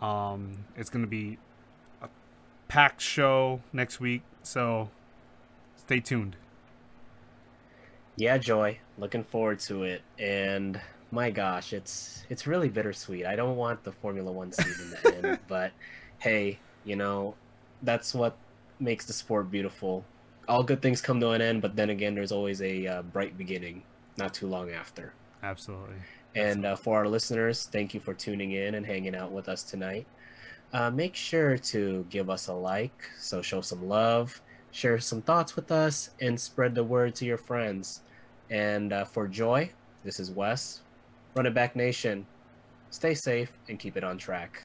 [0.00, 1.38] Um, it's going to be
[2.02, 2.08] a
[2.68, 4.90] packed show next week, so
[5.76, 6.36] stay tuned.
[8.16, 13.26] Yeah, Joy, looking forward to it, and my gosh, it's it's really bittersweet.
[13.26, 15.72] I don't want the Formula One season to end, but
[16.18, 17.34] hey, you know,
[17.82, 18.36] that's what
[18.78, 20.04] makes the sport beautiful.
[20.48, 23.36] All good things come to an end, but then again, there's always a uh, bright
[23.36, 23.82] beginning
[24.16, 25.12] not too long after.
[25.42, 25.96] Absolutely.
[26.34, 29.62] And uh, for our listeners, thank you for tuning in and hanging out with us
[29.62, 30.06] tonight.
[30.72, 34.40] Uh, make sure to give us a like, so show some love,
[34.70, 38.02] share some thoughts with us, and spread the word to your friends.
[38.50, 39.72] And uh, for Joy,
[40.04, 40.82] this is Wes.
[41.34, 42.26] Run it back, Nation.
[42.90, 44.58] Stay safe and keep it on track.